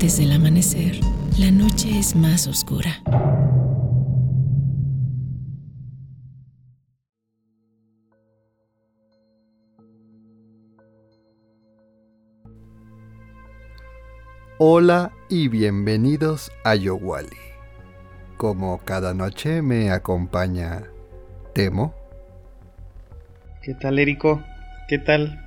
Antes 0.00 0.16
del 0.16 0.32
amanecer, 0.32 0.98
la 1.38 1.50
noche 1.50 1.98
es 1.98 2.16
más 2.16 2.46
oscura. 2.46 3.02
Hola 14.56 15.12
y 15.28 15.48
bienvenidos 15.48 16.50
a 16.64 16.76
Yowali. 16.76 17.28
Como 18.38 18.78
cada 18.78 19.12
noche 19.12 19.60
me 19.60 19.90
acompaña 19.90 20.84
Temo. 21.52 21.92
¿Qué 23.60 23.74
tal, 23.74 23.98
Erico? 23.98 24.42
¿Qué 24.88 24.96
tal? 24.96 25.46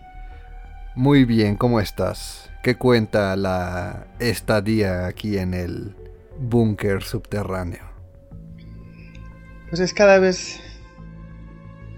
Muy 0.94 1.26
bien, 1.26 1.56
¿cómo 1.56 1.80
estás? 1.80 2.53
¿Qué 2.64 2.76
cuenta 2.78 3.36
la 3.36 4.08
estadía 4.20 5.06
aquí 5.06 5.38
en 5.38 5.54
el 5.54 5.94
búnker 6.40 7.04
subterráneo? 7.04 7.84
Pues 9.68 9.82
es 9.82 9.94
cada 9.94 10.18
vez 10.18 10.62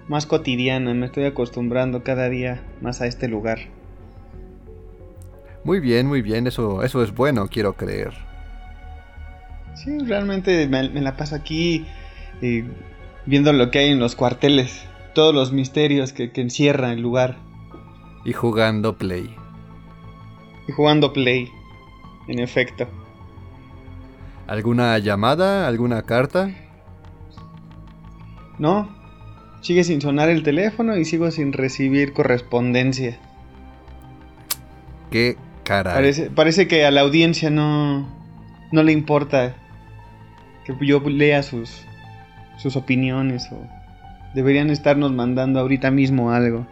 más 0.07 0.25
cotidiana, 0.25 0.91
me 0.95 1.05
estoy 1.05 1.25
acostumbrando 1.25 2.03
cada 2.03 2.29
día 2.29 2.63
más 2.81 2.99
a 3.01 3.05
este 3.05 3.27
lugar. 3.27 3.59
Muy 5.63 5.79
bien, 5.79 6.07
muy 6.07 6.23
bien, 6.23 6.47
eso, 6.47 6.81
eso 6.81 7.03
es 7.03 7.13
bueno, 7.13 7.47
quiero 7.47 7.73
creer. 7.73 8.15
Sí, 9.75 9.99
realmente 9.99 10.67
me, 10.67 10.89
la 10.89 11.15
paso 11.15 11.35
aquí 11.35 11.85
eh, 12.41 12.65
viendo 13.27 13.53
lo 13.53 13.69
que 13.69 13.79
hay 13.79 13.89
en 13.89 13.99
los 13.99 14.15
cuarteles, 14.15 14.83
todos 15.13 15.35
los 15.35 15.51
misterios 15.51 16.11
que, 16.11 16.31
que 16.31 16.41
encierra 16.41 16.91
el 16.91 17.01
lugar. 17.01 17.37
Y 18.25 18.33
jugando 18.33 18.97
Play. 18.97 19.44
Y 20.67 20.71
jugando 20.71 21.13
Play, 21.13 21.51
en 22.27 22.39
efecto. 22.39 22.87
¿Alguna 24.47 24.97
llamada? 24.99 25.67
¿Alguna 25.67 26.03
carta? 26.03 26.51
No, 28.59 28.89
sigue 29.61 29.83
sin 29.83 30.01
sonar 30.01 30.29
el 30.29 30.43
teléfono 30.43 30.95
y 30.97 31.05
sigo 31.05 31.31
sin 31.31 31.51
recibir 31.51 32.13
correspondencia. 32.13 33.17
Qué 35.11 35.37
cara. 35.63 35.99
Parece, 36.35 36.67
que 36.67 36.85
a 36.85 36.91
la 36.91 37.01
audiencia 37.01 37.49
no, 37.49 38.07
no 38.71 38.83
le 38.83 38.91
importa 38.91 39.55
que 40.65 40.75
yo 40.85 40.99
lea 41.01 41.41
sus, 41.41 41.81
sus 42.57 42.75
opiniones 42.75 43.49
o 43.51 43.57
deberían 44.35 44.69
estarnos 44.69 45.11
mandando 45.11 45.59
ahorita 45.59 45.89
mismo 45.89 46.31
algo. 46.31 46.67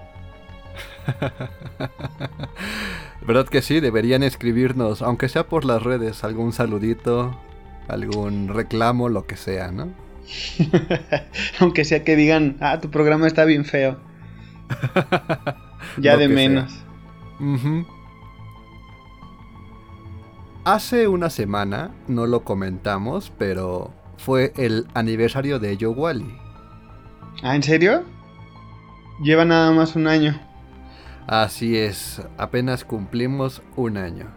¿Verdad 3.25 3.47
que 3.47 3.61
sí? 3.61 3.79
Deberían 3.79 4.23
escribirnos, 4.23 5.01
aunque 5.01 5.29
sea 5.29 5.47
por 5.47 5.63
las 5.63 5.81
redes, 5.81 6.23
algún 6.23 6.51
saludito, 6.51 7.39
algún 7.87 8.49
reclamo, 8.49 9.07
lo 9.09 9.25
que 9.25 9.37
sea, 9.37 9.71
¿no? 9.71 9.93
aunque 11.59 11.85
sea 11.85 12.03
que 12.03 12.15
digan, 12.15 12.57
ah, 12.59 12.79
tu 12.79 12.89
programa 12.89 13.27
está 13.27 13.45
bien 13.45 13.65
feo. 13.65 13.97
ya 15.97 16.17
de 16.17 16.27
menos. 16.27 16.83
Hace 20.65 21.07
una 21.07 21.29
semana, 21.29 21.91
no 22.07 22.25
lo 22.25 22.43
comentamos, 22.43 23.31
pero 23.37 23.93
fue 24.17 24.53
el 24.55 24.87
aniversario 24.93 25.59
de 25.59 25.75
Wally. 25.75 26.37
¿Ah, 27.41 27.55
en 27.55 27.63
serio? 27.63 28.03
Lleva 29.21 29.45
nada 29.45 29.71
más 29.71 29.95
un 29.95 30.07
año. 30.07 30.39
Así 31.27 31.77
es, 31.77 32.21
apenas 32.37 32.83
cumplimos 32.83 33.61
un 33.75 33.97
año. 33.97 34.27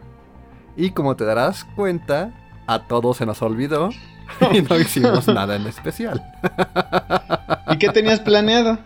Y 0.77 0.91
como 0.91 1.17
te 1.17 1.25
darás 1.25 1.65
cuenta, 1.65 2.33
a 2.67 2.87
todos 2.87 3.17
se 3.17 3.27
nos 3.27 3.43
olvidó 3.43 3.91
y 4.53 4.63
no 4.63 4.79
hicimos 4.79 5.27
nada 5.29 5.57
en 5.57 5.67
especial. 5.67 6.23
¿Y 7.71 7.79
qué 7.79 7.89
tenías 7.89 8.21
planeado 8.21 8.79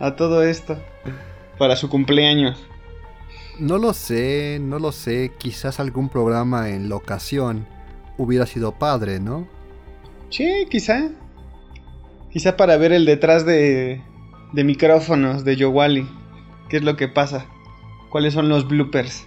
a 0.00 0.16
todo 0.16 0.42
esto 0.42 0.78
para 1.58 1.76
su 1.76 1.88
cumpleaños? 1.88 2.58
No 3.58 3.78
lo 3.78 3.92
sé, 3.92 4.58
no 4.60 4.78
lo 4.78 4.92
sé. 4.92 5.32
Quizás 5.36 5.80
algún 5.80 6.08
programa 6.08 6.70
en 6.70 6.88
locación 6.88 7.66
hubiera 8.16 8.46
sido 8.46 8.72
padre, 8.72 9.18
¿no? 9.20 9.48
Sí, 10.30 10.66
quizá. 10.70 11.08
Quizá 12.32 12.56
para 12.56 12.76
ver 12.76 12.92
el 12.92 13.04
detrás 13.04 13.44
de, 13.44 14.00
de 14.52 14.64
micrófonos 14.64 15.44
de 15.44 15.56
Yowali. 15.56 16.08
¿Qué 16.68 16.78
es 16.78 16.82
lo 16.82 16.96
que 16.96 17.08
pasa? 17.08 17.46
¿Cuáles 18.10 18.34
son 18.34 18.48
los 18.48 18.68
bloopers? 18.68 19.26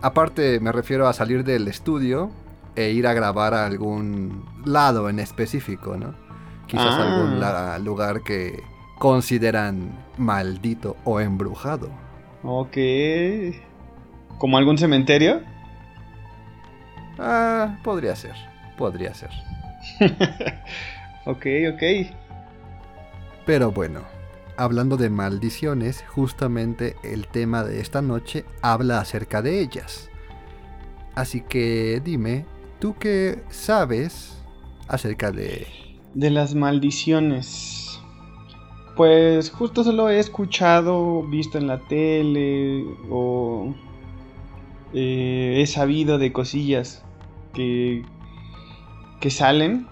Aparte, 0.00 0.60
me 0.60 0.72
refiero 0.72 1.06
a 1.06 1.12
salir 1.12 1.44
del 1.44 1.68
estudio 1.68 2.30
e 2.74 2.90
ir 2.90 3.06
a 3.06 3.12
grabar 3.12 3.54
a 3.54 3.66
algún 3.66 4.44
lado 4.64 5.08
en 5.08 5.18
específico, 5.18 5.96
¿no? 5.96 6.14
Quizás 6.66 6.94
algún 6.94 7.42
ah. 7.42 7.78
lugar 7.78 8.22
que 8.22 8.62
consideran 8.98 9.92
maldito 10.16 10.96
o 11.04 11.20
embrujado. 11.20 11.90
Ok. 12.42 12.76
¿Como 14.38 14.56
algún 14.56 14.78
cementerio? 14.78 15.42
Ah, 17.18 17.78
podría 17.84 18.16
ser. 18.16 18.34
Podría 18.78 19.12
ser. 19.14 19.30
ok, 21.26 21.46
ok. 21.74 21.82
Pero 23.44 23.70
bueno, 23.70 24.00
hablando 24.56 24.96
de 24.96 25.10
maldiciones, 25.10 26.04
justamente 26.08 26.96
el 27.02 27.26
tema 27.26 27.64
de 27.64 27.80
esta 27.80 28.02
noche 28.02 28.44
habla 28.60 29.00
acerca 29.00 29.42
de 29.42 29.60
ellas. 29.60 30.10
Así 31.14 31.42
que 31.42 32.00
dime, 32.04 32.46
¿tú 32.78 32.94
qué 32.98 33.42
sabes 33.50 34.42
acerca 34.88 35.30
de... 35.30 35.66
De 36.14 36.30
las 36.30 36.54
maldiciones. 36.54 38.00
Pues 38.96 39.50
justo 39.50 39.84
solo 39.84 40.10
he 40.10 40.18
escuchado, 40.18 41.22
visto 41.22 41.58
en 41.58 41.66
la 41.66 41.80
tele 41.88 42.84
o 43.10 43.74
eh, 44.92 45.58
he 45.60 45.66
sabido 45.66 46.18
de 46.18 46.32
cosillas 46.32 47.02
que, 47.54 48.04
que 49.20 49.30
salen, 49.30 49.86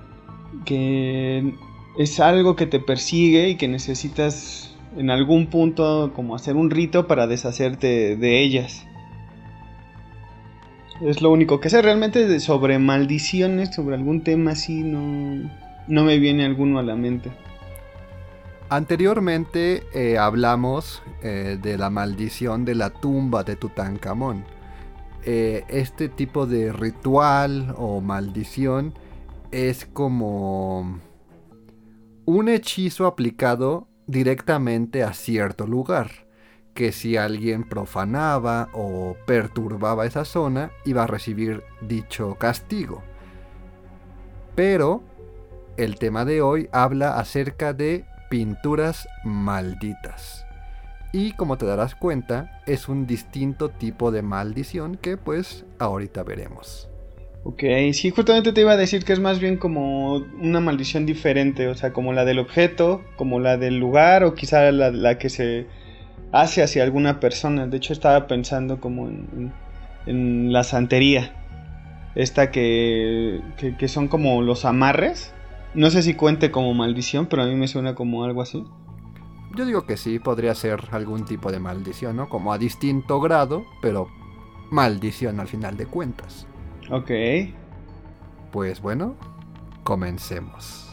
que 0.65 1.54
es 1.98 2.20
algo 2.20 2.56
que 2.56 2.66
te 2.66 2.80
persigue 2.80 3.48
y 3.48 3.56
que 3.56 3.68
necesitas 3.68 4.74
en 4.96 5.10
algún 5.10 5.46
punto 5.46 6.12
como 6.14 6.34
hacer 6.34 6.56
un 6.56 6.70
rito 6.70 7.06
para 7.06 7.26
deshacerte 7.26 8.16
de 8.16 8.42
ellas. 8.42 8.86
Es 11.00 11.22
lo 11.22 11.30
único 11.30 11.60
que 11.60 11.70
sé 11.70 11.80
realmente 11.80 12.40
sobre 12.40 12.78
maldiciones, 12.78 13.74
sobre 13.74 13.96
algún 13.96 14.22
tema 14.22 14.52
así, 14.52 14.82
no, 14.82 15.50
no 15.88 16.04
me 16.04 16.18
viene 16.18 16.44
alguno 16.44 16.78
a 16.78 16.82
la 16.82 16.94
mente. 16.94 17.30
Anteriormente 18.68 19.82
eh, 19.94 20.18
hablamos 20.18 21.02
eh, 21.22 21.58
de 21.60 21.78
la 21.78 21.90
maldición 21.90 22.64
de 22.64 22.74
la 22.74 22.90
tumba 22.90 23.42
de 23.42 23.56
Tutankamón. 23.56 24.44
Eh, 25.24 25.64
este 25.68 26.08
tipo 26.08 26.46
de 26.46 26.72
ritual 26.72 27.74
o 27.76 28.00
maldición 28.00 28.94
es 29.50 29.86
como 29.86 31.00
un 32.30 32.48
hechizo 32.48 33.06
aplicado 33.06 33.88
directamente 34.06 35.02
a 35.02 35.14
cierto 35.14 35.66
lugar, 35.66 36.10
que 36.74 36.92
si 36.92 37.16
alguien 37.16 37.68
profanaba 37.68 38.68
o 38.72 39.16
perturbaba 39.26 40.06
esa 40.06 40.24
zona 40.24 40.70
iba 40.84 41.02
a 41.02 41.06
recibir 41.08 41.64
dicho 41.80 42.36
castigo. 42.36 43.02
Pero 44.54 45.02
el 45.76 45.98
tema 45.98 46.24
de 46.24 46.41
hoy 46.41 46.68
habla 46.70 47.18
acerca 47.18 47.72
de 47.72 48.04
pinturas 48.30 49.08
malditas. 49.24 50.47
Y 51.12 51.32
como 51.32 51.58
te 51.58 51.66
darás 51.66 51.97
cuenta, 51.97 52.62
es 52.64 52.88
un 52.88 53.08
distinto 53.08 53.70
tipo 53.70 54.12
de 54.12 54.22
maldición 54.22 54.94
que 54.94 55.16
pues 55.16 55.65
ahorita 55.80 56.22
veremos. 56.22 56.90
Ok, 57.42 57.63
sí, 57.92 58.10
justamente 58.10 58.53
te 58.53 58.60
iba 58.60 58.72
a 58.72 58.77
decir 58.77 59.04
que 59.04 59.13
es 59.13 59.21
más 59.21 59.41
bien 59.41 59.57
como 59.57 60.16
una 60.41 60.60
maldición 60.60 61.07
diferente, 61.07 61.69
o 61.69 61.75
sea, 61.75 61.92
como 61.92 62.13
la 62.13 62.25
del 62.25 62.39
objeto, 62.39 63.03
como 63.16 63.41
la 63.41 63.57
del 63.57 63.78
lugar 63.78 64.25
o 64.25 64.34
quizá 64.34 64.71
la, 64.72 65.19
que 65.19 65.31
se 65.31 65.66
hace 66.33 66.63
hacia 66.63 66.83
alguna 66.83 67.19
persona. 67.19 67.66
De 67.66 67.78
hecho, 67.78 67.92
estaba 67.92 68.27
pensando 68.27 68.81
como 68.81 69.09
en, 69.09 70.53
la 70.53 70.65
santería, 70.65 71.34
esta 72.15 72.51
que, 72.51 73.41
que 73.78 73.89
son 73.89 74.09
como 74.09 74.42
los 74.42 74.65
amarres 74.65 75.33
no 75.72 75.89
sé 75.91 76.03
si 76.03 76.15
cuente 76.15 76.51
como 76.51 76.75
maldición, 76.75 77.27
pero 77.27 77.42
a 77.42 77.47
mí 77.47 77.54
me 77.54 77.69
suena 77.69 77.95
como 77.95 78.25
algo 78.25 78.42
así. 78.42 78.65
Yo 79.54 79.65
digo 79.65 79.87
que 79.87 79.97
sí, 79.97 80.19
podría 80.19 80.54
ser 80.54 80.81
algún 80.91 81.25
tipo 81.25 81.53
de 81.53 81.60
maldición, 81.60 82.16
¿no? 82.16 82.28
Como 82.28 82.53
a 82.53 82.59
distinto 82.59 83.21
grado, 83.21 83.65
pero 83.81 84.09
maldición 84.71 85.39
al 85.39 85.47
final 85.47 85.77
de 85.77 85.87
cuentas. 85.87 86.48
Ok. 86.91 87.10
Pues 88.51 88.81
bueno, 88.81 89.15
comencemos. 89.84 90.87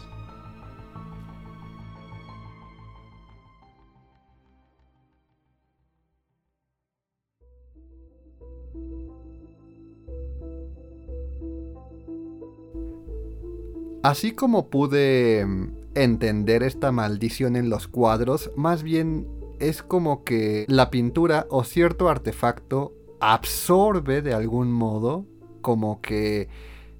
Así 14.03 14.31
como 14.31 14.69
pude 14.69 15.45
mm, 15.45 15.73
entender 15.95 16.61
esta 16.63 16.91
maldición 16.91 17.55
en 17.55 17.69
los 17.69 17.87
cuadros, 17.87 18.51
más 18.55 18.83
bien 18.83 19.27
es 19.59 19.81
como 19.81 20.23
que 20.23 20.65
la 20.69 20.91
pintura 20.91 21.47
o 21.49 21.63
cierto 21.63 22.07
artefacto 22.07 22.93
absorbe 23.19 24.21
de 24.21 24.35
algún 24.35 24.71
modo 24.71 25.25
como 25.67 25.99
que 25.99 26.47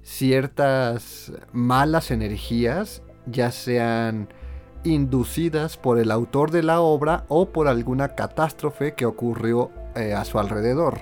ciertas 0.02 1.32
malas 1.52 2.10
energías, 2.10 3.02
ya 3.24 3.50
sean 3.50 4.28
inducidas 4.84 5.78
por 5.78 5.98
el 5.98 6.10
autor 6.10 6.50
de 6.50 6.62
la 6.62 6.82
obra 6.82 7.24
o 7.28 7.48
por 7.48 7.66
alguna 7.66 8.14
catástrofe 8.14 8.92
que 8.92 9.06
ocurrió 9.06 9.70
eh, 9.96 10.12
a 10.12 10.26
su 10.26 10.38
alrededor. 10.38 11.00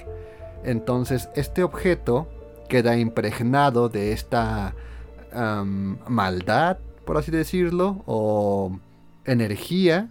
Entonces 0.62 1.28
este 1.34 1.64
objeto 1.64 2.28
queda 2.68 2.96
impregnado 2.96 3.88
de 3.88 4.12
esta 4.12 4.76
maldad, 5.32 6.78
por 7.04 7.16
así 7.16 7.32
decirlo, 7.32 8.04
o 8.06 8.78
energía, 9.24 10.08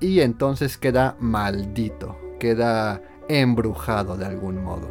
y 0.00 0.20
entonces 0.20 0.78
queda 0.78 1.14
maldito, 1.20 2.16
queda 2.40 3.02
embrujado 3.28 4.16
de 4.16 4.24
algún 4.24 4.64
modo. 4.64 4.88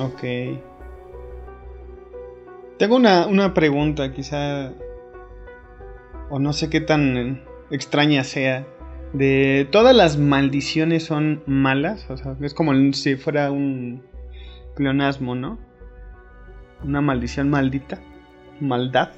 Ok. 0.00 0.24
Tengo 2.78 2.96
una, 2.96 3.26
una 3.26 3.54
pregunta, 3.54 4.12
quizá, 4.12 4.72
o 6.28 6.38
no 6.38 6.52
sé 6.52 6.68
qué 6.68 6.80
tan 6.80 7.42
extraña 7.70 8.22
sea. 8.24 8.66
De 9.12 9.66
todas 9.70 9.96
las 9.96 10.18
maldiciones 10.18 11.04
son 11.04 11.42
malas, 11.46 12.10
o 12.10 12.16
sea, 12.16 12.36
es 12.40 12.52
como 12.52 12.72
si 12.92 13.16
fuera 13.16 13.50
un 13.50 14.02
pleonasmo, 14.74 15.34
¿no? 15.34 15.58
Una 16.84 17.00
maldición 17.00 17.48
maldita, 17.48 17.98
maldad. 18.60 19.10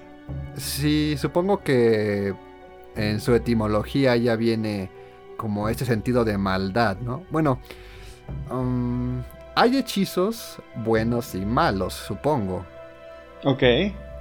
Sí, 0.54 1.16
supongo 1.18 1.64
que 1.64 2.34
en 2.94 3.20
su 3.20 3.34
etimología 3.34 4.14
ya 4.16 4.36
viene 4.36 4.90
como 5.36 5.68
este 5.68 5.84
sentido 5.84 6.24
de 6.24 6.38
maldad, 6.38 6.98
¿no? 7.00 7.24
Bueno, 7.30 7.60
um, 8.50 9.22
hay 9.56 9.76
hechizos 9.78 10.60
buenos 10.76 11.34
y 11.34 11.44
malos, 11.44 11.94
supongo. 11.94 12.64
Ok. 13.44 13.62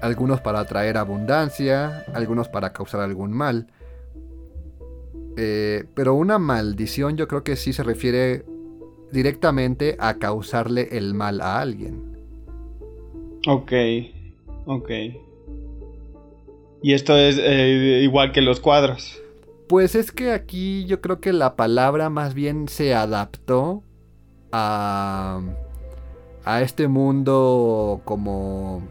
Algunos 0.01 0.41
para 0.41 0.59
atraer 0.59 0.97
abundancia, 0.97 2.05
algunos 2.13 2.49
para 2.49 2.71
causar 2.71 3.01
algún 3.01 3.31
mal. 3.31 3.67
Eh, 5.37 5.85
pero 5.93 6.15
una 6.15 6.39
maldición 6.39 7.17
yo 7.17 7.27
creo 7.27 7.43
que 7.43 7.55
sí 7.55 7.73
se 7.73 7.83
refiere 7.83 8.43
directamente 9.11 9.95
a 9.99 10.15
causarle 10.15 10.89
el 10.91 11.13
mal 11.13 11.41
a 11.41 11.59
alguien. 11.59 12.17
Ok, 13.47 13.71
ok. 14.65 14.89
Y 16.81 16.93
esto 16.93 17.17
es 17.17 17.39
eh, 17.39 18.01
igual 18.03 18.31
que 18.31 18.41
los 18.41 18.59
cuadros. 18.59 19.21
Pues 19.67 19.95
es 19.95 20.11
que 20.11 20.31
aquí 20.31 20.85
yo 20.85 21.01
creo 21.01 21.19
que 21.19 21.33
la 21.33 21.55
palabra 21.55 22.09
más 22.09 22.33
bien 22.33 22.67
se 22.67 22.93
adaptó 22.93 23.83
a, 24.51 25.41
a 26.45 26.61
este 26.61 26.87
mundo 26.87 28.01
como 28.05 28.83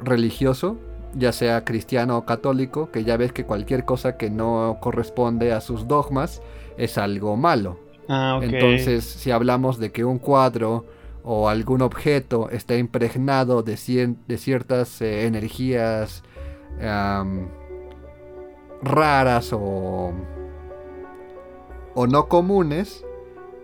religioso, 0.00 0.76
ya 1.14 1.32
sea 1.32 1.64
cristiano 1.64 2.18
o 2.18 2.26
católico, 2.26 2.90
que 2.90 3.04
ya 3.04 3.16
ves 3.16 3.32
que 3.32 3.44
cualquier 3.44 3.84
cosa 3.84 4.16
que 4.16 4.30
no 4.30 4.78
corresponde 4.80 5.52
a 5.52 5.60
sus 5.60 5.88
dogmas 5.88 6.42
es 6.76 6.98
algo 6.98 7.36
malo. 7.36 7.78
Ah, 8.08 8.38
Entonces, 8.42 9.04
si 9.04 9.30
hablamos 9.30 9.78
de 9.78 9.90
que 9.90 10.04
un 10.04 10.18
cuadro 10.18 10.84
o 11.24 11.48
algún 11.48 11.82
objeto 11.82 12.50
está 12.50 12.76
impregnado 12.76 13.62
de, 13.62 13.76
ciertas 13.76 15.00
eh, 15.02 15.26
energías 15.26 16.22
raras 18.82 19.52
o, 19.52 20.12
o 21.94 22.06
no 22.06 22.28
comunes, 22.28 23.04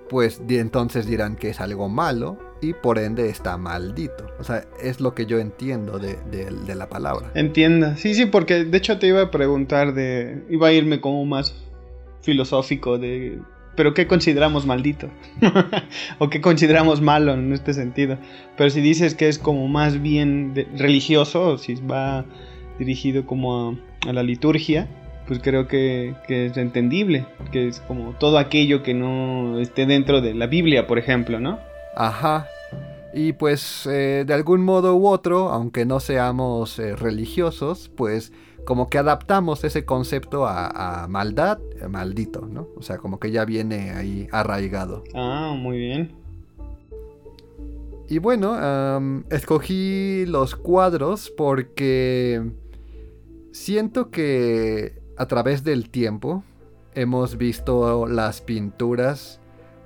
pues 0.09 0.41
entonces 0.49 1.06
dirán 1.06 1.37
que 1.37 1.50
es 1.50 1.61
algo 1.61 1.88
malo 1.88 2.51
y 2.62 2.73
por 2.73 2.99
ende 2.99 3.29
está 3.29 3.59
maldito. 3.59 4.26
O 4.38 4.44
sea, 4.44 4.64
es 4.81 5.00
lo 5.00 5.14
que 5.14 5.26
yo 5.26 5.38
entiendo 5.41 5.99
de, 5.99 6.17
de, 6.31 6.75
la 6.75 6.88
palabra. 6.88 7.31
Entienda. 7.35 7.97
Sí, 7.97 8.14
sí, 8.14 8.26
porque 8.26 8.64
de 8.64 8.79
hecho 8.79 8.99
te 8.99 9.09
iba 9.09 9.20
a 9.20 9.31
preguntar 9.31 9.93
de... 9.93 10.43
Iba 10.49 10.69
a 10.69 10.73
irme 10.73 11.00
como 11.00 11.25
más 11.26 11.55
filosófico 12.23 12.99
de... 12.99 13.41
Pero 13.75 13.94
¿qué 13.94 14.06
consideramos 14.06 14.64
maldito? 14.64 15.09
¿O 16.19 16.31
qué 16.31 16.41
consideramos 16.41 17.00
malo 17.00 17.35
en 17.35 17.53
este 17.53 17.75
sentido? 17.75 18.19
Pero 18.56 18.70
si 18.70 18.81
dices 18.81 19.14
que 19.14 19.29
es 19.29 19.38
como 19.38 19.67
más 19.67 20.00
bien 20.00 20.55
religioso, 20.76 21.59
si 21.59 21.75
va 21.75 22.25
dirigido 22.79 23.26
como 23.26 23.76
a 24.06 24.12
la 24.12 24.23
liturgia, 24.23 24.88
pues 25.26 25.41
creo 25.43 25.67
que, 25.69 26.14
es 26.29 26.56
entendible, 26.56 27.26
que 27.50 27.69
es 27.69 27.81
como 27.81 28.12
todo 28.12 28.38
aquello 28.38 28.82
que 28.82 28.94
no 28.94 29.59
esté 29.59 29.87
dentro 29.87 30.20
de 30.20 30.35
la 30.35 30.47
Biblia, 30.47 30.87
por 30.87 30.99
ejemplo, 30.99 31.41
¿no? 31.41 31.59
Ajá. 31.94 32.47
Y 33.15 33.35
pues 33.35 33.87
eh, 33.87 34.25
de 34.27 34.35
algún 34.35 34.65
modo 34.65 34.97
u 34.97 35.06
otro, 35.06 35.50
aunque 35.50 35.85
no 35.85 36.00
seamos 36.00 36.79
eh, 36.79 36.97
religiosos, 36.97 37.91
pues 37.94 38.33
como 38.65 38.89
que 38.89 38.99
adaptamos 38.99 39.65
ese 39.65 39.85
concepto 39.85 40.47
a, 40.47 41.06
maldad, 41.09 41.59
eh, 41.81 41.89
maldito, 41.89 42.47
¿no? 42.47 42.69
O 42.77 42.83
sea, 42.83 42.99
como 42.99 43.19
que 43.19 43.31
ya 43.31 43.44
viene 43.44 43.91
ahí 43.91 44.29
arraigado. 44.33 45.05
Ah, 45.15 45.55
muy 45.56 45.79
bien. 45.79 46.12
Y 48.09 48.19
bueno, 48.19 49.25
escogí 49.31 50.27
los 50.27 50.55
cuadros 50.55 51.33
porque 51.35 52.43
siento 53.53 54.11
que 54.11 55.00
a 55.17 55.27
través 55.27 55.65
del 55.65 55.88
tiempo 55.88 56.45
hemos 56.95 57.38
visto 57.38 58.06
las 58.06 58.43
pinturas 58.43 59.41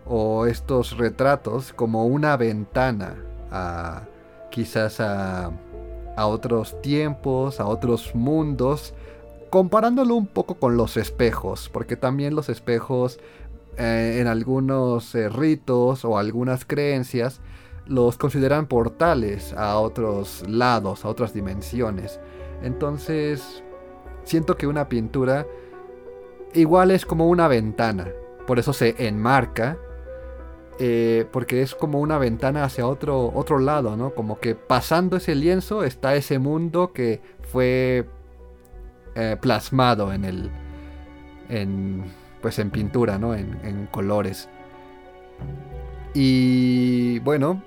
o 0.07 0.47
estos 0.47 0.97
retratos 0.97 1.73
como 1.73 2.07
una 2.07 2.37
ventana 2.37 3.17
a 3.51 4.03
quizás 4.51 5.01
a, 5.01 5.53
otros 6.19 6.81
tiempos, 6.81 7.61
a 7.61 7.67
otros 7.67 8.15
mundos, 8.15 8.95
comparándolo 9.51 10.15
un 10.15 10.27
poco 10.27 10.55
con 10.55 10.77
los 10.77 10.97
espejos, 10.97 11.69
porque 11.71 11.97
también 11.97 12.35
los 12.35 12.49
espejos 12.49 13.19
eh, 13.77 14.19
en 14.21 14.27
algunos 14.27 15.15
eh, 15.15 15.29
ritos 15.29 16.07
o 16.07 16.17
algunas 16.17 16.65
creencias 16.65 17.41
los 17.87 18.17
consideran 18.17 18.67
portales 18.67 19.53
a 19.53 19.79
otros 19.79 20.43
lados, 20.49 21.05
a 21.05 21.09
otras 21.09 21.35
dimensiones. 21.35 22.19
Entonces, 22.63 23.63
siento 24.25 24.57
que 24.57 24.67
una 24.67 24.89
pintura 24.89 25.47
igual 26.55 26.91
es 26.91 27.07
como 27.07 27.29
una 27.29 27.49
ventana. 27.49 28.09
Por 28.47 28.59
eso 28.59 28.73
se 28.73 29.07
enmarca. 29.07 29.79
Eh, 30.79 31.27
porque 31.33 31.63
es 31.63 31.75
como 31.75 32.01
una 32.01 32.19
ventana 32.19 32.65
hacia 32.65 32.87
otro, 32.87 33.33
otro 33.35 33.59
lado, 33.59 33.97
¿no? 33.97 34.11
Como 34.11 34.39
que 34.39 34.55
pasando 34.55 35.17
ese 35.17 35.35
lienzo 35.35 35.85
está 35.85 36.15
ese 36.17 36.39
mundo 36.39 36.93
que 36.93 37.23
fue 37.51 38.07
eh, 39.15 39.37
plasmado 39.41 40.13
en 40.13 40.25
el. 40.27 40.51
En, 41.49 42.05
pues 42.43 42.59
en 42.59 42.71
pintura, 42.71 43.19
¿no? 43.19 43.35
En, 43.35 43.89
colores. 43.91 44.51
Y 46.13 47.19
bueno, 47.21 47.63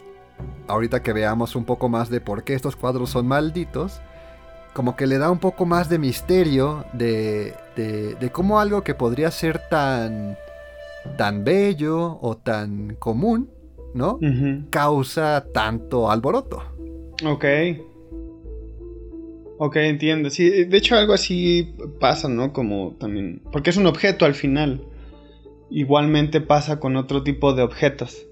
ahorita 0.68 1.01
que 1.01 1.12
veamos 1.13 1.56
un 1.56 1.66
poco 1.66 1.89
más 1.89 2.10
de 2.10 2.22
por 2.22 2.44
qué 2.44 2.54
estos 2.54 2.75
cuadros 2.75 3.10
son 3.10 3.28
malditos, 3.28 4.01
como 4.74 4.96
que 4.96 5.08
le 5.08 5.18
da 5.18 5.32
un 5.32 5.39
poco 5.39 5.66
más 5.66 5.89
de 5.89 5.98
misterio 5.98 6.86
de, 6.94 7.56
de, 7.75 8.32
cómo 8.32 8.60
algo 8.60 8.84
que 8.84 8.94
podría 8.94 9.32
ser 9.32 9.60
tan, 9.70 10.38
tan 11.18 11.44
bello 11.44 12.20
o 12.22 12.38
tan 12.38 12.96
común, 12.96 13.50
¿no? 13.94 14.20
Causa 14.70 15.46
tanto 15.53 16.10
alboroto. 16.10 16.63
Ok. 17.25 17.46
Ok, 19.58 19.75
entiendo. 19.77 20.29
Sí, 20.29 20.65
de 20.65 20.77
hecho 20.77 20.96
algo 20.96 21.13
así 21.13 21.75
pasa, 22.00 22.29
¿no? 22.29 22.53
Como 22.53 22.96
también... 23.00 23.41
Porque 23.51 23.70
es 23.70 23.77
un 23.77 23.88
objeto 23.88 24.25
al 24.25 24.34
final. 24.34 24.86
Igualmente 25.70 26.41
pasa 26.41 26.79
con 26.79 26.96
otro 26.96 27.24
tipo 27.24 27.53
de 27.53 27.63
objetos 27.63 28.29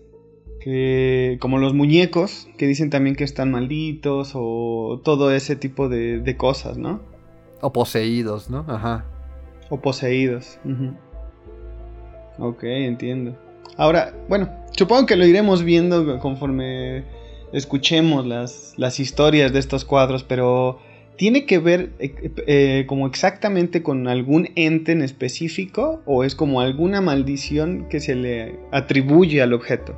como 1.40 1.60
los 1.60 1.74
muñecos, 1.74 2.50
que 2.58 2.68
dicen 2.68 2.90
también 2.90 3.16
que 3.16 3.24
están 3.24 3.52
malditos 3.52 4.32
o 4.34 5.02
todo 5.04 5.32
ese 5.32 5.56
tipo 5.56 5.88
de, 5.88 6.36
cosas, 6.38 6.78
¿no? 6.78 7.00
O 7.62 7.72
poseídos, 7.72 8.50
¿no? 8.50 8.66
Ajá. 8.68 9.06
O 9.70 9.80
poseídos. 9.80 10.60
Ok, 12.40 12.64
entiendo. 12.64 13.38
Ahora, 13.78 14.14
bueno, 14.28 14.50
supongo 14.72 15.06
que 15.06 15.16
lo 15.16 15.26
iremos 15.26 15.64
viendo 15.64 16.20
conforme 16.20 17.04
escuchemos 17.54 18.26
las, 18.26 18.74
las 18.78 19.00
historias 19.00 19.54
de 19.54 19.60
estos 19.60 19.86
cuadros, 19.86 20.24
pero 20.24 20.80
¿tiene 21.16 21.46
que 21.46 21.60
ver 21.60 21.92
eh, 22.00 22.32
eh, 22.48 22.86
como 22.88 23.08
exactamente 23.08 23.84
con 23.84 24.08
algún 24.08 24.50
ente 24.56 24.92
en 24.92 25.02
específico 25.02 26.02
o 26.06 26.24
es 26.24 26.36
como 26.36 26.62
alguna 26.62 27.02
maldición 27.02 27.88
que 27.90 28.00
se 28.00 28.16
le 28.16 28.60
atribuye 28.72 29.42
al 29.42 29.54
objeto? 29.54 29.96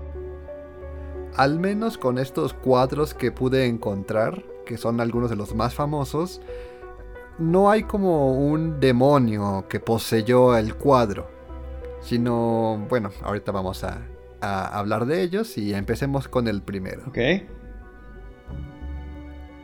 al 1.39 1.57
menos 1.57 1.97
con 1.97 2.17
estos 2.17 2.53
cuadros 2.53 3.13
que 3.13 3.31
pude 3.31 3.65
encontrar, 3.65 4.43
que 4.65 4.75
son 4.75 4.99
algunos 4.99 5.29
de 5.29 5.37
los 5.37 5.55
más 5.55 5.73
famosos, 5.73 6.41
no 7.37 7.71
hay 7.71 7.83
como 7.83 8.35
un 8.35 8.81
demonio 8.81 9.65
que 9.69 9.79
poseyó 9.79 10.57
el 10.57 10.75
cuadro, 10.75 11.29
sino, 12.01 12.85
bueno, 12.89 13.11
ahorita 13.23 13.51
vamos 13.51 13.83
a, 13.83 14.01
hablar 14.41 15.05
de 15.05 15.21
ellos 15.21 15.57
y 15.57 15.73
empecemos 15.73 16.29
con 16.29 16.47
el 16.47 16.61
primero. 16.61 17.03
Ok. 17.07 17.17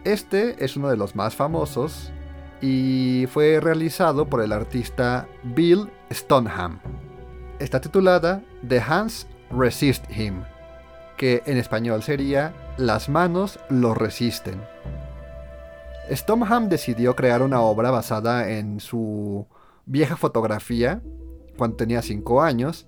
Este 0.03 0.63
es 0.63 0.75
uno 0.75 0.89
de 0.89 0.97
los 0.97 1.15
más 1.15 1.33
famosos 1.33 2.11
y 2.61 3.25
fue 3.31 3.59
realizado 3.61 4.27
por 4.27 4.41
el 4.41 4.51
artista 4.51 5.29
Bill 5.43 5.89
Stoneham. 6.11 6.79
Está 7.59 7.79
titulada 7.79 8.43
The 8.67 8.81
Hands 8.81 9.27
Resist 9.49 10.11
Him, 10.11 10.43
que 11.15 11.41
en 11.45 11.57
español 11.57 12.03
sería 12.03 12.53
Las 12.77 13.07
manos 13.07 13.57
lo 13.69 13.93
resisten. 13.93 14.61
Stoneham 16.11 16.67
decidió 16.67 17.15
crear 17.15 17.41
una 17.41 17.61
obra 17.61 17.91
basada 17.91 18.51
en 18.51 18.81
su 18.81 19.47
vieja 19.85 20.17
fotografía 20.17 21.01
cuando 21.57 21.77
tenía 21.77 22.01
5 22.01 22.41
años 22.41 22.87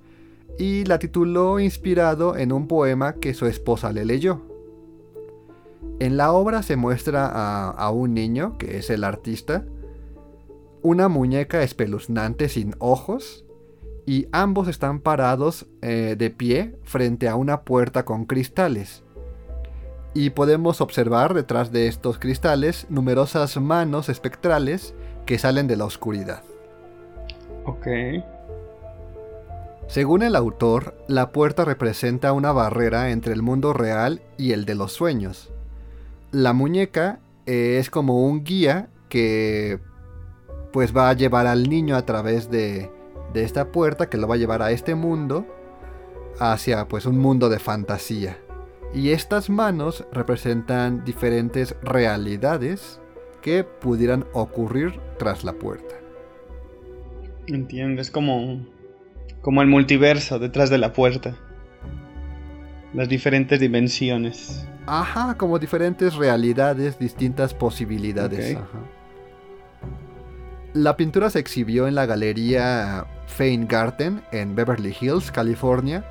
y 0.58 0.86
la 0.86 1.00
tituló 1.00 1.60
inspirado 1.60 2.36
en 2.36 2.52
un 2.52 2.68
poema 2.68 3.14
que 3.14 3.34
su 3.34 3.46
esposa 3.46 3.92
le 3.92 4.06
leyó. 4.06 4.42
En 6.00 6.18
la 6.18 6.32
obra 6.32 6.64
se 6.64 6.76
muestra 6.76 7.28
a, 7.28 7.92
un 7.92 8.14
niño, 8.14 8.58
que 8.58 8.78
es 8.78 8.90
el 8.90 9.04
artista, 9.04 9.66
una 10.82 11.08
muñeca 11.08 11.64
espeluznante 11.64 12.50
sin 12.50 12.76
ojos, 12.80 13.46
y 14.06 14.28
ambos 14.32 14.68
están 14.68 15.02
parados 15.02 15.68
eh, 15.82 16.16
de 16.18 16.30
pie 16.30 16.76
frente 16.84 17.28
a 17.28 17.36
una 17.36 17.62
puerta 17.64 18.06
con 18.06 18.26
cristales. 18.26 19.04
Y 20.14 20.30
podemos 20.30 20.82
observar 20.82 21.34
detrás 21.34 21.72
de 21.72 21.88
estos 21.88 22.18
cristales 22.18 22.88
numerosas 22.90 23.58
manos 23.58 24.08
espectrales 24.08 24.96
que 25.26 25.38
salen 25.38 25.68
de 25.68 25.76
la 25.78 25.86
oscuridad. 25.86 26.42
Ok. 27.66 27.88
Según 29.88 30.22
el 30.22 30.36
autor, 30.36 30.98
la 31.08 31.32
puerta 31.32 31.64
representa 31.64 32.34
una 32.34 32.52
barrera 32.52 33.12
entre 33.12 33.34
el 33.34 33.42
mundo 33.42 33.72
real 33.72 34.22
y 34.38 34.52
el 34.52 34.66
de 34.66 34.76
los 34.76 34.92
sueños. 34.92 35.50
La 36.32 36.52
muñeca 36.52 37.20
eh, 37.46 37.78
es 37.80 37.90
como 37.90 38.26
un 38.26 38.44
guía 38.44 38.90
que 39.08 39.80
pues 40.74 40.96
va 40.96 41.10
a 41.10 41.14
llevar 41.14 41.48
al 41.48 41.70
niño 41.70 41.96
a 41.96 42.06
través 42.06 42.52
de, 42.52 42.92
de 43.34 43.44
esta 43.44 43.72
puerta 43.72 44.10
que 44.10 44.18
lo 44.18 44.28
va 44.28 44.36
a 44.36 44.38
llevar 44.38 44.62
a 44.62 44.72
este 44.72 44.94
mundo 44.94 45.46
hacia 46.38 46.90
pues 46.90 47.06
un 47.06 47.18
mundo 47.18 47.48
de 47.48 47.60
fantasía. 47.60 48.38
Y 48.94 49.12
estas 49.12 49.50
manos 49.50 50.06
representan 50.12 51.06
diferentes 51.06 51.78
realidades 51.82 53.00
que 53.42 53.64
pudieran 53.64 54.26
ocurrir 54.34 55.00
tras 55.18 55.46
la 55.46 55.54
puerta. 55.54 55.96
Entiendo, 57.48 58.02
es 58.02 58.12
como 58.12 58.66
como 59.42 59.62
el 59.62 59.68
multiverso 59.70 60.40
detrás 60.40 60.70
de 60.70 60.78
la 60.78 60.92
puerta. 60.94 61.36
Las 62.94 63.08
diferentes 63.08 63.60
dimensiones. 63.60 64.68
Ajá, 64.86 65.36
como 65.38 65.60
diferentes 65.60 66.16
realidades, 66.16 67.00
distintas 67.00 67.54
posibilidades. 67.54 68.58
La 70.74 70.98
pintura 70.98 71.30
se 71.30 71.40
exhibió 71.40 71.88
en 71.88 71.96
la 71.96 72.06
galería 72.06 73.06
Garten 73.70 74.22
en 74.32 74.56
Beverly 74.56 74.96
Hills, 75.00 75.32
California, 75.32 76.04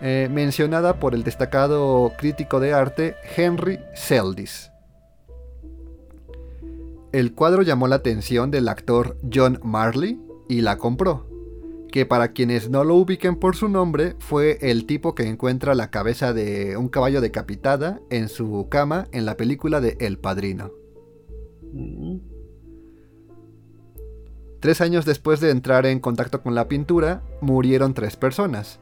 eh, 0.00 0.28
mencionada 0.30 1.00
por 1.00 1.14
el 1.14 1.24
destacado 1.24 2.12
crítico 2.18 2.60
de 2.60 2.72
arte 2.72 3.16
Henry 3.36 3.80
Seldis. 3.94 4.70
El 7.12 7.34
cuadro 7.34 7.62
llamó 7.62 7.88
la 7.88 7.96
atención 7.96 8.50
del 8.50 8.68
actor 8.68 9.16
John 9.32 9.60
Marley 9.62 10.20
y 10.48 10.60
la 10.60 10.78
compró 10.78 11.33
que 11.94 12.06
para 12.06 12.32
quienes 12.32 12.70
no 12.70 12.82
lo 12.82 12.96
ubiquen 12.96 13.36
por 13.36 13.54
su 13.54 13.68
nombre, 13.68 14.16
fue 14.18 14.58
el 14.62 14.84
tipo 14.84 15.14
que 15.14 15.28
encuentra 15.28 15.76
la 15.76 15.92
cabeza 15.92 16.32
de 16.32 16.76
un 16.76 16.88
caballo 16.88 17.20
decapitada 17.20 18.00
en 18.10 18.28
su 18.28 18.66
cama 18.68 19.06
en 19.12 19.24
la 19.24 19.36
película 19.36 19.80
de 19.80 19.96
El 20.00 20.18
Padrino. 20.18 20.72
Tres 24.58 24.80
años 24.80 25.04
después 25.04 25.38
de 25.38 25.50
entrar 25.50 25.86
en 25.86 26.00
contacto 26.00 26.42
con 26.42 26.56
la 26.56 26.66
pintura, 26.66 27.22
murieron 27.40 27.94
tres 27.94 28.16
personas. 28.16 28.80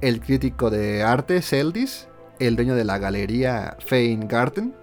El 0.00 0.20
crítico 0.20 0.70
de 0.70 1.04
arte 1.04 1.42
Seldis, 1.42 2.08
el 2.40 2.56
dueño 2.56 2.74
de 2.74 2.82
la 2.82 2.98
galería 2.98 3.76
Garten 4.28 4.74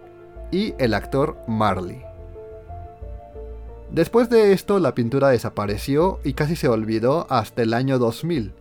y 0.54 0.74
el 0.80 0.94
actor 0.94 1.36
Marley. 1.50 2.07
Después 3.92 4.30
de 4.30 4.52
esto 4.52 4.80
la 4.80 4.94
pintura 4.94 5.30
desapareció 5.30 6.20
y 6.24 6.34
casi 6.34 6.56
se 6.56 6.68
olvidó 6.68 7.26
hasta 7.30 7.62
el 7.62 7.74
año 7.74 8.00
2000, 8.00 8.54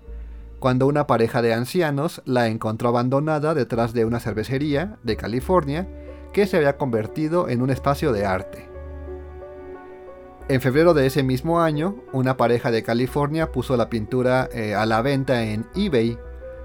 cuando 0.60 0.86
una 0.86 1.06
pareja 1.06 1.42
de 1.42 1.52
ancianos 1.52 2.22
la 2.24 2.46
encontró 2.46 2.90
abandonada 2.90 3.54
detrás 3.54 3.92
de 3.92 4.04
una 4.04 4.20
cervecería 4.20 4.98
de 5.02 5.16
California 5.16 5.88
que 6.32 6.46
se 6.46 6.56
había 6.56 6.76
convertido 6.76 7.48
en 7.48 7.60
un 7.60 7.70
espacio 7.70 8.12
de 8.12 8.24
arte. 8.24 8.68
En 10.48 10.60
febrero 10.60 10.94
de 10.94 11.06
ese 11.06 11.24
mismo 11.24 11.60
año, 11.60 11.96
una 12.12 12.36
pareja 12.36 12.70
de 12.70 12.84
California 12.84 13.50
puso 13.50 13.76
la 13.76 13.90
pintura 13.90 14.48
eh, 14.52 14.76
a 14.76 14.86
la 14.86 15.02
venta 15.02 15.42
en 15.42 15.66
eBay 15.74 16.18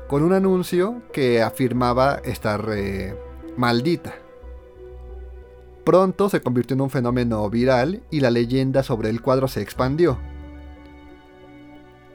con 0.07 0.21
un 0.21 0.33
anuncio 0.33 1.01
que 1.11 1.41
afirmaba 1.41 2.21
estar 2.23 2.63
eh, 2.75 3.15
maldita. 3.57 4.13
Pronto 5.83 6.29
se 6.29 6.41
convirtió 6.41 6.75
en 6.75 6.81
un 6.81 6.89
fenómeno 6.89 7.49
viral 7.49 8.03
y 8.11 8.19
la 8.19 8.29
leyenda 8.29 8.83
sobre 8.83 9.09
el 9.09 9.21
cuadro 9.21 9.47
se 9.47 9.61
expandió. 9.61 10.19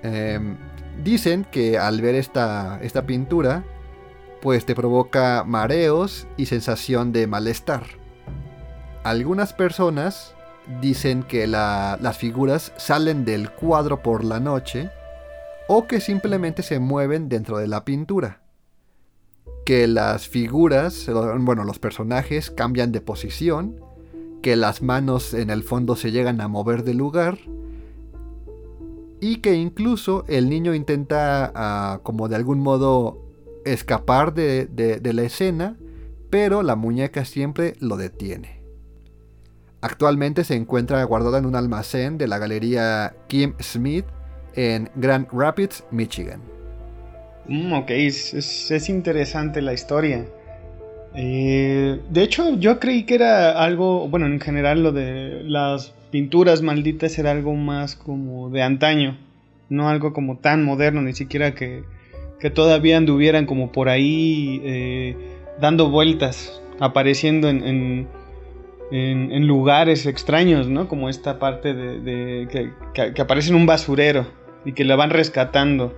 Em, 0.03 0.57
dicen 1.03 1.45
que 1.51 1.79
al 1.79 2.01
ver 2.01 2.15
esta, 2.15 2.79
esta 2.83 3.07
pintura, 3.07 3.65
pues 4.41 4.67
te 4.67 4.77
provoca 4.77 5.43
mareos 5.45 6.29
y 6.37 6.47
sensación 6.47 7.13
de 7.13 7.27
malestar. 7.27 7.83
Algunas 9.03 9.53
personas 9.53 10.35
dicen 10.81 11.23
que 11.23 11.47
las 11.47 12.19
figuras 12.19 12.73
salen 12.77 13.25
del 13.25 13.51
cuadro 13.51 14.03
por 14.03 14.25
la 14.25 14.39
noche 14.39 14.91
o 15.69 15.87
que 15.87 16.01
simplemente 16.01 16.63
se 16.63 16.79
mueven 16.79 17.29
dentro 17.29 17.59
de 17.59 17.67
la 17.67 17.85
pintura 17.85 18.41
que 19.67 19.89
las 19.89 20.29
figuras, 20.29 21.11
bueno, 21.41 21.65
los 21.65 21.81
personajes 21.81 22.53
cambian 22.53 22.93
de 22.93 23.01
posición, 23.01 23.81
que 24.41 24.55
las 24.55 24.81
manos 24.81 25.35
en 25.35 25.51
el 25.51 25.65
fondo 25.65 25.97
se 25.97 26.13
llegan 26.13 26.41
a 26.41 26.47
mover 26.47 26.85
de 26.85 26.95
lugar 26.95 27.37
y 29.21 29.39
que 29.39 29.55
incluso 29.55 30.25
el 30.29 30.49
niño 30.49 30.73
intenta 30.73 31.51
ah, 31.57 31.99
como 32.05 32.29
de 32.29 32.37
algún 32.37 32.61
modo 32.61 33.25
escapar 33.65 34.35
de, 34.35 34.67
de 34.67 35.13
la 35.13 35.23
escena, 35.25 35.77
pero 36.31 36.63
la 36.63 36.77
muñeca 36.77 37.25
siempre 37.25 37.75
lo 37.81 37.97
detiene. 37.97 38.63
Actualmente 39.81 40.45
se 40.45 40.55
encuentra 40.55 41.03
guardada 41.03 41.39
en 41.39 41.47
un 41.47 41.57
almacén 41.57 42.19
de 42.19 42.29
la 42.29 42.39
galería 42.39 43.17
Kim 43.27 43.55
Smith 43.61 44.07
en 44.55 44.91
Grand 44.95 45.27
Rapids, 45.33 45.83
Michigan. 45.91 46.56
Mm, 47.49 47.73
ok, 47.73 47.91
es, 47.91 48.89
interesante 48.89 49.63
la 49.63 49.73
historia. 49.73 50.27
Eh, 51.15 52.01
de 52.11 52.23
hecho, 52.23 52.57
yo 52.59 52.79
creí 52.81 53.05
que 53.05 53.15
era 53.15 53.63
algo, 53.63 54.09
bueno, 54.09 54.27
en 54.27 54.41
general 54.41 54.83
lo 54.83 54.93
de 54.93 55.43
las 55.45 55.95
pinturas 56.11 56.63
malditas 56.63 57.19
era 57.19 57.31
algo 57.31 57.55
más 57.55 57.97
como 57.97 58.51
de 58.51 58.63
antaño, 58.63 59.17
no 59.69 59.89
algo 59.89 60.13
como 60.13 60.39
tan 60.39 60.65
moderno, 60.65 61.03
ni 61.03 61.15
siquiera 61.15 61.55
que, 61.55 61.85
que 62.41 62.51
todavía 62.51 62.97
anduvieran 62.97 63.47
como 63.47 63.73
por 63.73 63.89
ahí 63.89 64.61
eh, 64.65 65.17
dando 65.61 65.89
vueltas, 65.89 66.61
apareciendo 66.81 67.49
en, 67.49 68.09
en, 68.91 69.47
lugares 69.47 70.07
extraños, 70.07 70.69
¿no? 70.69 70.89
Como 70.89 71.09
esta 71.09 71.39
parte 71.39 71.73
de, 71.75 72.49
que, 72.51 73.13
que 73.13 73.23
aparece 73.23 73.51
en 73.51 73.57
un 73.57 73.67
basurero 73.67 74.27
y 74.65 74.73
que 74.73 74.85
la 74.85 74.97
van 74.97 75.11
rescatando 75.11 75.95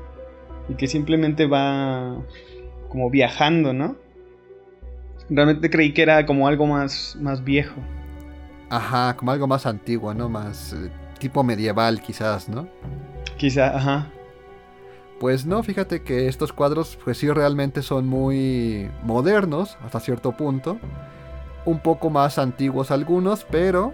y 0.69 0.75
que 0.75 0.87
simplemente 0.87 1.47
va 1.47 2.17
como 2.89 3.11
viajando, 3.11 3.73
¿no? 3.73 3.97
Realmente 5.31 5.71
creí 5.71 5.93
que 5.93 6.03
era 6.03 6.25
como 6.27 6.49
algo 6.49 6.67
más, 6.67 7.17
más 7.21 7.45
viejo. 7.45 7.81
Ajá, 8.71 9.17
como 9.17 9.31
algo 9.31 9.47
más 9.47 9.67
antiguo, 9.67 10.15
¿no? 10.15 10.29
Más 10.29 10.73
eh, 10.73 10.91
tipo 11.19 11.43
medieval 11.43 12.01
quizás, 12.01 12.49
¿no? 12.49 12.69
Quizá, 13.37 13.77
ajá. 13.77 14.11
Pues 15.21 15.47
no, 15.47 15.63
fíjate 15.63 16.03
que 16.03 16.29
estos 16.29 16.53
cuadros 16.53 16.99
pues 17.03 17.19
sí 17.19 17.29
realmente 17.31 17.83
son 17.83 18.07
muy 18.07 18.91
modernos 19.03 19.77
hasta 19.85 20.01
cierto 20.01 20.33
punto. 20.33 20.79
Un 21.65 21.81
poco 21.81 22.09
más 22.09 22.39
antiguos 22.39 22.91
algunos, 22.91 23.45
pero 23.45 23.93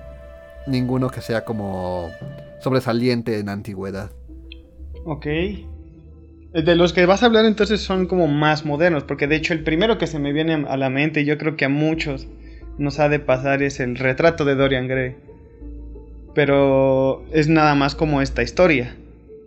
ninguno 0.66 1.08
que 1.08 1.20
sea 1.20 1.44
como 1.44 2.10
sobresaliente 2.60 3.38
en 3.38 3.48
antigüedad. 3.48 4.10
Ok. 5.04 5.26
De 6.54 6.76
los 6.76 6.92
que 6.92 7.04
vas 7.04 7.24
a 7.24 7.26
hablar 7.26 7.46
entonces 7.46 7.80
son 7.80 8.06
como 8.06 8.28
más 8.28 8.64
modernos, 8.64 9.02
porque 9.02 9.26
de 9.26 9.34
hecho 9.34 9.52
el 9.52 9.64
primero 9.64 9.98
que 9.98 10.06
se 10.06 10.20
me 10.20 10.32
viene 10.32 10.64
a 10.68 10.76
la 10.76 10.88
mente, 10.88 11.24
yo 11.24 11.36
creo 11.36 11.56
que 11.56 11.64
a 11.64 11.68
muchos, 11.68 12.28
nos 12.78 13.00
ha 13.00 13.08
de 13.08 13.18
pasar 13.18 13.60
es 13.64 13.80
el 13.80 13.96
retrato 13.96 14.44
de 14.44 14.54
Dorian 14.54 14.86
Gray. 14.86 15.16
Pero 16.32 17.24
es 17.32 17.48
nada 17.48 17.74
más 17.74 17.96
como 17.96 18.22
esta 18.22 18.44
historia. 18.44 18.94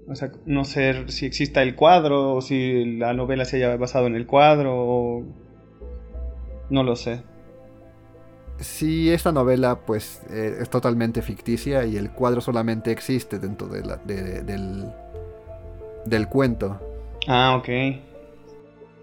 O 0.09 0.15
sea, 0.15 0.33
no 0.45 0.65
sé 0.65 1.05
si 1.07 1.25
exista 1.25 1.63
el 1.63 1.75
cuadro 1.75 2.33
o 2.35 2.41
si 2.41 2.97
la 2.97 3.13
novela 3.13 3.45
se 3.45 3.55
haya 3.55 3.77
basado 3.77 4.07
en 4.07 4.15
el 4.15 4.25
cuadro 4.25 4.73
o... 4.75 5.23
No 6.69 6.83
lo 6.83 6.97
sé. 6.97 7.21
Si 8.59 9.11
esta 9.11 9.31
novela 9.31 9.79
pues 9.85 10.23
eh, 10.29 10.57
es 10.59 10.69
totalmente 10.69 11.21
ficticia 11.21 11.85
y 11.85 11.95
el 11.95 12.11
cuadro 12.11 12.41
solamente 12.41 12.91
existe 12.91 13.39
dentro 13.39 13.69
del, 13.69 14.91
del 16.05 16.27
cuento. 16.27 16.96
Ah, 17.27 17.55
ok. 17.57 17.67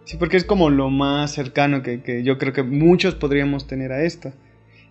Sí, 0.04 0.16
porque 0.18 0.36
es 0.36 0.44
como 0.44 0.70
lo 0.70 0.90
más 0.90 1.32
cercano 1.32 1.82
que, 1.82 2.02
que, 2.02 2.22
yo 2.22 2.38
creo 2.38 2.52
que 2.52 2.62
muchos 2.62 3.14
podríamos 3.14 3.66
tener 3.66 3.92
a 3.92 4.02
esto. 4.02 4.32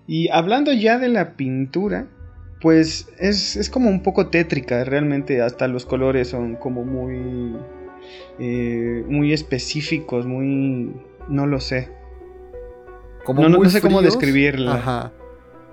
Y 0.07 0.29
hablando 0.29 0.71
ya 0.73 0.97
de 0.97 1.09
la 1.09 1.35
pintura, 1.35 2.07
pues 2.61 3.09
es, 3.19 3.55
es 3.55 3.69
como 3.69 3.89
un 3.89 4.01
poco 4.01 4.27
tétrica, 4.27 4.83
realmente 4.85 5.41
hasta 5.41 5.67
los 5.67 5.85
colores 5.85 6.29
son 6.29 6.55
como 6.55 6.83
muy, 6.85 7.57
eh, 8.39 9.03
muy 9.07 9.33
específicos, 9.33 10.25
muy... 10.25 10.93
no 11.27 11.45
lo 11.45 11.59
sé. 11.59 11.89
Como 13.25 13.47
no, 13.47 13.57
muy 13.57 13.69
sé 13.69 13.81
cómo 13.81 14.01
describirla. 14.01 14.75
Ajá. 14.75 15.11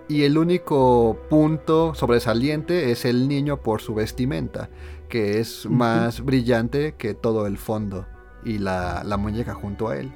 Y 0.09 0.25
el 0.25 0.37
único 0.37 1.17
punto 1.31 1.95
sobresaliente 1.95 2.91
es 2.91 3.05
el 3.05 3.29
niño 3.29 3.63
por 3.63 3.81
su 3.81 3.95
vestimenta, 3.95 4.69
que 5.11 5.39
es 5.41 5.67
más 5.67 6.25
brillante 6.25 6.95
que 6.97 7.13
todo 7.13 7.47
el 7.47 7.59
fondo 7.59 8.07
y 8.45 8.57
la, 8.59 9.03
la 9.05 9.19
muñeca 9.19 9.53
junto 9.53 9.89
a 9.91 9.99
él. 9.99 10.11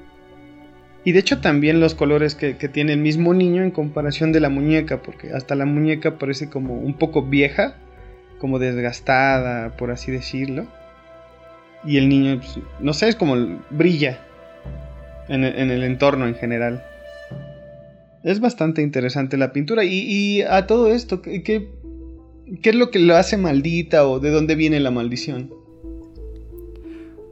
Y 1.04 1.12
de 1.12 1.18
hecho 1.18 1.40
también 1.42 1.80
los 1.80 1.94
colores 1.94 2.34
que, 2.34 2.56
que 2.56 2.68
tiene 2.70 2.94
el 2.94 3.00
mismo 3.00 3.34
niño 3.34 3.62
en 3.62 3.70
comparación 3.70 4.32
de 4.32 4.40
la 4.40 4.48
muñeca, 4.48 5.02
porque 5.02 5.32
hasta 5.34 5.54
la 5.54 5.66
muñeca 5.66 6.18
parece 6.18 6.48
como 6.48 6.78
un 6.78 6.94
poco 6.94 7.20
vieja, 7.22 7.76
como 8.38 8.58
desgastada, 8.58 9.76
por 9.76 9.90
así 9.90 10.10
decirlo. 10.10 10.66
Y 11.84 11.98
el 11.98 12.08
niño, 12.08 12.38
pues, 12.38 12.58
no 12.80 12.94
sé, 12.94 13.08
es 13.08 13.16
como 13.16 13.36
brilla 13.68 14.18
en, 15.28 15.44
el- 15.44 15.58
en 15.58 15.70
el 15.70 15.82
entorno 15.84 16.26
en 16.26 16.34
general. 16.36 16.82
Es 18.22 18.40
bastante 18.40 18.80
interesante 18.80 19.36
la 19.36 19.52
pintura. 19.52 19.84
Y, 19.84 19.98
y 20.08 20.40
a 20.42 20.66
todo 20.66 20.90
esto, 20.90 21.20
¿qué, 21.20 21.42
qué, 21.42 21.68
qué 22.62 22.70
es 22.70 22.76
lo 22.76 22.90
que 22.90 22.99
lo 22.99 23.16
hace 23.16 23.37
maldita 23.37 24.06
o 24.06 24.20
de 24.20 24.30
dónde 24.30 24.54
viene 24.54 24.80
la 24.80 24.90
maldición? 24.90 25.52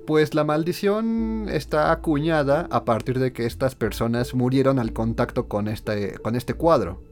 Pues 0.07 0.35
la 0.35 0.45
maldición 0.45 1.49
está 1.51 1.93
acuñada 1.93 2.67
a 2.71 2.85
partir 2.85 3.19
de 3.19 3.33
que 3.33 3.47
estas 3.47 3.75
personas 3.75 4.35
murieron 4.35 4.79
al 4.79 4.93
contacto 4.93 5.49
con 5.49 5.69
este, 5.69 6.15
con 6.19 6.35
este 6.35 6.55
cuadro. 6.55 7.03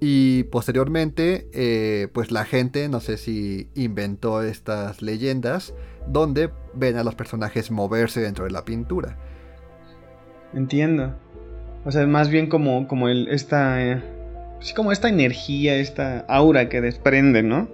Y 0.00 0.44
posteriormente, 0.44 1.48
eh, 1.52 2.06
pues 2.12 2.30
la 2.30 2.44
gente, 2.44 2.88
no 2.88 3.00
sé 3.00 3.16
si 3.16 3.68
inventó 3.74 4.42
estas 4.42 5.02
leyendas, 5.02 5.74
donde 6.06 6.50
ven 6.74 6.96
a 6.96 7.02
los 7.02 7.16
personajes 7.16 7.72
moverse 7.72 8.20
dentro 8.20 8.44
de 8.44 8.52
la 8.52 8.64
pintura. 8.64 9.18
Entiendo. 10.54 11.16
O 11.84 11.90
sea, 11.90 12.06
más 12.06 12.28
bien 12.28 12.48
como, 12.48 12.86
como 12.86 13.08
el, 13.08 13.28
esta. 13.28 13.82
eh, 13.84 14.17
sí, 14.60 14.74
como 14.74 14.92
esta 14.92 15.08
energía, 15.08 15.76
esta 15.76 16.20
aura 16.28 16.68
que 16.68 16.80
desprende, 16.80 17.42
¿no? 17.42 17.68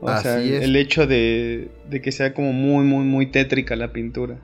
O 0.00 0.08
sea, 0.16 0.36
Así 0.36 0.54
es. 0.54 0.62
el 0.62 0.76
hecho 0.76 1.06
de, 1.06 1.70
de 1.88 2.00
que 2.00 2.12
sea 2.12 2.32
como 2.32 2.52
muy, 2.52 2.84
muy, 2.84 3.04
muy 3.04 3.26
tétrica 3.26 3.76
la 3.76 3.92
pintura. 3.92 4.38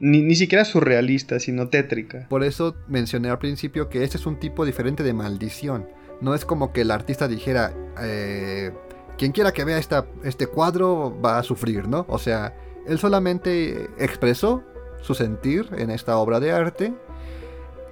Ni, 0.00 0.22
ni 0.22 0.34
siquiera 0.34 0.64
surrealista, 0.64 1.38
sino 1.38 1.68
tétrica. 1.68 2.26
Por 2.28 2.42
eso 2.42 2.74
mencioné 2.88 3.28
al 3.28 3.38
principio 3.38 3.88
que 3.88 4.02
este 4.04 4.16
es 4.16 4.26
un 4.26 4.40
tipo 4.40 4.64
diferente 4.64 5.02
de 5.02 5.12
maldición. 5.12 5.86
No 6.20 6.34
es 6.34 6.44
como 6.44 6.72
que 6.72 6.80
el 6.80 6.90
artista 6.90 7.28
dijera, 7.28 7.72
eh, 8.00 8.72
quien 9.18 9.32
quiera 9.32 9.52
que 9.52 9.64
vea 9.64 9.78
esta, 9.78 10.06
este 10.24 10.46
cuadro 10.46 11.20
va 11.24 11.38
a 11.38 11.42
sufrir, 11.42 11.88
¿no? 11.88 12.06
O 12.08 12.18
sea, 12.18 12.54
él 12.86 12.98
solamente 12.98 13.88
expresó 13.98 14.64
su 15.02 15.14
sentir 15.14 15.68
en 15.76 15.90
esta 15.90 16.16
obra 16.16 16.40
de 16.40 16.52
arte 16.52 16.94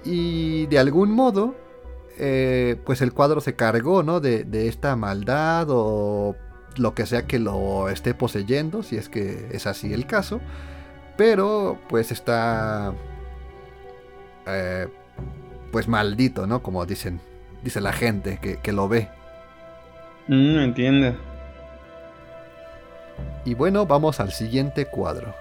y 0.03 0.65
de 0.67 0.79
algún 0.79 1.11
modo, 1.11 1.55
eh, 2.17 2.77
pues 2.85 3.01
el 3.01 3.13
cuadro 3.13 3.41
se 3.41 3.55
cargó, 3.55 4.03
¿no? 4.03 4.19
De, 4.19 4.43
de 4.43 4.67
esta 4.67 4.95
maldad 4.95 5.67
o 5.69 6.35
lo 6.77 6.93
que 6.93 7.05
sea 7.05 7.25
que 7.25 7.39
lo 7.39 7.89
esté 7.89 8.13
poseyendo, 8.13 8.83
si 8.83 8.97
es 8.97 9.09
que 9.09 9.49
es 9.51 9.67
así 9.67 9.93
el 9.93 10.05
caso. 10.05 10.39
Pero 11.17 11.79
pues 11.89 12.11
está 12.11 12.93
eh, 14.47 14.87
pues 15.71 15.87
maldito, 15.87 16.47
¿no? 16.47 16.61
Como 16.61 16.85
dicen, 16.85 17.19
dice 17.63 17.81
la 17.81 17.93
gente 17.93 18.39
que, 18.41 18.57
que 18.57 18.71
lo 18.71 18.87
ve. 18.87 19.09
Mm, 20.27 20.59
entiendo. 20.59 21.15
Y 23.45 23.53
bueno, 23.53 23.85
vamos 23.85 24.19
al 24.19 24.31
siguiente 24.31 24.85
cuadro. 24.85 25.33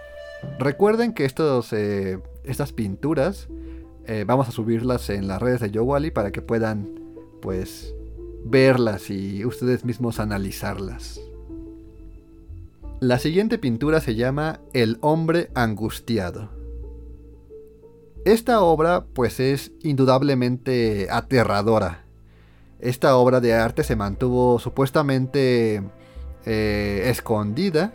Recuerden 0.59 1.13
que 1.13 1.25
estos, 1.25 1.73
eh, 1.73 2.19
estas 2.45 2.73
pinturas 2.73 3.49
eh, 4.07 4.25
vamos 4.27 4.49
a 4.49 4.53
subirlas 4.53 5.11
en 5.11 5.29
las 5.29 5.41
redes 5.41 5.61
de 5.61 5.71
Yowali 5.71 6.11
para 6.11 6.31
que 6.33 6.43
puedan, 6.43 6.89
pues, 7.41 7.95
verlas 8.45 9.11
y 9.11 9.45
ustedes 9.45 9.85
mismos 9.85 10.19
analizarlas. 10.19 11.21
La 13.01 13.19
siguiente 13.19 13.59
pintura 13.59 14.01
se 14.01 14.15
llama 14.15 14.61
El 14.73 14.99
hombre 15.01 15.51
angustiado. 15.55 16.51
Esta 18.25 18.61
obra, 18.61 19.07
pues, 19.15 19.41
es 19.41 19.73
indudablemente 19.83 21.09
aterradora. 21.11 22.05
Esta 22.79 23.17
obra 23.17 23.41
de 23.41 23.55
arte 23.55 23.85
se 23.85 23.97
mantuvo 23.97 24.59
supuestamente 24.59 25.83
eh, 26.47 27.03
escondida 27.07 27.93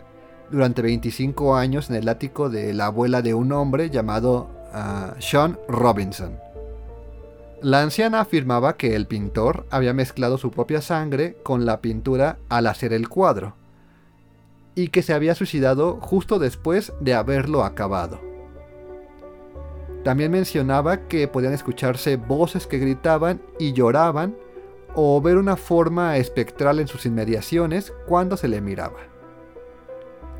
durante 0.50 0.82
25 0.82 1.56
años 1.56 1.90
en 1.90 1.96
el 1.96 2.08
ático 2.08 2.48
de 2.48 2.72
la 2.72 2.86
abuela 2.86 3.22
de 3.22 3.34
un 3.34 3.50
hombre 3.52 3.90
llamado 3.90 4.48
Sean 5.18 5.58
Robinson. 5.68 6.38
La 7.62 7.82
anciana 7.82 8.20
afirmaba 8.20 8.76
que 8.76 8.94
el 8.94 9.06
pintor 9.06 9.66
había 9.70 9.94
mezclado 9.94 10.38
su 10.38 10.50
propia 10.50 10.82
sangre 10.82 11.36
con 11.42 11.64
la 11.64 11.80
pintura 11.80 12.38
al 12.48 12.66
hacer 12.66 12.92
el 12.92 13.08
cuadro 13.08 13.54
y 14.74 14.88
que 14.88 15.02
se 15.02 15.14
había 15.14 15.34
suicidado 15.34 15.98
justo 16.00 16.38
después 16.38 16.92
de 17.00 17.14
haberlo 17.14 17.64
acabado. 17.64 18.20
También 20.04 20.30
mencionaba 20.30 21.08
que 21.08 21.26
podían 21.26 21.54
escucharse 21.54 22.16
voces 22.16 22.66
que 22.66 22.78
gritaban 22.78 23.40
y 23.58 23.72
lloraban 23.72 24.36
o 24.94 25.20
ver 25.20 25.36
una 25.36 25.56
forma 25.56 26.16
espectral 26.18 26.78
en 26.78 26.88
sus 26.88 27.06
inmediaciones 27.06 27.92
cuando 28.06 28.36
se 28.36 28.48
le 28.48 28.60
miraba. 28.60 29.00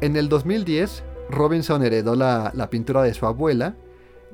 En 0.00 0.16
el 0.16 0.28
2010, 0.28 1.02
Robinson 1.30 1.82
heredó 1.82 2.14
la, 2.14 2.52
pintura 2.70 3.02
de 3.02 3.14
su 3.14 3.26
abuela 3.26 3.74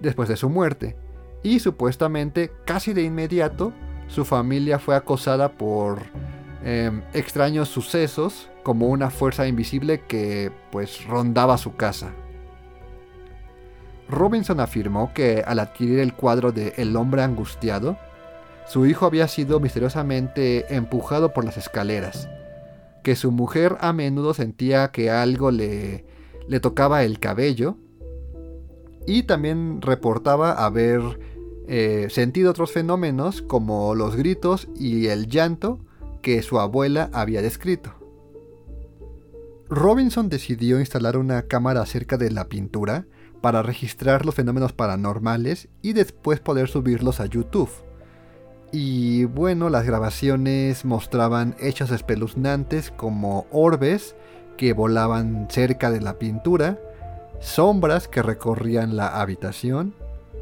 después 0.03 0.29
de 0.29 0.37
su 0.37 0.51
muerte, 0.51 0.97
y 1.43 1.61
supuestamente 1.61 2.51
casi 2.65 2.93
de 2.93 3.03
inmediato 3.03 3.73
su 4.09 4.25
familia 4.25 4.79
fue 4.79 4.95
acosada 4.95 5.53
por 5.53 6.03
eh, 6.65 6.91
extraños 7.15 7.69
sucesos 7.69 8.51
como 8.63 8.89
una 8.89 9.11
fuerza 9.11 9.47
invisible 9.47 10.03
que 10.07 10.53
pues 10.71 11.07
rondaba 11.07 11.59
su 11.59 11.75
casa. 11.75 12.13
Robinson 14.09 14.61
afirmó 14.61 15.13
que 15.15 15.43
al 15.47 15.59
adquirir 15.59 15.99
el 15.99 16.13
cuadro 16.13 16.53
de 16.53 16.75
El 16.77 16.95
hombre 16.97 17.23
angustiado, 17.23 17.97
su 18.67 18.87
hijo 18.87 19.07
había 19.07 19.27
sido 19.27 19.59
misteriosamente 19.59 20.75
empujado 20.75 21.33
por 21.33 21.45
las 21.45 21.57
escaleras, 21.57 22.29
que 23.03 23.17
su 23.17 23.33
mujer 23.33 23.77
a 23.81 23.93
menudo 23.93 24.35
sentía 24.35 24.89
que 24.93 25.11
algo 25.11 25.51
le, 25.51 26.05
le 26.47 26.61
tocaba 26.61 27.03
el 27.03 27.19
cabello, 27.19 27.77
y 29.07 29.25
también 29.25 29.81
reportaba 29.83 30.53
haber 30.53 31.01
eh, 31.69 32.09
sentido 32.11 32.51
otros 32.51 32.73
fenómenos 32.73 33.43
como 33.43 33.95
los 33.95 34.17
gritos 34.17 34.69
y 34.77 35.07
el 35.07 35.29
llanto 35.29 35.81
que 36.23 36.43
su 36.43 36.59
abuela 36.59 37.11
había 37.13 37.43
descrito. 37.43 37.95
Robinson 39.69 40.29
decidió 40.29 40.81
instalar 40.81 41.17
una 41.17 41.43
cámara 41.43 41.87
cerca 41.87 42.19
de 42.19 42.31
la 42.31 42.49
pintura 42.49 43.07
para 43.41 43.63
registrar 43.63 44.25
los 44.27 44.35
fenómenos 44.35 44.73
paranormales 44.73 45.69
y 45.81 45.95
después 45.95 46.41
poder 46.41 46.69
subirlos 46.69 47.21
a 47.21 47.27
YouTube. 47.27 47.71
Y 48.71 49.25
bueno, 49.27 49.69
las 49.69 49.85
grabaciones 49.85 50.85
mostraban 50.85 51.57
hechos 51.61 51.91
espeluznantes 51.91 52.91
como 52.91 53.47
orbes 53.51 54.15
que 54.57 54.73
volaban 54.73 55.49
cerca 55.51 55.91
de 55.91 56.01
la 56.01 56.19
pintura, 56.19 56.79
sombras 57.43 58.09
que 58.09 58.23
recorrían 58.23 58.97
la 58.97 59.21
habitación 59.21 59.95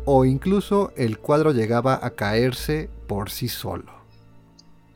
o 0.05 0.25
incluso 0.25 0.93
el 0.97 1.19
cuadro 1.19 1.53
llegaba 1.53 1.99
a 2.01 2.11
caerse 2.11 2.89
por 3.07 3.31
sí 3.31 3.49
solo. 3.49 3.93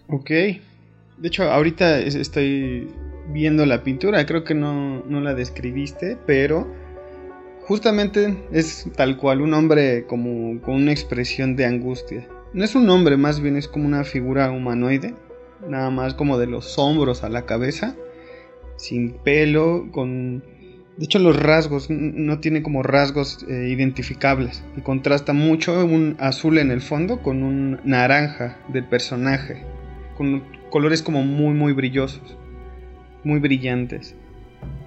Ok. 0.09 0.31
De 0.31 1.29
hecho, 1.29 1.51
ahorita 1.51 1.99
estoy 1.99 2.89
viendo 3.33 3.65
la 3.67 3.83
pintura, 3.83 4.25
creo 4.27 4.45
que 4.45 4.55
no, 4.55 5.03
no 5.07 5.21
la 5.21 5.35
describiste, 5.35 6.19
pero 6.27 6.67
justamente 7.63 8.37
es 8.53 8.87
tal 8.97 9.17
cual 9.17 9.41
un 9.41 9.55
hombre 9.55 10.05
como 10.07 10.61
con 10.61 10.75
una 10.75 10.93
expresión 10.93 11.57
de 11.57 11.65
angustia. 11.65 12.29
No 12.53 12.65
es 12.65 12.75
un 12.75 12.89
hombre, 12.91 13.17
más 13.17 13.41
bien 13.41 13.57
es 13.57 13.67
como 13.67 13.87
una 13.87 14.05
figura 14.05 14.51
humanoide. 14.51 15.15
Nada 15.67 15.91
más 15.91 16.15
como 16.15 16.39
de 16.39 16.47
los 16.47 16.79
hombros 16.79 17.25
a 17.25 17.29
la 17.29 17.47
cabeza. 17.47 17.97
Sin 18.77 19.13
pelo, 19.13 19.89
con... 19.93 20.45
De 20.97 21.07
hecho 21.07 21.19
los 21.19 21.37
rasgos, 21.37 21.91
no 21.91 22.39
tiene 22.39 22.63
como 22.63 22.83
rasgos 22.83 23.45
eh, 23.49 23.69
identificables. 23.69 24.63
Y 24.77 24.81
contrasta 24.83 25.33
mucho 25.33 25.85
un 25.85 26.17
azul 26.21 26.59
en 26.59 26.71
el 26.71 26.81
fondo 26.81 27.21
con 27.21 27.43
un 27.43 27.81
naranja 27.85 28.59
del 28.69 28.85
personaje. 28.85 29.65
Con 30.17 30.45
colores 30.71 31.03
como 31.03 31.25
muy 31.25 31.55
muy 31.55 31.73
brillosos. 31.73 32.37
Muy 33.25 33.41
brillantes. 33.41 34.15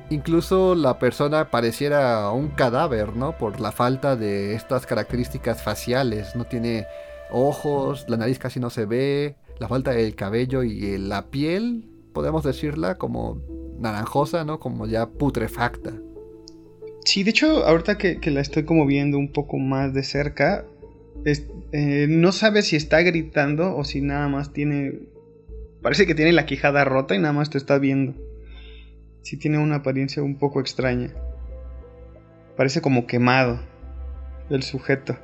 Incluso 0.10 0.76
la 0.76 1.00
persona 1.00 1.52
pareciera 1.52 2.32
un 2.32 2.50
cadáver, 2.50 3.16
¿no? 3.18 3.38
Por 3.38 3.60
la 3.60 3.74
falta 3.74 4.16
de 4.16 4.56
estas 4.56 4.86
características 4.86 5.62
faciales. 5.62 6.36
No 6.38 6.46
tiene 6.46 6.86
ojos, 7.30 8.06
la 8.08 8.16
nariz 8.16 8.40
casi 8.40 8.62
no 8.62 8.70
se 8.70 8.86
ve, 8.86 9.36
la 9.60 9.68
falta 9.68 9.92
del 9.92 10.16
cabello 10.16 10.64
y 10.64 10.98
la 10.98 11.30
piel, 11.30 11.90
podemos 12.14 12.44
decirla 12.44 12.96
como 12.96 13.42
naranjosa, 13.80 14.44
¿no? 14.44 14.60
Como 14.60 14.86
ya 14.88 15.08
putrefacta. 15.08 15.94
Sí, 17.06 17.24
de 17.24 17.30
hecho, 17.30 17.66
ahorita 17.66 17.98
que, 17.98 18.20
la 18.32 18.42
estoy 18.42 18.64
como 18.64 18.86
viendo 18.86 19.18
un 19.18 19.32
poco 19.32 19.58
más 19.58 19.94
de 19.94 20.04
cerca, 20.04 20.66
eh, 21.72 22.08
no 22.10 22.32
sabe 22.32 22.62
si 22.62 22.76
está 22.76 23.02
gritando 23.02 23.76
o 23.76 23.84
si 23.84 24.02
nada 24.02 24.28
más 24.28 24.52
tiene... 24.54 24.94
Parece 25.82 26.06
que 26.06 26.16
tiene 26.16 26.34
la 26.34 26.46
quijada 26.46 26.84
rota 26.84 27.16
y 27.16 27.20
nada 27.20 27.34
más 27.34 27.50
te 27.50 27.58
está 27.58 27.78
viendo. 27.78 28.14
Sí 29.22 29.38
tiene 29.38 29.58
una 29.58 29.78
apariencia 29.78 30.22
un 30.24 30.38
poco 30.38 30.60
extraña. 30.60 31.14
Parece 32.58 32.82
como 32.82 33.08
quemado 33.08 33.60
el 34.50 34.64
sujeto. 34.64 35.18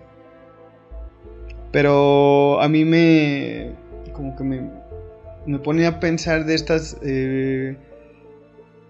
Pero 1.71 2.61
a 2.61 2.69
mí 2.69 2.85
me. 2.85 3.71
como 4.13 4.35
que 4.35 4.43
me. 4.43 4.69
me 5.47 5.59
pone 5.59 5.85
a 5.87 5.99
pensar 5.99 6.45
de 6.45 6.53
estas. 6.53 6.97
Eh, 7.01 7.75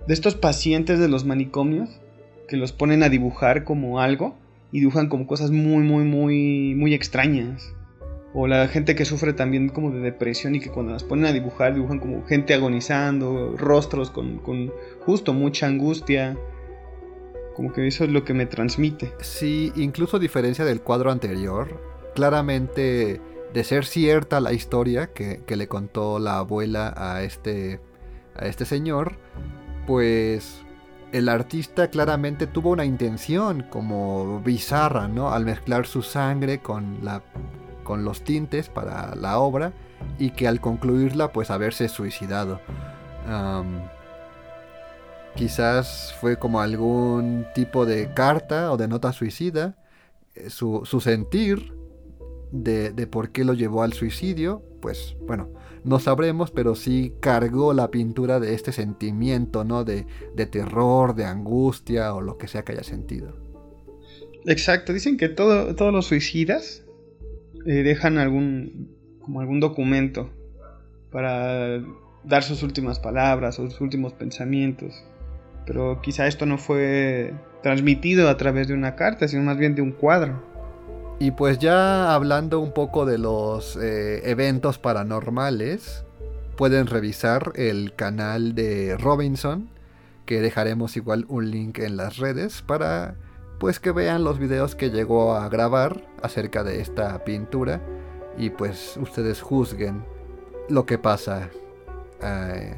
de 0.08 0.14
estos 0.14 0.36
pacientes 0.36 1.00
de 1.00 1.08
los 1.08 1.26
manicomios. 1.26 1.90
Que 2.48 2.58
los 2.58 2.72
ponen 2.72 3.04
a 3.04 3.10
dibujar 3.10 3.64
como 3.64 4.00
algo. 4.00 4.36
Y 4.72 4.80
dibujan 4.80 5.10
como 5.10 5.28
cosas 5.28 5.52
muy, 5.52 5.84
muy, 5.84 6.04
muy. 6.04 6.76
muy 6.76 6.94
extrañas. 6.94 7.74
O 8.34 8.48
la 8.48 8.68
gente 8.68 8.96
que 8.96 9.06
sufre 9.06 9.34
también 9.34 9.70
como 9.70 9.92
de 9.92 10.00
depresión 10.00 10.56
y 10.56 10.60
que 10.60 10.72
cuando 10.72 10.92
las 10.92 11.04
ponen 11.04 11.26
a 11.26 11.34
dibujar, 11.34 11.76
dibujan 11.76 12.00
como 12.00 12.26
gente 12.26 12.56
agonizando, 12.56 13.56
rostros 13.58 14.10
con, 14.10 14.40
con 14.40 14.74
justo 15.06 15.34
mucha 15.34 15.68
angustia. 15.68 16.36
Como 17.56 17.72
que 17.72 17.86
eso 17.86 18.04
es 18.04 18.10
lo 18.10 18.26
que 18.26 18.34
me 18.34 18.48
transmite. 18.48 19.14
Sí, 19.20 19.72
incluso 19.76 20.18
a 20.18 20.20
diferencia 20.20 20.66
del 20.66 20.82
cuadro 20.82 21.12
anterior, 21.12 21.80
claramente 22.16 23.22
de 23.54 23.64
ser 23.64 23.86
cierta 23.86 24.40
la 24.40 24.52
historia 24.52 25.12
que, 25.14 25.44
le 25.48 25.68
contó 25.68 26.20
la 26.20 26.40
abuela 26.40 26.94
a 26.98 27.24
este, 27.24 27.80
a 28.36 28.48
este 28.48 28.66
señor, 28.66 29.18
pues 29.86 30.62
el 31.12 31.30
artista 31.30 31.90
claramente 31.90 32.48
tuvo 32.48 32.72
una 32.72 32.86
intención 32.86 33.64
como 33.70 34.42
bizarra, 34.42 35.08
¿no? 35.08 35.32
Al 35.32 35.46
mezclar 35.46 35.86
su 35.86 36.02
sangre 36.02 36.60
con, 36.60 37.00
la, 37.04 37.22
con 37.84 38.04
los 38.04 38.24
tintes 38.24 38.70
para 38.70 39.16
la 39.16 39.40
obra 39.40 39.74
y 40.18 40.32
que 40.32 40.48
al 40.48 40.60
concluirla 40.60 41.32
pues 41.32 41.52
haberse 41.52 41.88
suicidado. 41.88 42.60
quizás 45.36 46.16
fue 46.20 46.38
como 46.38 46.62
algún 46.62 47.46
tipo 47.54 47.86
de 47.86 48.14
carta 48.14 48.72
o 48.72 48.78
de 48.78 48.88
nota 48.88 49.14
suicida. 49.14 49.76
Eh, 50.36 50.50
su, 50.50 50.82
su 50.86 51.00
sentir 51.00 51.74
de, 52.52 53.08
por 53.08 53.32
qué 53.32 53.44
lo 53.44 53.54
llevó 53.54 53.84
al 53.84 53.94
suicidio, 53.94 54.64
pues 54.82 55.16
bueno, 55.26 55.50
no 55.84 56.00
sabremos, 56.00 56.52
pero 56.52 56.76
sí 56.76 57.14
cargó 57.20 57.74
la 57.74 57.92
pintura 57.92 58.40
de 58.40 58.54
este 58.54 58.72
sentimiento, 58.72 59.64
¿no? 59.64 59.84
De, 59.84 60.06
terror, 60.50 61.16
de 61.16 61.26
angustia 61.26 62.14
o 62.14 62.22
lo 62.22 62.38
que 62.38 62.48
sea 62.48 62.64
que 62.64 62.74
haya 62.74 62.84
sentido. 62.84 63.36
Exacto, 64.46 64.94
dicen 64.94 65.18
que 65.18 65.30
todos 65.30 65.94
los 65.94 66.06
suicidas 66.06 66.84
eh, 67.66 67.84
dejan 67.84 68.18
algún, 68.18 68.90
como 69.22 69.40
algún 69.40 69.60
documento 69.60 70.30
para 71.12 71.82
dar 72.24 72.44
sus 72.44 72.64
últimas 72.64 73.00
palabras 73.00 73.56
sus 73.56 73.80
últimos 73.82 74.14
pensamientos. 74.14 74.94
Pero 75.66 76.02
quizá 76.02 76.28
esto 76.28 76.46
no 76.46 76.58
fue 76.58 77.34
transmitido 77.62 78.28
a 78.28 78.36
través 78.36 78.68
de 78.68 78.74
una 78.74 78.96
carta, 78.96 79.28
sino 79.28 79.44
más 79.44 79.58
bien 79.58 79.76
de 79.76 79.82
un 79.82 79.92
cuadro. 79.92 80.53
Y 81.20 81.32
pues 81.32 81.60
ya 81.60 82.14
hablando 82.14 82.60
un 82.60 82.74
poco 82.74 83.06
de 83.06 83.18
los 83.18 83.78
eh, 83.78 84.30
eventos 84.30 84.78
paranormales, 84.78 86.04
pueden 86.58 86.88
revisar 86.88 87.54
el 87.56 87.96
canal 87.96 88.56
de 88.56 88.98
Robinson, 88.98 89.70
que 90.26 90.42
dejaremos 90.42 90.98
igual 90.98 91.26
un 91.28 91.52
link 91.52 91.80
en 91.80 91.98
las 91.98 92.18
redes 92.18 92.62
para 92.62 93.16
pues 93.60 93.80
que 93.80 93.92
vean 93.92 94.24
los 94.24 94.40
videos 94.40 94.76
que 94.76 94.90
llegó 94.90 95.36
a 95.36 95.48
grabar 95.48 96.06
acerca 96.22 96.64
de 96.64 96.82
esta 96.82 97.24
pintura 97.24 97.82
y 98.38 98.50
pues 98.50 98.98
ustedes 98.98 99.42
juzguen 99.42 100.04
lo 100.70 100.86
que 100.86 100.98
pasa 100.98 101.50
eh, 102.22 102.76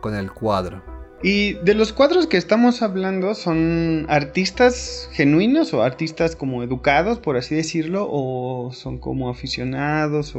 con 0.00 0.14
el 0.14 0.32
cuadro. 0.32 0.95
Y 1.22 1.54
de 1.54 1.74
los 1.74 1.92
cuadros 1.92 2.26
que 2.26 2.36
estamos 2.36 2.82
hablando, 2.82 3.34
¿son 3.34 4.06
artistas 4.08 5.08
genuinos 5.12 5.72
o 5.72 5.82
artistas 5.82 6.36
como 6.36 6.62
educados, 6.62 7.18
por 7.18 7.36
así 7.36 7.54
decirlo? 7.54 8.06
¿O 8.10 8.70
son 8.72 8.98
como 8.98 9.30
aficionados? 9.30 10.34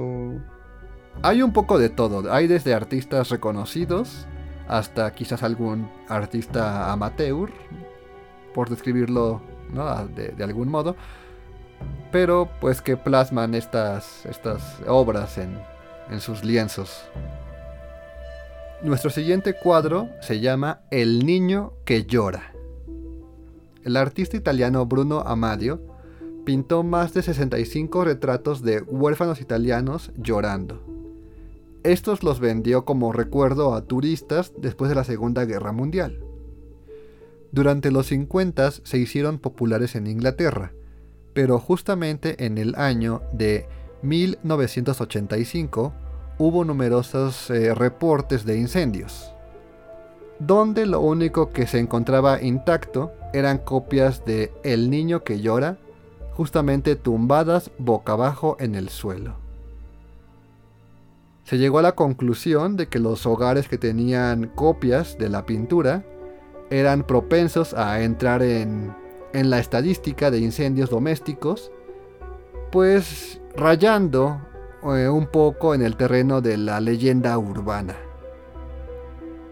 Hay 1.24 1.42
un 1.42 1.52
poco 1.52 1.80
de 1.80 1.90
todo. 1.90 2.32
Hay 2.32 2.48
desde 2.48 2.76
artistas 2.76 3.30
reconocidos 3.30 4.28
hasta 4.68 5.14
quizás 5.16 5.44
algún 5.44 5.90
artista 6.10 6.92
amateur, 6.92 7.50
por 8.54 8.70
describirlo 8.70 9.42
de, 10.16 10.30
de, 10.30 10.44
algún 10.44 10.70
modo. 10.70 10.96
Pero 12.12 12.50
pues 12.62 12.82
que 12.82 12.98
plasman 12.98 13.56
estas, 13.56 14.26
estas 14.26 14.80
obras 14.88 15.38
en, 15.40 15.60
en 16.12 16.20
sus 16.22 16.44
lienzos. 16.44 17.10
Nuestro 18.84 19.10
siguiente 19.10 19.56
cuadro 19.56 20.08
se 20.22 20.40
llama 20.40 20.82
El 20.92 21.26
niño 21.26 21.74
que 21.84 22.06
llora. 22.06 22.54
El 23.84 23.98
artista 23.98 24.38
italiano 24.38 24.86
Bruno 24.86 25.22
Amadio 25.22 25.82
pintó 26.46 26.84
más 26.84 27.12
de 27.16 27.24
65 27.24 28.06
retratos 28.06 28.62
de 28.62 28.82
huérfanos 28.82 29.42
italianos 29.42 30.12
llorando. 30.16 30.84
Estos 31.84 32.22
los 32.22 32.40
vendió 32.40 32.86
como 32.86 33.12
recuerdo 33.12 33.74
a 33.74 33.86
turistas 33.86 34.54
después 34.60 34.90
de 34.90 34.96
la 34.96 35.04
Segunda 35.04 35.46
Guerra 35.46 35.72
Mundial. 35.72 36.24
Durante 37.52 37.90
los 37.90 38.06
50 38.06 38.70
se 38.72 38.98
hicieron 39.00 39.40
populares 39.40 39.96
en 39.96 40.06
Inglaterra, 40.06 40.72
pero 41.34 41.58
justamente 41.58 42.46
en 42.46 42.60
el 42.60 42.76
año 42.76 43.24
de 43.34 43.68
1985 44.04 45.94
hubo 46.38 46.64
numerosos 46.64 47.50
eh, 47.50 47.74
reportes 47.74 48.46
de 48.46 48.58
incendios, 48.58 49.34
donde 50.40 50.86
lo 50.86 51.02
único 51.02 51.52
que 51.52 51.68
se 51.68 51.80
encontraba 51.80 52.42
intacto 52.42 53.12
eran 53.34 53.58
copias 53.58 54.24
de 54.26 54.52
El 54.64 54.90
niño 54.90 55.24
que 55.24 55.40
llora, 55.40 55.78
justamente 56.34 56.96
tumbadas 56.96 57.72
boca 57.80 58.14
abajo 58.14 58.58
en 58.60 58.76
el 58.76 58.90
suelo. 58.90 59.36
Se 61.44 61.58
llegó 61.58 61.80
a 61.80 61.82
la 61.82 61.96
conclusión 61.96 62.76
de 62.76 62.88
que 62.88 63.00
los 63.00 63.26
hogares 63.26 63.68
que 63.68 63.78
tenían 63.78 64.52
copias 64.54 65.18
de 65.18 65.30
la 65.30 65.46
pintura 65.46 66.04
eran 66.70 67.04
propensos 67.04 67.74
a 67.74 68.04
entrar 68.04 68.44
en, 68.44 68.94
en 69.34 69.50
la 69.50 69.60
estadística 69.60 70.30
de 70.30 70.40
incendios 70.40 70.90
domésticos, 70.90 71.72
pues 72.72 73.40
rayando 73.56 74.42
eh, 74.84 75.10
un 75.10 75.28
poco 75.28 75.74
en 75.74 75.82
el 75.82 75.96
terreno 75.98 76.42
de 76.42 76.58
la 76.58 76.80
leyenda 76.80 77.38
urbana. 77.38 77.96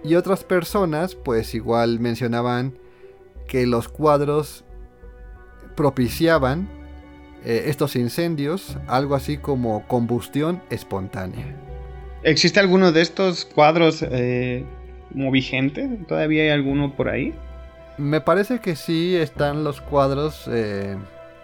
Y 0.03 0.15
otras 0.15 0.43
personas 0.43 1.15
pues 1.15 1.55
igual 1.55 1.99
mencionaban 1.99 2.77
que 3.47 3.65
los 3.65 3.87
cuadros 3.87 4.65
propiciaban 5.75 6.69
eh, 7.43 7.65
estos 7.67 7.95
incendios, 7.95 8.77
algo 8.87 9.15
así 9.15 9.37
como 9.37 9.87
combustión 9.87 10.61
espontánea. 10.69 11.55
¿Existe 12.23 12.59
alguno 12.59 12.91
de 12.91 13.01
estos 13.01 13.45
cuadros 13.45 14.05
eh, 14.07 14.63
como 15.11 15.31
vigente? 15.31 15.87
¿Todavía 16.07 16.43
hay 16.43 16.49
alguno 16.49 16.95
por 16.95 17.09
ahí? 17.09 17.33
Me 17.97 18.21
parece 18.21 18.59
que 18.59 18.75
sí 18.75 19.15
están 19.15 19.63
los 19.63 19.81
cuadros 19.81 20.49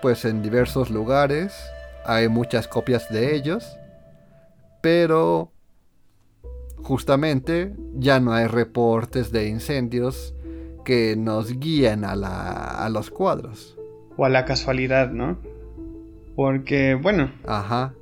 pues 0.02 0.26
en 0.26 0.42
diversos 0.42 0.90
lugares 0.90 1.72
hay 2.06 2.28
muchas 2.28 2.68
copias 2.68 3.10
de 3.10 3.36
ellos, 3.36 3.78
pero 4.82 5.52
justamente 6.78 7.74
ya 7.96 8.20
no 8.20 8.34
hay 8.34 8.48
reportes 8.48 9.32
de 9.32 9.48
incendios 9.48 10.34
que 10.84 11.16
nos 11.16 11.60
guíen 11.60 12.04
a, 12.04 12.14
a 12.14 12.90
los 12.90 13.12
cuadros. 13.12 13.78
O 14.18 14.26
a 14.26 14.30
la 14.30 14.46
casualidad, 14.46 15.12
¿no? 15.12 15.38
Porque, 16.36 16.96
bueno. 16.96 17.32
Ajá. 17.46 17.94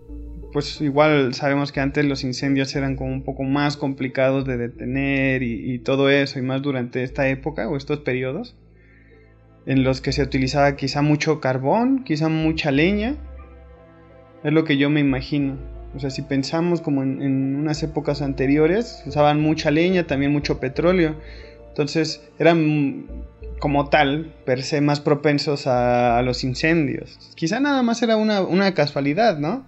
pues 0.54 0.80
igual 0.82 1.34
sabemos 1.34 1.72
que 1.72 1.82
antes 1.82 2.06
los 2.06 2.24
incendios 2.24 2.76
eran 2.76 2.96
como 2.96 3.12
un 3.12 3.24
poco 3.24 3.44
más 3.44 3.78
complicados 3.78 4.46
de 4.46 4.58
detener 4.58 5.44
y, 5.44 5.74
y 5.74 5.80
todo 5.80 6.10
eso, 6.10 6.40
y 6.40 6.42
más 6.42 6.62
durante 6.62 7.04
esta 7.04 7.28
época 7.28 7.68
o 7.68 7.76
estos 7.76 8.00
periodos 8.00 8.56
en 9.66 9.84
los 9.84 10.02
que 10.02 10.12
se 10.12 10.24
utilizaba 10.24 10.76
quizá 10.76 11.02
mucho 11.02 11.40
carbón, 11.40 12.04
quizá 12.04 12.28
mucha 12.28 12.72
leña. 12.72 13.18
Es 14.44 14.54
lo 14.54 14.64
que 14.64 14.78
yo 14.78 14.90
me 14.90 15.00
imagino. 15.00 15.58
O 15.96 16.00
sea, 16.00 16.10
si 16.10 16.22
pensamos 16.22 16.82
como 16.82 17.04
en, 17.04 17.56
unas 17.56 17.82
épocas 17.84 18.22
anteriores, 18.22 19.04
usaban 19.06 19.42
mucha 19.42 19.72
leña, 19.72 20.06
también 20.06 20.32
mucho 20.32 20.60
petróleo. 20.60 21.16
Entonces 21.70 22.22
eran 22.38 23.08
como 23.60 23.90
tal, 23.90 24.34
per 24.46 24.64
se, 24.64 24.82
más 24.82 25.00
propensos 25.02 25.68
a, 25.68 26.22
los 26.22 26.44
incendios. 26.44 27.34
Quizá 27.36 27.60
nada 27.60 27.82
más 27.84 28.02
era 28.02 28.16
una, 28.18 28.74
casualidad, 28.74 29.38
¿no? 29.38 29.66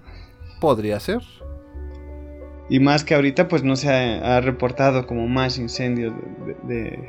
Podría 0.59 0.99
ser. 0.99 1.21
Y 2.69 2.79
más 2.79 3.03
que 3.03 3.15
ahorita, 3.15 3.47
pues 3.47 3.63
no 3.63 3.75
se 3.75 3.89
ha, 3.89 4.39
reportado 4.39 5.07
como 5.07 5.27
más 5.27 5.57
incendios 5.57 6.13
de 6.67 6.99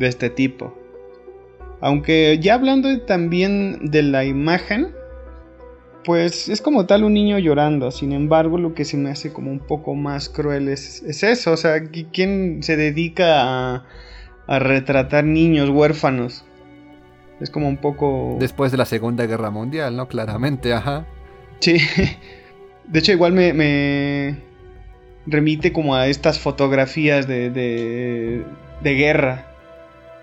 este 0.00 0.30
tipo. 0.30 0.74
Aunque 1.80 2.38
ya 2.40 2.54
hablando 2.54 3.00
también 3.02 3.90
de 3.90 4.02
la 4.02 4.24
imagen, 4.24 4.88
pues 6.04 6.48
es 6.48 6.60
como 6.60 6.86
tal 6.86 7.04
un 7.04 7.14
niño 7.14 7.38
llorando. 7.38 7.90
Sin 7.90 8.12
embargo, 8.12 8.58
lo 8.58 8.74
que 8.74 8.84
se 8.84 8.96
me 8.96 9.10
hace 9.10 9.32
como 9.32 9.50
un 9.50 9.60
poco 9.60 9.94
más 9.94 10.28
cruel 10.28 10.68
es, 10.68 11.02
eso. 11.02 11.52
O 11.52 11.56
sea, 11.56 11.82
¿quién 12.12 12.62
se 12.62 12.76
dedica 12.76 13.42
a, 13.74 13.84
a, 14.46 14.58
retratar 14.58 15.24
niños 15.24 15.70
huérfanos? 15.70 16.44
Es 17.40 17.50
como 17.50 17.68
un 17.68 17.78
poco... 17.78 18.36
Después 18.38 18.70
de 18.70 18.78
la 18.78 18.84
Segunda 18.84 19.26
Guerra 19.26 19.50
Mundial, 19.50 19.96
¿no? 19.96 20.08
Claramente, 20.08 20.72
ajá. 20.72 21.06
Sí. 21.60 21.78
De 22.86 22.98
hecho, 22.98 23.12
igual 23.12 23.32
me, 23.32 23.52
me 23.52 24.36
remite 25.26 25.72
como 25.72 25.94
a 25.94 26.08
estas 26.08 26.38
fotografías 26.38 27.26
de, 27.26 27.50
de, 27.50 28.44
de 28.82 28.94
guerra, 28.94 29.46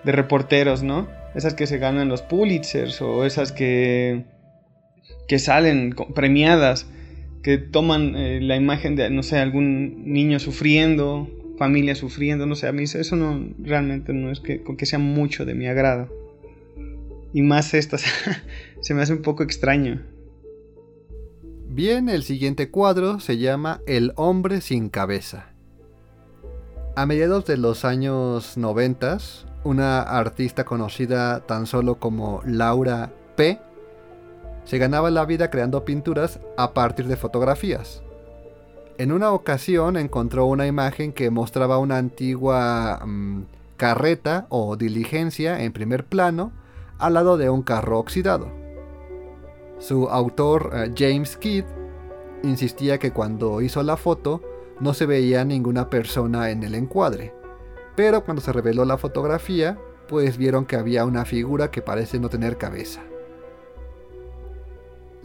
de 0.04 0.12
reporteros, 0.12 0.84
¿no? 0.84 1.08
esas 1.38 1.54
que 1.54 1.68
se 1.68 1.78
ganan 1.78 2.10
los 2.10 2.24
Pulitzers 2.24 3.00
o 3.02 3.24
esas 3.24 3.52
que, 3.52 4.26
que 5.28 5.40
salen 5.40 5.96
premiadas, 6.16 6.88
que 7.44 7.58
toman 7.58 8.16
eh, 8.16 8.40
la 8.42 8.56
imagen 8.56 8.96
de, 8.96 9.10
no 9.10 9.24
sé, 9.24 9.38
algún 9.38 10.12
niño 10.12 10.40
sufriendo, 10.40 11.30
familia 11.58 11.96
sufriendo, 11.96 12.46
no 12.46 12.56
sé, 12.56 12.68
a 12.68 12.72
mí 12.72 12.84
eso 12.84 13.16
no, 13.16 13.48
realmente 13.60 14.14
no 14.14 14.32
es 14.32 14.40
que, 14.40 14.64
que 14.78 14.86
sea 14.86 15.00
mucho 15.00 15.46
de 15.46 15.56
mi 15.56 15.68
agrado. 15.68 16.10
Y 17.34 17.42
más 17.42 17.74
estas, 17.74 18.04
se 18.82 18.94
me 18.94 19.02
hace 19.02 19.14
un 19.14 19.22
poco 19.22 19.44
extraño. 19.44 20.02
Bien, 21.70 22.10
el 22.10 22.24
siguiente 22.24 22.72
cuadro 22.72 23.20
se 23.20 23.38
llama 23.38 23.82
El 23.86 24.14
hombre 24.16 24.62
sin 24.62 24.90
cabeza. 24.90 25.54
A 26.96 27.06
mediados 27.06 27.46
de 27.46 27.58
los 27.58 27.86
años 27.86 28.58
90, 28.58 29.20
una 29.64 30.02
artista 30.02 30.64
conocida 30.64 31.46
tan 31.46 31.68
solo 31.68 32.00
como 32.00 32.42
Laura 32.46 33.14
P. 33.36 33.60
Se 34.68 34.80
ganaba 34.80 35.10
la 35.12 35.26
vida 35.26 35.50
creando 35.50 35.86
pinturas 35.86 36.42
a 36.58 36.74
partir 36.74 37.08
de 37.08 37.16
fotografías. 37.16 38.04
En 38.98 39.14
una 39.14 39.32
ocasión 39.32 39.96
encontró 39.96 40.46
una 40.46 40.68
imagen 40.68 41.14
que 41.14 41.30
mostraba 41.30 41.78
una 41.78 41.98
antigua 41.98 43.00
mm, 43.06 43.44
carreta 43.78 44.46
o 44.50 44.76
diligencia 44.76 45.64
en 45.64 45.72
primer 45.72 46.04
plano 46.04 46.52
al 47.00 47.14
lado 47.14 47.38
de 47.38 47.50
un 47.50 47.62
carro 47.62 47.98
oxidado. 47.98 48.52
Su 49.80 50.10
autor 50.10 50.72
eh, 50.74 50.92
James 50.98 51.38
Kidd 51.38 51.64
insistía 52.44 52.98
que 52.98 53.14
cuando 53.14 53.62
hizo 53.62 53.82
la 53.84 53.96
foto 53.96 54.42
no 54.82 54.94
se 54.94 55.06
veía 55.06 55.46
ninguna 55.46 55.90
persona 55.90 56.50
en 56.50 56.64
el 56.64 56.76
encuadre, 56.76 57.34
pero 57.96 58.26
cuando 58.26 58.42
se 58.42 58.52
reveló 58.52 58.84
la 58.84 58.98
fotografía, 58.98 59.80
pues 60.10 60.38
vieron 60.38 60.66
que 60.66 60.76
había 60.76 61.06
una 61.06 61.24
figura 61.24 61.72
que 61.72 61.82
parece 61.82 62.20
no 62.20 62.28
tener 62.28 62.58
cabeza. 62.58 63.02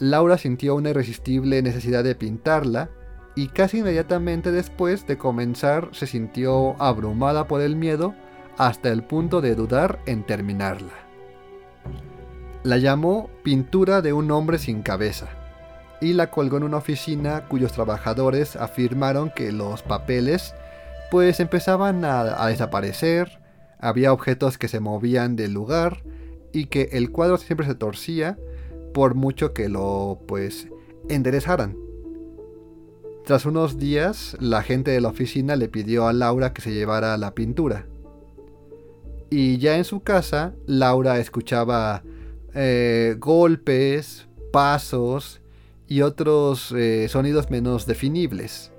Laura 0.02 0.36
sintió 0.36 0.74
una 0.74 0.90
irresistible 0.90 1.62
necesidad 1.62 2.02
de 2.02 2.16
pintarla 2.16 2.90
y 3.36 3.46
casi 3.46 3.78
inmediatamente 3.78 4.50
después 4.50 5.06
de 5.06 5.16
comenzar 5.16 5.90
se 5.92 6.08
sintió 6.08 6.74
abrumada 6.82 7.46
por 7.46 7.60
el 7.60 7.76
miedo 7.76 8.12
hasta 8.58 8.88
el 8.88 9.04
punto 9.04 9.40
de 9.40 9.54
dudar 9.54 10.00
en 10.06 10.24
terminarla. 10.24 10.90
La 12.64 12.78
llamó 12.78 13.30
Pintura 13.44 14.02
de 14.02 14.12
un 14.12 14.28
hombre 14.32 14.58
sin 14.58 14.82
cabeza 14.82 15.28
y 16.00 16.14
la 16.14 16.32
colgó 16.32 16.56
en 16.56 16.64
una 16.64 16.78
oficina 16.78 17.46
cuyos 17.46 17.70
trabajadores 17.70 18.56
afirmaron 18.56 19.30
que 19.30 19.52
los 19.52 19.84
papeles 19.84 20.52
pues 21.12 21.38
empezaban 21.38 22.04
a, 22.04 22.44
desaparecer, 22.48 23.38
había 23.78 24.12
objetos 24.12 24.58
que 24.58 24.66
se 24.66 24.80
movían 24.80 25.36
del 25.36 25.52
lugar 25.52 26.02
y 26.52 26.66
que 26.66 26.88
el 26.90 27.12
cuadro 27.12 27.36
siempre 27.36 27.68
se 27.68 27.76
torcía 27.76 28.36
por 28.92 29.14
mucho 29.14 29.52
que 29.52 29.68
lo 29.68 30.20
pues 30.26 30.68
enderezaran. 31.08 31.76
Tras 33.24 33.46
unos 33.46 33.78
días, 33.78 34.36
la 34.40 34.62
gente 34.62 34.90
de 34.90 35.00
la 35.00 35.08
oficina 35.08 35.54
le 35.54 35.68
pidió 35.68 36.08
a 36.08 36.12
Laura 36.12 36.52
que 36.52 36.60
se 36.60 36.72
llevara 36.72 37.16
la 37.16 37.34
pintura. 37.34 37.86
Y 39.30 39.58
ya 39.58 39.76
en 39.76 39.84
su 39.84 40.00
casa, 40.00 40.54
Laura 40.66 41.18
escuchaba 41.18 42.02
eh, 42.54 43.16
golpes, 43.18 44.26
pasos 44.52 45.40
y 45.86 46.02
otros 46.02 46.72
eh, 46.72 47.08
sonidos 47.08 47.48
menos 47.50 47.86
definibles. 47.86 48.72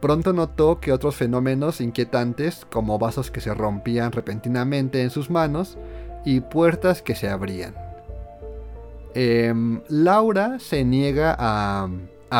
Pronto 0.00 0.32
notó 0.32 0.80
que 0.80 0.92
otros 0.92 1.14
fenómenos 1.16 1.82
inquietantes, 1.82 2.66
como 2.72 2.98
vasos 2.98 3.30
que 3.30 3.42
se 3.42 3.52
rompían 3.52 4.12
repentinamente 4.12 5.02
en 5.02 5.10
sus 5.10 5.28
manos 5.28 5.76
y 6.24 6.40
puertas 6.40 7.02
que 7.02 7.14
se 7.14 7.28
abrían. 7.28 7.89
Em, 9.14 9.80
Laura 9.88 10.58
se 10.58 10.84
niega 10.84 11.36
a, 11.38 11.88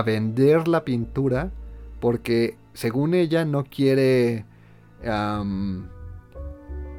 vender 0.04 0.68
la 0.68 0.84
pintura 0.84 1.50
porque, 2.00 2.56
según 2.74 3.14
ella, 3.14 3.44
no 3.44 3.64
quiere 3.64 4.44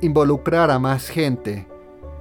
involucrar 0.01 0.71
a 0.71 0.79
más 0.79 1.07
gente 1.09 1.67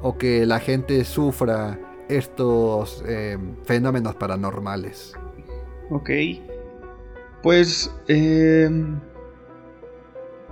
o 0.03 0.17
que 0.17 0.47
la 0.47 0.61
gente 0.61 1.05
sufra 1.05 1.79
estos 2.09 3.03
em, 3.07 3.57
fenómenos 3.65 4.15
paranormales. 4.15 5.15
Ok. 5.91 6.11
Pues 7.43 7.91
em, 8.09 9.01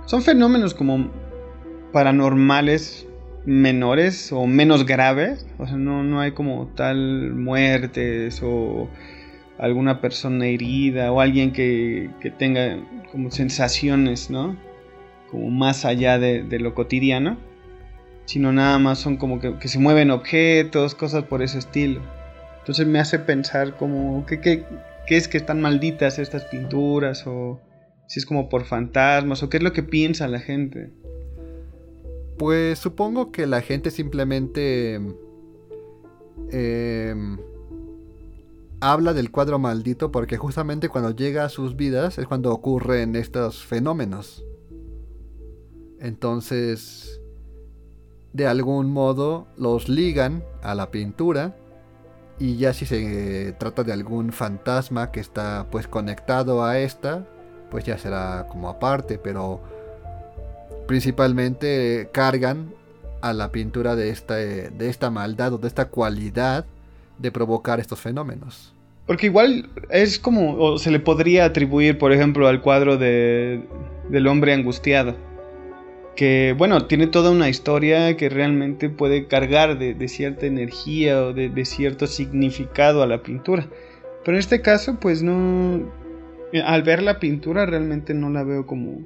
son 0.05 0.21
fenómenos 0.21 0.73
como 0.73 1.09
paranormales 1.91 3.08
menores 3.45 4.31
o 4.31 4.45
menos 4.47 4.85
graves. 4.85 5.45
O 5.57 5.67
sea, 5.67 5.77
no, 5.77 6.19
hay 6.19 6.31
como 6.31 6.67
tal 6.75 7.33
muertes 7.33 8.41
o 8.43 8.89
alguna 9.57 10.01
persona 10.01 10.45
herida 10.45 11.11
o 11.11 11.21
alguien 11.21 11.51
que, 11.51 12.09
tenga 12.37 12.77
como 13.11 13.31
sensaciones, 13.31 14.29
¿no? 14.29 14.55
Como 15.29 15.49
más 15.49 15.85
allá 15.85 16.17
de, 16.19 16.59
lo 16.59 16.73
cotidiano. 16.75 17.37
Sino 18.25 18.51
nada 18.51 18.77
más 18.77 18.99
son 18.99 19.17
como 19.17 19.39
que, 19.39 19.67
se 19.67 19.79
mueven 19.79 20.11
objetos, 20.11 20.93
cosas 20.93 21.23
por 21.23 21.41
ese 21.41 21.57
estilo. 21.59 22.01
Entonces 22.59 22.85
me 22.85 22.99
hace 22.99 23.17
pensar 23.17 23.77
como 23.77 24.25
que, 24.27 24.39
que 24.39 24.63
qué 25.09 25.17
es 25.17 25.27
que 25.27 25.37
están 25.37 25.59
malditas 25.59 26.19
estas 26.19 26.45
pinturas 26.45 27.25
o 27.25 27.59
si 28.05 28.19
es 28.19 28.27
como 28.27 28.47
por 28.47 28.65
fantasmas 28.65 29.41
o 29.41 29.49
qué 29.49 29.57
es 29.57 29.63
lo 29.63 29.73
que 29.73 29.81
piensa 29.81 30.27
la 30.27 30.39
gente. 30.39 30.91
Pues 32.39 32.79
supongo 32.79 33.33
que 33.33 33.45
la 33.45 33.59
gente 33.59 33.91
simplemente 33.91 34.95
em, 36.51 37.37
habla 38.79 39.13
del 39.13 39.29
cuadro 39.29 39.59
maldito 39.59 40.09
porque 40.09 40.37
justamente 40.37 40.87
cuando 40.87 41.11
llega 41.11 41.43
a 41.43 41.49
sus 41.49 41.75
vidas 41.75 42.17
es 42.17 42.27
cuando 42.27 42.53
ocurren 42.53 43.17
estos 43.17 43.65
fenómenos. 43.65 44.45
Entonces, 45.99 47.19
de 48.31 48.47
algún 48.47 48.89
modo 48.89 49.47
los 49.57 49.89
ligan 49.89 50.41
a 50.61 50.75
la 50.75 50.91
pintura 50.91 51.57
y 52.39 52.55
ya 52.55 52.71
si 52.71 52.85
se 52.85 53.53
trata 53.59 53.83
de 53.83 53.91
algún 53.91 54.31
fantasma 54.31 55.11
que 55.11 55.19
está 55.19 55.67
pues 55.69 55.89
conectado 55.89 56.63
a 56.63 56.79
esta, 56.79 57.27
pues 57.69 57.83
ya 57.83 57.97
será 57.97 58.47
como 58.49 58.69
aparte, 58.69 59.17
pero 59.17 59.59
principalmente 60.89 62.09
cargan 62.11 62.73
a 63.21 63.31
la 63.31 63.51
pintura 63.51 63.95
de 63.95 64.09
esta, 64.09 64.37
de 64.37 64.89
esta 64.89 65.11
maldad 65.11 65.53
o 65.53 65.59
de 65.59 65.67
esta 65.67 65.85
cualidad 65.85 66.65
de 67.19 67.31
provocar 67.31 67.79
estos 67.79 67.99
fenómenos. 67.99 68.73
Porque 69.05 69.27
igual 69.27 69.69
es 69.91 70.17
como, 70.17 70.55
o 70.55 70.79
se 70.79 70.89
le 70.89 70.99
podría 70.99 71.45
atribuir, 71.45 71.99
por 71.99 72.11
ejemplo, 72.11 72.47
al 72.47 72.61
cuadro 72.61 72.97
de, 72.97 73.61
del 74.09 74.25
hombre 74.25 74.51
angustiado 74.51 75.15
que 76.15 76.55
bueno, 76.57 76.87
tiene 76.87 77.05
toda 77.05 77.29
una 77.29 77.49
historia 77.49 78.17
que 78.17 78.27
realmente 78.27 78.89
puede 78.89 79.27
cargar 79.27 79.77
de, 79.77 80.07
cierta 80.07 80.47
energía 80.47 81.21
o 81.23 81.33
de, 81.33 81.65
cierto 81.65 82.07
significado 82.07 83.03
a 83.03 83.07
la 83.07 83.21
pintura. 83.21 83.67
Pero 84.25 84.35
en 84.35 84.39
este 84.39 84.61
caso, 84.61 84.97
pues 84.99 85.21
no. 85.21 85.81
eh, 86.51 86.61
Al 86.61 86.81
ver 86.81 87.03
la 87.03 87.19
pintura, 87.19 87.67
realmente 87.67 88.15
no 88.15 88.31
la 88.31 88.43
veo 88.43 88.65
como 88.65 89.01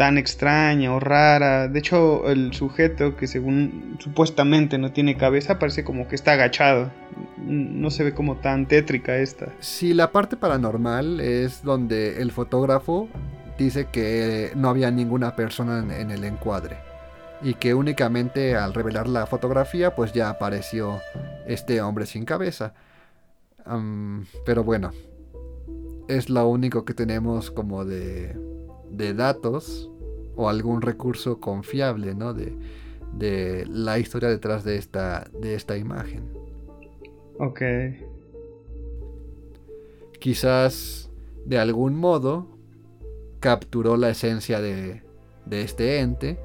tan 0.00 0.16
extraña 0.16 0.94
o 0.94 0.98
rara. 0.98 1.68
De 1.68 1.78
hecho, 1.78 2.26
el 2.30 2.54
sujeto 2.54 3.16
que 3.16 3.26
según 3.26 3.98
supuestamente 3.98 4.78
no 4.78 4.92
tiene 4.92 5.18
cabeza 5.18 5.58
parece 5.58 5.84
como 5.84 6.08
que 6.08 6.14
está 6.14 6.32
agachado. 6.32 6.90
No 7.36 7.90
se 7.90 8.04
ve 8.04 8.14
como 8.14 8.36
tan 8.36 8.64
tétrica 8.64 9.18
esta. 9.18 9.52
Si 9.58 9.92
la 9.92 10.10
parte 10.10 10.38
paranormal 10.38 11.20
es 11.20 11.62
donde 11.62 12.22
el 12.22 12.32
fotógrafo 12.32 13.10
dice 13.58 13.88
que 13.92 14.52
no 14.54 14.70
había 14.70 14.90
ninguna 14.90 15.36
persona 15.36 15.84
en, 15.94 16.10
el 16.10 16.24
encuadre 16.24 16.78
y 17.42 17.52
que 17.52 17.74
únicamente 17.74 18.56
al 18.56 18.72
revelar 18.72 19.06
la 19.06 19.26
fotografía 19.26 19.94
pues 19.94 20.14
ya 20.14 20.30
apareció 20.30 20.98
este 21.46 21.82
hombre 21.82 22.06
sin 22.06 22.24
cabeza. 22.24 22.72
Pero 24.46 24.64
bueno, 24.64 24.92
es 26.08 26.30
lo 26.30 26.48
único 26.48 26.86
que 26.86 26.94
tenemos 26.94 27.50
como 27.50 27.84
de, 27.84 28.34
de 29.00 29.14
datos 29.14 29.90
o 30.36 30.48
algún 30.48 30.82
recurso 30.82 31.40
confiable, 31.40 32.14
¿no? 32.14 32.34
De, 32.34 32.56
de 33.12 33.66
la 33.66 33.98
historia 33.98 34.28
detrás 34.28 34.64
de 34.64 34.76
esta, 34.76 35.28
de 35.32 35.54
esta 35.54 35.76
imagen. 35.76 36.22
Ok. 37.38 37.62
Quizás 40.18 41.10
de 41.44 41.58
algún 41.58 41.96
modo 41.96 42.46
capturó 43.40 43.96
la 43.96 44.10
esencia 44.10 44.60
de, 44.60 45.02
de 45.46 45.62
este 45.62 46.00
ente 46.00 46.38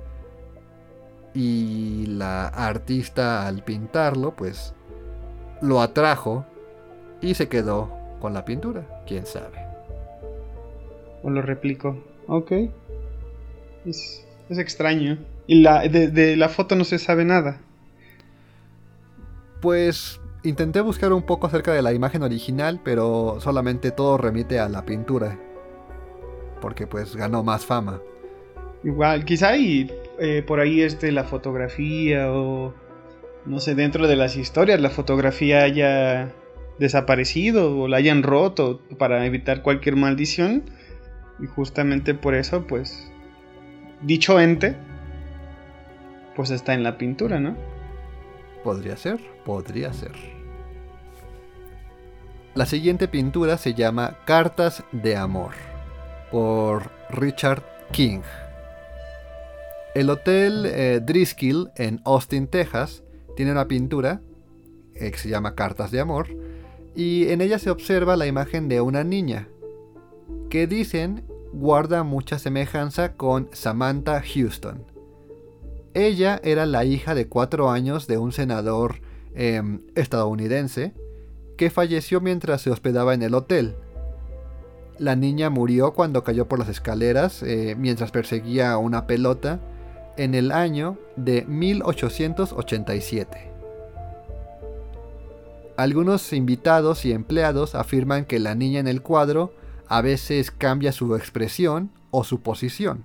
y 1.34 2.06
la 2.08 2.48
artista 2.48 3.46
al 3.46 3.64
pintarlo 3.64 4.36
pues 4.36 4.74
lo 5.62 5.82
atrajo 5.82 6.46
y 7.22 7.34
se 7.34 7.50
quedó 7.50 7.92
con 8.22 8.34
la 8.34 8.46
pintura, 8.46 9.04
quién 9.06 9.26
sabe. 9.26 9.66
O 11.24 11.30
lo 11.30 11.42
replico. 11.42 11.98
Ok. 12.28 12.52
Es, 13.86 14.26
es 14.50 14.58
extraño. 14.58 15.18
Y 15.48 15.62
la, 15.62 15.88
de, 15.88 16.08
de 16.08 16.36
la 16.36 16.50
foto 16.50 16.76
no 16.76 16.84
se 16.84 16.98
sabe 16.98 17.26
nada. 17.26 17.62
Pues 19.62 20.20
intenté 20.44 20.82
buscar 20.82 21.14
un 21.14 21.24
poco 21.24 21.48
acerca 21.48 21.74
de 21.74 21.82
la 21.82 21.94
imagen 21.94 22.24
original, 22.24 22.82
pero 22.84 23.38
solamente 23.40 23.92
todo 23.92 24.18
remite 24.18 24.60
a 24.60 24.70
la 24.70 24.86
pintura. 24.86 25.40
Porque 26.62 26.88
pues 26.88 27.16
ganó 27.16 27.44
más 27.44 27.66
fama. 27.66 28.02
Igual, 28.84 29.26
quizá 29.26 29.58
y 29.58 29.92
eh, 30.20 30.44
por 30.46 30.60
ahí 30.60 30.82
este, 30.82 31.12
la 31.12 31.24
fotografía 31.24 32.32
o 32.32 32.74
no 33.46 33.60
sé, 33.60 33.76
dentro 33.76 34.08
de 34.08 34.16
las 34.16 34.36
historias 34.36 34.80
la 34.80 34.90
fotografía 34.90 35.64
haya 35.64 36.34
desaparecido 36.80 37.80
o 37.80 37.88
la 37.88 37.98
hayan 37.98 38.24
roto 38.24 38.82
para 38.98 39.26
evitar 39.26 39.62
cualquier 39.62 39.96
maldición. 39.96 40.64
Y 41.40 41.48
justamente 41.48 42.14
por 42.14 42.36
eso, 42.36 42.66
pues, 42.66 43.12
dicho 44.02 44.40
ente, 44.40 44.76
pues 46.36 46.52
está 46.52 46.74
en 46.74 46.84
la 46.84 46.98
pintura, 46.98 47.40
¿no? 47.40 47.56
Podría 48.64 48.98
ser, 48.98 49.20
podría 49.46 49.94
ser. 49.94 50.14
La 52.56 52.66
siguiente 52.66 53.08
pintura 53.08 53.58
se 53.58 53.74
llama 53.74 54.18
Cartas 54.26 54.84
de 54.92 55.18
Amor, 55.18 55.52
por 56.32 56.90
Richard 57.10 57.64
King. 57.92 58.22
El 59.94 60.10
Hotel 60.10 60.66
eh, 60.66 61.02
Driskill 61.04 61.72
en 61.76 62.02
Austin, 62.06 62.48
Texas, 62.48 63.04
tiene 63.36 63.52
una 63.52 63.68
pintura 63.68 64.22
eh, 64.96 65.12
que 65.12 65.18
se 65.18 65.30
llama 65.30 65.56
Cartas 65.56 65.92
de 65.92 66.00
Amor, 66.00 66.28
y 66.96 67.30
en 67.30 67.42
ella 67.42 67.60
se 67.60 67.70
observa 67.70 68.16
la 68.16 68.26
imagen 68.26 68.70
de 68.70 68.80
una 68.80 69.04
niña, 69.04 69.50
que 70.50 70.68
dicen 70.68 71.24
guarda 71.54 72.04
mucha 72.04 72.40
semejanza 72.40 73.14
con 73.14 73.50
Samantha 73.54 74.22
Houston. 74.22 74.84
Ella 75.94 76.42
era 76.44 76.66
la 76.66 76.84
hija 76.84 77.16
de 77.16 77.28
cuatro 77.28 77.72
años 77.72 78.08
de 78.08 78.18
un 78.18 78.34
senador 78.34 79.00
eh, 79.34 79.62
estadounidense 79.96 80.94
que 81.58 81.70
falleció 81.70 82.20
mientras 82.20 82.62
se 82.62 82.70
hospedaba 82.70 83.14
en 83.14 83.22
el 83.22 83.34
hotel. 83.34 83.76
La 84.98 85.16
niña 85.16 85.50
murió 85.50 85.94
cuando 85.94 86.24
cayó 86.24 86.48
por 86.48 86.60
las 86.60 86.70
escaleras 86.70 87.44
eh, 87.44 87.76
mientras 87.78 88.12
perseguía 88.12 88.78
una 88.78 89.08
pelota 89.08 89.60
en 90.18 90.36
el 90.36 90.52
año 90.52 90.98
de 91.16 91.46
1887. 91.46 93.52
Algunos 95.78 96.32
invitados 96.32 97.06
y 97.06 97.12
empleados 97.12 97.76
afirman 97.76 98.26
que 98.26 98.40
la 98.40 98.56
niña 98.56 98.80
en 98.80 98.88
el 98.88 99.02
cuadro 99.02 99.54
a 99.88 100.02
veces 100.02 100.52
cambia 100.52 100.92
su 100.92 101.16
expresión 101.16 101.92
o 102.12 102.24
su 102.24 102.42
posición, 102.42 103.04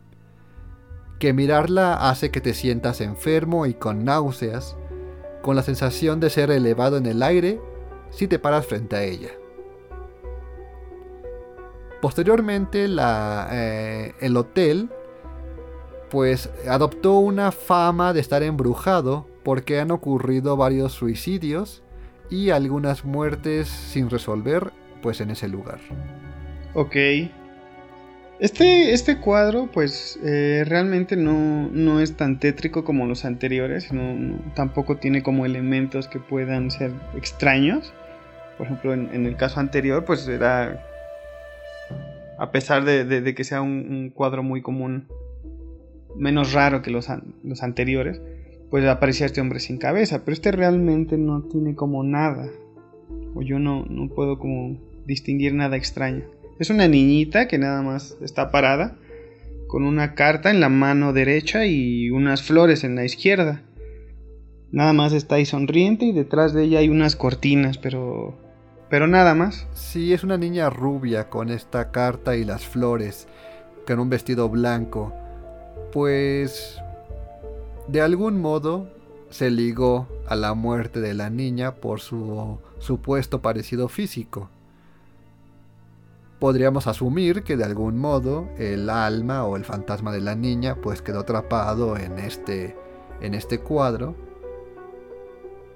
que 1.19 1.33
mirarla 1.33 2.09
hace 2.09 2.31
que 2.31 2.41
te 2.41 2.55
sientas 2.55 3.01
enfermo 3.01 3.67
y 3.67 3.75
con 3.75 4.05
náuseas, 4.05 4.77
con 5.43 5.57
la 5.57 5.63
sensación 5.63 6.21
de 6.21 6.31
ser 6.31 6.51
elevado 6.51 6.97
en 6.97 7.07
el 7.07 7.23
aire 7.23 7.61
si 8.11 8.29
te 8.29 8.39
paras 8.39 8.67
frente 8.67 8.97
a 8.97 9.03
ella. 9.03 9.31
Posteriormente, 12.01 12.87
eh, 12.89 14.15
el 14.21 14.37
hotel 14.37 14.91
pues 16.11 16.51
adoptó 16.69 17.19
una 17.19 17.53
fama 17.53 18.13
de 18.13 18.21
estar 18.21 18.43
embrujado 18.43 19.27
porque 19.45 19.81
han 19.81 19.91
ocurrido 19.91 20.57
varios 20.57 20.93
suicidios 20.93 21.83
y 22.31 22.51
algunas 22.51 23.05
muertes 23.05 23.69
sin 23.69 24.11
resolver 24.11 24.73
pues 25.03 25.21
en 25.21 25.31
ese 25.31 25.49
lugar. 25.49 25.81
Ok. 26.75 26.97
Este, 28.39 28.93
este 28.95 29.19
cuadro, 29.19 29.69
pues 29.71 30.19
eh, 30.25 30.65
realmente 30.67 31.15
no, 31.15 31.69
no, 31.71 32.01
es 32.01 32.17
tan 32.17 32.39
tétrico 32.39 32.85
como 32.85 33.05
los 33.07 33.27
anteriores, 33.27 33.91
tampoco 34.55 34.97
tiene 34.97 35.23
como 35.23 35.45
elementos 35.45 36.09
que 36.09 36.21
puedan 36.21 36.71
ser 36.71 36.93
extraños. 37.17 37.93
Por 38.57 38.67
ejemplo, 38.67 38.95
en, 38.95 39.27
el 39.27 39.37
caso 39.37 39.61
anterior, 39.61 40.07
pues 40.07 40.27
era, 40.27 40.83
a 42.39 42.51
pesar 42.51 42.85
de, 42.85 43.35
que 43.35 43.45
sea 43.45 43.61
un, 43.61 44.11
cuadro 44.15 44.43
muy 44.43 44.63
común, 44.63 45.07
menos 46.17 46.55
raro 46.55 46.81
que 46.81 46.91
los, 46.91 47.09
los 47.45 47.63
anteriores, 47.63 48.23
pues 48.71 48.87
aparecía 48.87 49.27
este 49.27 49.43
hombre 49.43 49.61
sin 49.61 49.77
cabeza, 49.77 50.25
pero 50.25 50.33
este 50.33 50.51
realmente 50.51 51.19
no 51.19 51.43
tiene 51.43 51.75
como 51.75 52.05
nada, 52.05 52.49
o 53.35 53.43
yo 53.43 53.59
no, 53.59 53.85
no 53.85 54.09
puedo 54.09 54.39
como 54.39 54.79
distinguir 55.05 55.53
nada 55.53 55.77
extraño. 55.77 56.40
Es 56.61 56.69
una 56.69 56.89
niñita 56.89 57.49
que 57.49 57.57
nada 57.57 57.81
más 57.81 58.19
está 58.21 58.51
parada 58.51 58.95
con 59.67 59.83
una 59.83 60.15
carta 60.15 60.51
en 60.51 60.61
la 60.61 60.69
mano 60.69 61.15
derecha 61.15 61.65
y 61.65 62.11
unas 62.11 62.43
flores 62.43 62.85
en 62.85 62.97
la 62.97 63.07
izquierda. 63.07 63.63
Nada 64.71 64.93
más 64.93 65.15
está 65.15 65.37
ahí 65.37 65.47
sonriente 65.47 66.05
y 66.05 66.13
detrás 66.13 66.53
de 66.53 66.65
ella 66.65 66.81
hay 66.81 66.91
unas 66.91 67.17
cortinas, 67.17 67.79
pero 67.79 68.37
pero 68.91 69.07
nada 69.07 69.35
más. 69.35 69.69
Sí, 69.73 70.13
es 70.13 70.23
una 70.23 70.37
niña 70.37 70.69
rubia 70.69 71.31
con 71.31 71.49
esta 71.49 71.91
carta 71.93 72.37
y 72.37 72.45
las 72.45 72.67
flores, 72.67 73.27
con 73.87 73.99
un 73.99 74.11
vestido 74.11 74.51
blanco. 74.51 75.15
Pues 75.95 76.79
de 77.89 78.03
algún 78.03 78.39
modo 78.39 78.93
se 79.31 79.51
ligó 79.51 80.09
a 80.29 80.37
la 80.37 80.53
muerte 80.53 81.01
de 81.01 81.15
la 81.15 81.31
niña 81.31 81.77
por 81.77 82.01
su 82.01 82.59
supuesto 82.81 83.41
parecido 83.41 83.89
físico 83.89 84.51
podríamos 86.41 86.87
asumir 86.87 87.45
que 87.45 87.57
de 87.57 87.65
algún 87.65 87.99
modo 87.99 88.49
el 88.57 88.89
alma 88.89 89.45
o 89.45 89.57
el 89.57 89.65
fantasma 89.65 90.11
de 90.11 90.23
la 90.23 90.35
niña 90.35 90.75
pues 90.75 91.03
quedó 91.03 91.21
atrapado 91.21 91.97
en 91.97 92.19
este 92.19 92.77
en 93.21 93.35
este 93.35 93.61
cuadro. 93.61 94.17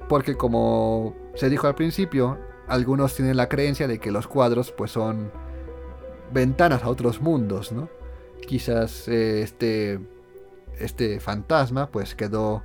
Porque 0.08 0.36
como 0.36 1.14
se 1.34 1.50
dijo 1.50 1.66
al 1.66 1.74
principio 1.74 2.38
algunos 2.66 3.14
tienen 3.14 3.36
la 3.36 3.48
creencia 3.48 3.86
de 3.86 3.98
que 3.98 4.10
los 4.10 4.26
cuadros 4.26 4.72
pues 4.72 4.90
son 4.90 5.30
ventanas 6.32 6.82
a 6.82 6.88
otros 6.88 7.20
mundos 7.20 7.70
no 7.70 7.90
quizás 8.46 9.06
eh, 9.06 9.42
este 9.42 10.00
este 10.78 11.20
fantasma 11.20 11.90
pues 11.90 12.14
quedó 12.14 12.62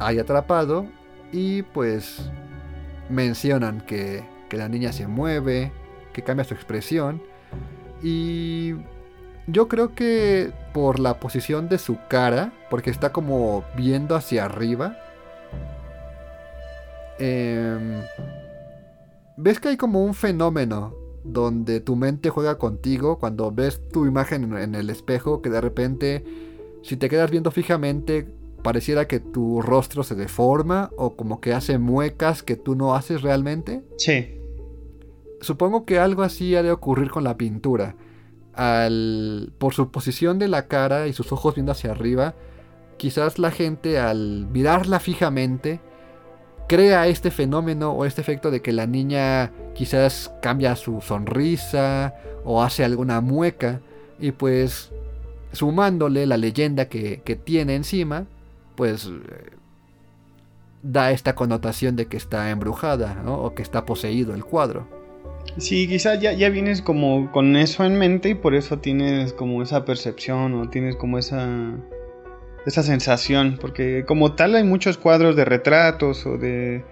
ahí 0.00 0.18
atrapado 0.18 0.86
y 1.30 1.62
pues 1.62 2.28
mencionan 3.08 3.80
que, 3.82 4.24
que 4.48 4.56
la 4.56 4.68
niña 4.68 4.92
se 4.92 5.06
mueve 5.06 5.72
que 6.12 6.22
cambia 6.22 6.44
su 6.44 6.54
expresión. 6.54 7.22
Y 8.02 8.74
yo 9.46 9.68
creo 9.68 9.94
que 9.94 10.52
por 10.72 10.98
la 10.98 11.20
posición 11.20 11.68
de 11.68 11.78
su 11.78 11.98
cara, 12.08 12.52
porque 12.70 12.90
está 12.90 13.12
como 13.12 13.64
viendo 13.76 14.14
hacia 14.14 14.44
arriba, 14.44 14.96
eh, 17.18 18.02
ves 19.36 19.60
que 19.60 19.68
hay 19.68 19.76
como 19.76 20.04
un 20.04 20.14
fenómeno 20.14 20.94
donde 21.24 21.80
tu 21.80 21.96
mente 21.96 22.30
juega 22.30 22.58
contigo 22.58 23.18
cuando 23.18 23.52
ves 23.52 23.80
tu 23.92 24.06
imagen 24.06 24.56
en 24.56 24.74
el 24.74 24.90
espejo, 24.90 25.40
que 25.40 25.50
de 25.50 25.60
repente, 25.60 26.24
si 26.82 26.96
te 26.96 27.08
quedas 27.08 27.30
viendo 27.30 27.50
fijamente, 27.50 28.26
pareciera 28.62 29.06
que 29.06 29.20
tu 29.20 29.60
rostro 29.62 30.02
se 30.02 30.14
deforma 30.14 30.90
o 30.96 31.16
como 31.16 31.40
que 31.40 31.52
hace 31.52 31.78
muecas 31.78 32.42
que 32.42 32.56
tú 32.56 32.74
no 32.74 32.94
haces 32.94 33.22
realmente. 33.22 33.82
Sí. 33.98 34.41
Supongo 35.42 35.84
que 35.84 35.98
algo 35.98 36.22
así 36.22 36.56
ha 36.56 36.62
de 36.62 36.72
ocurrir 36.72 37.10
con 37.10 37.24
la 37.24 37.36
pintura. 37.36 37.94
Al, 38.54 39.52
por 39.58 39.74
su 39.74 39.90
posición 39.90 40.38
de 40.38 40.48
la 40.48 40.66
cara 40.66 41.06
y 41.06 41.12
sus 41.12 41.32
ojos 41.32 41.54
viendo 41.54 41.72
hacia 41.72 41.90
arriba, 41.90 42.34
quizás 42.96 43.38
la 43.38 43.50
gente 43.50 43.98
al 43.98 44.46
mirarla 44.50 45.00
fijamente 45.00 45.80
crea 46.68 47.06
este 47.06 47.30
fenómeno 47.30 47.92
o 47.92 48.04
este 48.04 48.20
efecto 48.20 48.50
de 48.50 48.62
que 48.62 48.72
la 48.72 48.86
niña 48.86 49.52
quizás 49.74 50.32
cambia 50.40 50.76
su 50.76 51.00
sonrisa 51.00 52.14
o 52.44 52.62
hace 52.62 52.84
alguna 52.84 53.20
mueca 53.20 53.80
y 54.18 54.32
pues 54.32 54.90
sumándole 55.52 56.26
la 56.26 56.36
leyenda 56.36 56.88
que, 56.88 57.40
tiene 57.44 57.74
encima, 57.74 58.26
pues 58.74 59.06
eh, 59.06 59.50
da 60.82 61.10
esta 61.10 61.34
connotación 61.34 61.96
de 61.96 62.06
que 62.06 62.16
está 62.16 62.50
embrujada 62.50 63.22
o 63.26 63.54
que 63.54 63.62
está 63.62 63.84
poseído 63.84 64.34
el 64.34 64.44
cuadro. 64.44 65.01
Sí, 65.58 65.86
quizás 65.86 66.20
ya, 66.20 66.32
ya 66.32 66.48
vienes 66.48 66.80
como 66.80 67.30
con 67.30 67.56
eso 67.56 67.84
en 67.84 67.96
mente 67.96 68.30
y 68.30 68.34
por 68.34 68.54
eso 68.54 68.78
tienes 68.78 69.32
como 69.32 69.62
esa 69.62 69.84
percepción 69.84 70.54
o 70.54 70.70
tienes 70.70 70.96
como 70.96 71.18
esa, 71.18 71.76
esa 72.66 72.82
sensación, 72.82 73.58
porque 73.60 74.04
como 74.06 74.34
tal 74.34 74.54
hay 74.54 74.64
muchos 74.64 74.96
cuadros 74.96 75.36
de 75.36 75.44
retratos 75.44 76.24
o 76.26 76.38
de, 76.38 76.84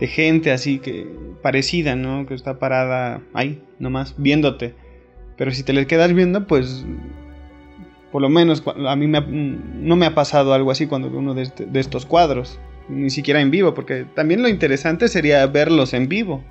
de 0.00 0.06
gente 0.06 0.50
así 0.50 0.78
que 0.78 1.06
parecida, 1.42 1.94
¿no? 1.94 2.26
Que 2.26 2.34
está 2.34 2.58
parada 2.58 3.22
ahí, 3.32 3.62
nomás, 3.78 4.14
viéndote. 4.16 4.74
Pero 5.36 5.52
si 5.52 5.62
te 5.62 5.72
le 5.72 5.86
quedas 5.86 6.12
viendo, 6.12 6.46
pues 6.46 6.84
por 8.12 8.22
lo 8.22 8.28
menos 8.28 8.62
a 8.66 8.96
mí 8.96 9.06
no 9.06 9.96
me 9.96 10.06
ha 10.06 10.14
pasado 10.14 10.52
algo 10.52 10.70
así 10.70 10.86
cuando 10.86 11.08
uno 11.08 11.38
este, 11.40 11.66
de, 11.66 11.80
estos 11.80 12.06
cuadros, 12.06 12.58
ni 12.88 13.10
siquiera 13.10 13.40
en 13.40 13.50
vivo, 13.50 13.72
porque 13.72 14.04
también 14.14 14.42
lo 14.42 14.48
interesante 14.48 15.08
sería 15.08 15.46
verlos 15.46 15.94
en 15.94 16.08
vivo. 16.08 16.42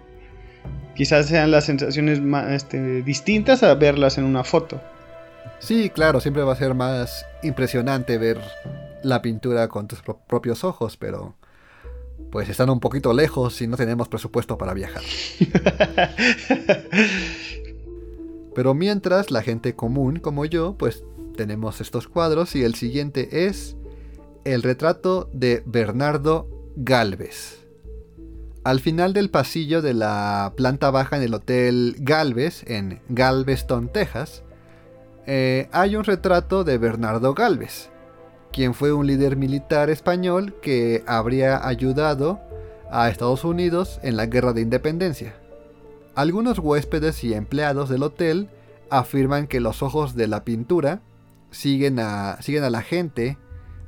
Quizás 1.00 1.28
sean 1.28 1.50
las 1.50 1.64
sensaciones 1.64 2.20
más 2.20 2.52
este, 2.52 3.04
distintas 3.04 3.64
a 3.64 3.74
verlas 3.74 4.18
en 4.18 4.26
una 4.26 4.44
foto. 4.44 4.82
Sí, 5.60 5.90
claro, 5.90 6.20
siempre 6.20 6.44
va 6.44 6.52
a 6.52 6.58
ser 6.58 6.74
más 6.74 7.26
impresionante 7.42 8.18
ver 8.18 8.38
la 9.02 9.22
pintura 9.22 9.70
con 9.70 9.88
tus 9.88 10.02
propios 10.02 10.66
ojos, 10.66 10.98
pero 10.98 11.38
pues 12.34 12.50
están 12.50 12.70
un 12.70 12.82
poquito 12.82 13.14
lejos 13.14 13.62
y 13.62 13.68
no 13.68 13.78
tenemos 13.78 14.10
presupuesto 14.10 14.58
para 14.58 14.74
viajar. 14.74 15.02
pero 18.54 18.74
mientras 18.74 19.32
la 19.32 19.42
gente 19.42 19.78
común 19.78 20.20
como 20.20 20.44
yo, 20.44 20.76
pues 20.78 21.06
tenemos 21.38 21.80
estos 21.80 22.10
cuadros 22.10 22.58
y 22.58 22.64
el 22.66 22.76
siguiente 22.76 23.48
es 23.48 23.78
el 24.44 24.64
retrato 24.64 25.30
de 25.32 25.64
Bernardo 25.66 26.50
Galvez. 26.76 27.69
Al 28.64 28.82
final 28.82 29.14
del 29.14 29.30
pasillo 29.30 29.82
de 29.82 29.94
la 29.94 30.54
planta 30.58 30.92
baja 30.92 31.16
en 31.16 31.24
el 31.24 31.34
Hotel 31.34 31.96
Galvez, 32.00 32.64
en 32.68 33.02
Galveston, 33.08 33.88
Texas, 33.88 34.44
eh, 35.26 35.70
hay 35.72 35.96
un 35.96 36.04
retrato 36.04 36.64
de 36.64 36.78
Bernardo 36.78 37.34
Galvez, 37.34 37.90
quien 38.52 38.74
fue 38.74 38.92
un 38.92 39.08
líder 39.08 39.38
militar 39.38 39.90
español 39.90 40.56
que 40.62 41.04
habría 41.08 41.66
ayudado 41.66 42.42
a 42.92 43.10
Estados 43.10 43.46
Unidos 43.46 44.00
en 44.04 44.18
la 44.18 44.26
Guerra 44.26 44.52
de 44.52 44.62
Independencia. 44.62 45.36
Algunos 46.16 46.60
huéspedes 46.60 47.24
y 47.24 47.34
empleados 47.34 47.88
del 47.88 48.04
hotel 48.04 48.50
afirman 48.90 49.48
que 49.48 49.62
los 49.62 49.82
ojos 49.84 50.16
de 50.16 50.28
la 50.28 50.44
pintura 50.44 51.02
siguen 51.52 52.00
a, 52.00 52.42
siguen 52.42 52.64
a 52.64 52.70
la 52.70 52.82
gente 52.82 53.38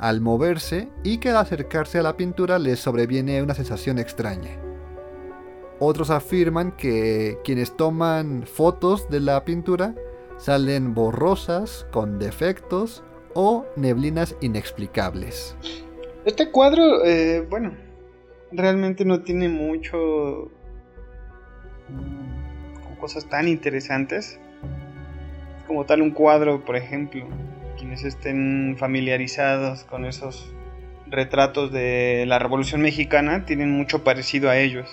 al 0.02 0.20
moverse 0.20 0.90
y 1.04 1.20
que 1.20 1.30
al 1.30 1.38
acercarse 1.38 2.00
a 2.00 2.04
la 2.04 2.18
pintura 2.18 2.60
les 2.60 2.80
sobreviene 2.80 3.42
una 3.42 3.54
sensación 3.54 4.00
extraña. 4.00 4.60
Otros 5.80 6.10
afirman 6.10 6.72
que 6.72 7.38
quienes 7.44 7.78
toman 7.78 8.44
fotos 8.44 9.10
de 9.10 9.20
la 9.20 9.46
pintura 9.46 9.96
salen 10.38 10.96
borrosas, 10.96 11.86
con 11.92 12.18
defectos 12.18 13.04
o 13.36 13.66
neblinas 13.76 14.36
inexplicables. 14.42 15.56
Este 16.26 16.50
cuadro, 16.50 17.06
eh, 17.06 17.46
bueno, 17.48 17.72
realmente 18.52 19.06
no 19.06 19.22
tiene 19.22 19.50
mucho... 19.50 20.52
Mm, 21.90 23.00
cosas 23.00 23.26
tan 23.26 23.48
interesantes. 23.48 24.40
Como 25.68 25.86
tal 25.86 26.02
un 26.02 26.12
cuadro, 26.12 26.64
por 26.64 26.76
ejemplo, 26.76 27.28
quienes 27.82 28.04
estén 28.04 28.76
familiarizados 28.78 29.86
con 29.86 30.06
esos 30.06 30.54
retratos 31.08 31.72
de 31.72 32.26
la 32.28 32.38
Revolución 32.38 32.80
Mexicana 32.82 33.44
tienen 33.48 33.72
mucho 33.72 34.04
parecido 34.04 34.52
a 34.52 34.58
ellos. 34.58 34.88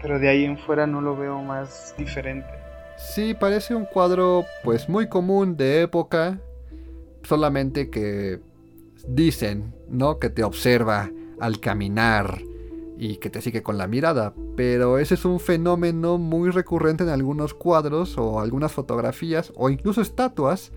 Pero 0.00 0.20
de 0.20 0.28
ahí 0.28 0.44
en 0.44 0.58
fuera 0.58 0.86
no 0.86 1.00
lo 1.00 1.16
veo 1.16 1.42
más 1.42 1.92
diferente. 1.98 2.46
Sí, 2.96 3.34
parece 3.34 3.74
un 3.74 3.84
cuadro 3.84 4.44
pues 4.62 4.88
muy 4.88 5.08
común 5.08 5.56
de 5.56 5.82
época, 5.82 6.38
solamente 7.24 7.90
que 7.90 8.38
dicen, 9.08 9.74
¿no? 9.88 10.20
Que 10.20 10.30
te 10.30 10.44
observa 10.44 11.10
al 11.40 11.58
caminar 11.58 12.38
y 12.96 13.16
que 13.16 13.28
te 13.28 13.40
sigue 13.40 13.64
con 13.64 13.76
la 13.76 13.88
mirada, 13.88 14.34
pero 14.56 14.98
ese 14.98 15.14
es 15.14 15.24
un 15.24 15.40
fenómeno 15.40 16.16
muy 16.16 16.50
recurrente 16.50 17.02
en 17.02 17.10
algunos 17.10 17.54
cuadros 17.54 18.16
o 18.18 18.38
algunas 18.38 18.70
fotografías 18.70 19.52
o 19.56 19.68
incluso 19.68 20.00
estatuas 20.00 20.70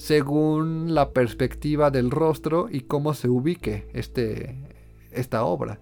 según 0.00 0.94
la 0.94 1.10
perspectiva 1.10 1.90
del 1.90 2.10
rostro 2.10 2.68
y 2.70 2.80
cómo 2.80 3.12
se 3.12 3.28
ubique 3.28 3.86
este, 3.92 4.56
esta 5.12 5.44
obra. 5.44 5.78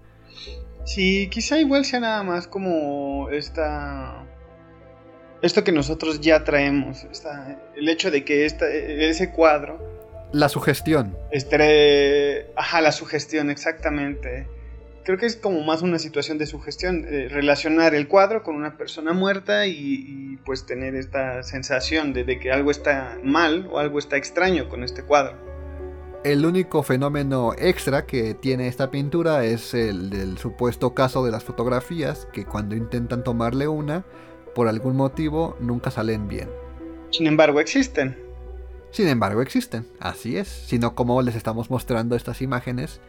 Sí, 0.85 1.29
quizá 1.31 1.61
igual 1.61 1.85
sea 1.85 2.01
nada 2.01 2.25
más 2.25 2.49
como 2.49 3.29
esta 3.31 4.27
esto 5.41 5.63
que 5.63 5.71
nosotros 5.71 6.21
ya 6.21 6.43
traemos, 6.43 7.07
el 7.77 7.89
hecho 7.89 8.11
de 8.11 8.25
que 8.25 8.45
esta, 8.45 8.69
ese 8.69 9.31
cuadro... 9.31 9.79
La 10.33 10.49
sugestión. 10.49 11.17
Este, 11.31 12.51
ajá, 12.57 12.81
la 12.81 12.91
sugestión, 12.91 13.49
exactamente. 13.49 14.49
Creo 15.09 15.17
que 15.17 15.25
es 15.25 15.37
como 15.37 15.63
más 15.63 15.81
una 15.81 15.99
situación 15.99 16.37
de 16.37 16.45
sugestión, 16.45 17.07
eh, 17.09 17.29
relacionar 17.31 17.95
el 17.95 18.09
cuadro 18.09 18.43
con 18.43 18.57
una 18.57 18.77
persona 18.77 19.15
muerta 19.15 19.67
y, 19.67 20.39
pues 20.45 20.67
tener 20.67 20.95
esta 20.95 21.43
sensación 21.43 22.13
de, 22.13 22.25
de, 22.25 22.39
que 22.39 22.53
algo 22.53 22.71
está 22.71 23.19
mal 23.25 23.67
o 23.73 23.79
algo 23.79 23.99
está 23.99 24.19
extraño 24.19 24.69
con 24.69 24.85
este 24.85 25.03
cuadro. 25.05 25.35
El 26.25 26.45
único 26.45 26.83
fenómeno 26.83 27.55
extra 27.57 28.05
que 28.05 28.35
tiene 28.35 28.69
esta 28.69 28.91
pintura 28.91 29.47
es 29.47 29.73
el 29.73 30.11
del 30.11 30.37
supuesto 30.37 30.93
caso 30.93 31.25
de 31.25 31.31
las 31.31 31.43
fotografías, 31.43 32.29
que 32.31 32.45
cuando 32.45 32.77
intentan 32.77 33.25
tomarle 33.25 33.67
una, 33.67 34.05
por 34.55 34.69
algún 34.69 34.95
motivo 34.95 35.57
nunca 35.59 35.91
salen 35.91 36.29
bien. 36.29 36.51
Sin 37.13 37.27
embargo, 37.27 37.61
existen. 37.61 38.15
Sin 38.91 39.09
embargo, 39.09 39.41
existen, 39.41 39.87
así 40.01 40.37
es, 40.37 40.49
sino 40.49 40.95
como 40.95 41.23
les 41.23 41.35
estamos 41.35 41.71
mostrando 41.71 42.15
estas 42.15 42.43
imágenes 42.43 43.01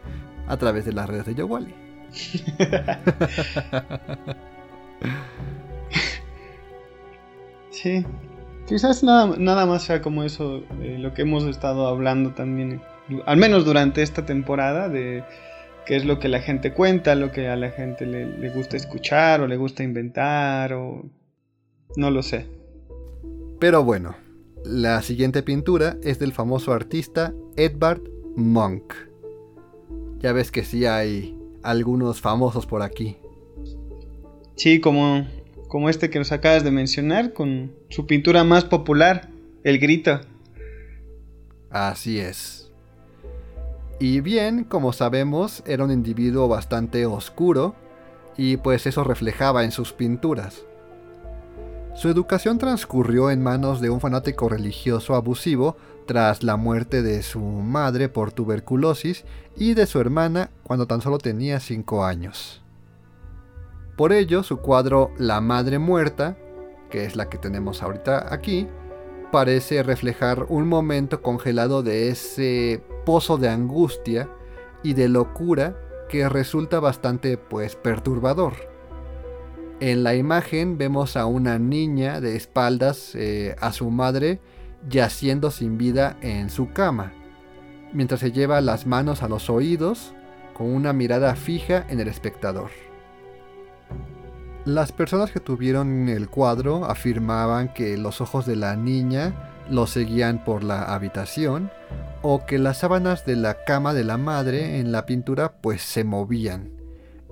a 0.47 0.55
través 0.55 0.85
de 0.85 0.93
las 0.93 1.09
redes 1.09 1.25
de 1.25 1.35
Yowali. 1.35 1.88
sí, 7.71 8.05
quizás 8.67 9.03
nada, 9.03 9.35
nada 9.37 9.65
más 9.65 9.83
sea 9.83 10.01
como 10.01 10.23
eso, 10.23 10.63
eh, 10.81 10.97
lo 10.99 11.13
que 11.13 11.23
hemos 11.23 11.45
estado 11.45 11.87
hablando 11.87 12.33
también, 12.33 12.81
al 13.25 13.37
menos 13.37 13.65
durante 13.65 14.01
esta 14.01 14.25
temporada, 14.25 14.89
de 14.89 15.23
qué 15.85 15.95
es 15.95 16.05
lo 16.05 16.19
que 16.19 16.27
la 16.27 16.41
gente 16.41 16.73
cuenta, 16.73 17.15
lo 17.15 17.31
que 17.31 17.47
a 17.47 17.55
la 17.55 17.71
gente 17.71 18.05
le, 18.05 18.25
le 18.25 18.49
gusta 18.49 18.77
escuchar 18.77 19.41
o 19.41 19.47
le 19.47 19.57
gusta 19.57 19.83
inventar 19.83 20.73
o 20.73 21.05
no 21.95 22.11
lo 22.11 22.21
sé. 22.21 22.47
Pero 23.59 23.83
bueno, 23.83 24.15
la 24.63 25.01
siguiente 25.01 25.41
pintura 25.41 25.97
es 26.03 26.19
del 26.19 26.33
famoso 26.33 26.73
artista 26.73 27.33
Edvard 27.55 28.01
Munch. 28.35 28.93
Ya 30.19 30.33
ves 30.33 30.51
que 30.51 30.63
sí 30.63 30.85
hay 30.85 31.38
algunos 31.63 32.21
famosos 32.21 32.65
por 32.65 32.81
aquí. 32.81 33.17
Sí, 34.55 34.79
como, 34.81 35.25
como 35.67 35.89
este 35.89 36.09
que 36.09 36.19
nos 36.19 36.31
acabas 36.31 36.63
de 36.63 36.71
mencionar, 36.71 37.33
con 37.33 37.73
su 37.89 38.05
pintura 38.05 38.43
más 38.43 38.65
popular, 38.65 39.29
El 39.63 39.79
Grito. 39.79 40.21
Así 41.69 42.19
es. 42.19 42.71
Y 43.99 44.21
bien, 44.21 44.63
como 44.63 44.93
sabemos, 44.93 45.63
era 45.65 45.83
un 45.83 45.91
individuo 45.91 46.47
bastante 46.47 47.05
oscuro, 47.05 47.75
y 48.37 48.57
pues 48.57 48.85
eso 48.87 49.03
reflejaba 49.03 49.65
en 49.65 49.71
sus 49.71 49.91
pinturas. 49.91 50.63
Su 51.95 52.07
educación 52.07 52.57
transcurrió 52.57 53.29
en 53.29 53.43
manos 53.43 53.81
de 53.81 53.89
un 53.89 53.99
fanático 53.99 54.47
religioso 54.47 55.15
abusivo 55.15 55.75
tras 56.09 56.41
la 56.41 56.57
muerte 56.57 57.03
de 57.03 57.21
su 57.21 57.39
madre 57.39 58.09
por 58.09 58.31
tuberculosis 58.31 59.25
y 59.55 59.75
de 59.75 59.85
su 59.85 59.99
hermana 59.99 60.49
cuando 60.63 60.87
tan 60.87 61.01
solo 61.01 61.19
tenía 61.19 61.59
5 61.59 62.03
años. 62.03 62.63
Por 63.95 64.11
ello, 64.11 64.41
su 64.41 64.57
cuadro 64.57 65.11
La 65.19 65.39
Madre 65.39 65.77
Muerta, 65.77 66.35
que 66.89 67.05
es 67.05 67.15
la 67.15 67.29
que 67.29 67.37
tenemos 67.37 67.83
ahorita 67.83 68.33
aquí, 68.33 68.67
parece 69.31 69.83
reflejar 69.83 70.47
un 70.49 70.67
momento 70.67 71.21
congelado 71.21 71.83
de 71.83 72.09
ese 72.09 72.83
pozo 73.05 73.37
de 73.37 73.49
angustia 73.49 74.27
y 74.81 74.95
de 74.95 75.09
locura 75.09 75.77
que 76.09 76.27
resulta 76.27 76.79
bastante 76.79 77.37
pues 77.37 77.75
perturbador. 77.75 78.53
En 79.79 80.03
la 80.03 80.15
imagen 80.15 80.79
vemos 80.79 81.15
a 81.15 81.27
una 81.27 81.59
niña 81.59 82.19
de 82.19 82.35
espaldas 82.35 83.13
eh, 83.13 83.55
a 83.61 83.71
su 83.73 83.91
madre 83.91 84.39
yaciendo 84.87 85.51
sin 85.51 85.77
vida 85.77 86.17
en 86.21 86.49
su 86.49 86.71
cama, 86.71 87.13
mientras 87.93 88.19
se 88.19 88.31
lleva 88.31 88.61
las 88.61 88.85
manos 88.85 89.23
a 89.23 89.29
los 89.29 89.49
oídos 89.49 90.13
con 90.53 90.67
una 90.73 90.93
mirada 90.93 91.35
fija 91.35 91.85
en 91.89 91.99
el 91.99 92.07
espectador. 92.07 92.69
Las 94.65 94.91
personas 94.91 95.31
que 95.31 95.39
tuvieron 95.39 96.09
el 96.09 96.29
cuadro 96.29 96.85
afirmaban 96.85 97.73
que 97.73 97.97
los 97.97 98.21
ojos 98.21 98.45
de 98.45 98.55
la 98.55 98.75
niña 98.75 99.33
lo 99.69 99.87
seguían 99.87 100.43
por 100.43 100.63
la 100.63 100.93
habitación 100.93 101.71
o 102.21 102.45
que 102.45 102.59
las 102.59 102.79
sábanas 102.79 103.25
de 103.25 103.35
la 103.35 103.63
cama 103.63 103.93
de 103.93 104.03
la 104.03 104.17
madre 104.17 104.79
en 104.79 104.91
la 104.91 105.05
pintura 105.05 105.53
pues 105.61 105.81
se 105.81 106.03
movían. 106.03 106.71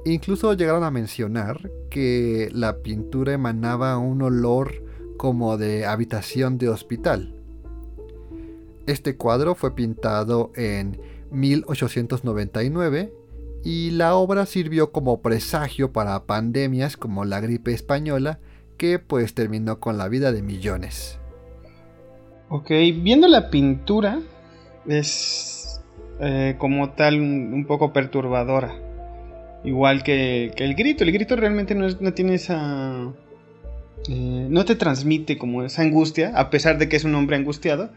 Incluso 0.06 0.54
llegaron 0.54 0.84
a 0.84 0.92
mencionar 0.92 1.70
que 1.90 2.50
la 2.54 2.78
pintura 2.78 3.34
emanaba 3.34 3.98
un 3.98 4.22
olor 4.22 4.84
como 5.18 5.58
de 5.58 5.86
habitación 5.86 6.58
de 6.58 6.70
hospital. 6.70 7.37
Este 8.88 9.18
cuadro 9.18 9.54
fue 9.54 9.76
pintado 9.76 10.52
en 10.56 11.00
1899 11.32 13.14
y 13.64 13.92
la 13.92 14.16
obra 14.16 14.46
sirvió 14.46 14.92
como 14.92 15.22
presagio 15.22 15.92
para 15.92 16.26
pandemias 16.26 16.96
como 16.96 17.26
la 17.26 17.42
gripe 17.42 17.74
española 17.74 18.40
que 18.78 18.98
pues 18.98 19.34
terminó 19.34 19.80
con 19.80 19.98
la 19.98 20.08
vida 20.08 20.32
de 20.32 20.42
millones. 20.42 21.20
Ok, 22.50 22.70
viendo 22.70 23.28
la 23.28 23.50
pintura 23.50 24.22
es 24.88 25.82
eh, 26.22 26.56
como 26.58 26.92
tal 26.92 27.20
un, 27.20 27.66
poco 27.68 27.92
perturbadora. 27.92 28.74
Igual 29.66 30.02
que, 30.04 30.54
el 30.56 30.76
grito, 30.76 31.04
el 31.04 31.12
grito 31.12 31.36
realmente 31.36 31.76
no, 31.76 32.14
tiene 32.14 32.36
esa... 32.36 33.14
Eh, 34.08 34.48
no 34.50 34.64
te 34.64 34.76
transmite 34.76 35.38
como 35.38 35.64
esa 35.64 35.82
angustia, 35.82 36.32
a 36.36 36.50
pesar 36.50 36.78
de 36.78 36.88
que 36.88 36.96
es 36.96 37.04
un 37.04 37.16
hombre 37.16 37.36
angustiado. 37.36 37.90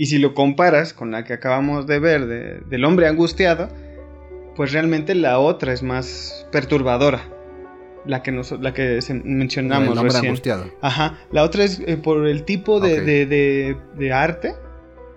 Y 0.00 0.06
si 0.06 0.16
lo 0.16 0.32
comparas 0.32 0.94
con 0.94 1.10
la 1.10 1.24
que 1.24 1.34
acabamos 1.34 1.86
de 1.86 1.98
ver 1.98 2.26
del 2.64 2.84
hombre 2.86 3.06
angustiado, 3.06 3.68
pues 4.56 4.72
realmente 4.72 5.14
la 5.14 5.38
otra 5.38 5.74
es 5.74 5.82
más 5.82 6.46
perturbadora 6.50 7.20
la 8.06 8.22
que, 8.22 8.32
nos, 8.32 8.50
la 8.52 8.72
que 8.72 8.98
mencionamos 9.24 9.98
el 9.98 10.04
recién. 10.04 10.24
Angustiado. 10.24 10.64
Ajá. 10.80 11.18
La 11.32 11.44
otra 11.44 11.64
es 11.64 11.82
eh, 11.86 11.98
por 11.98 12.26
el 12.26 12.44
tipo 12.44 12.80
de, 12.80 13.02
de, 13.26 14.12
arte 14.14 14.54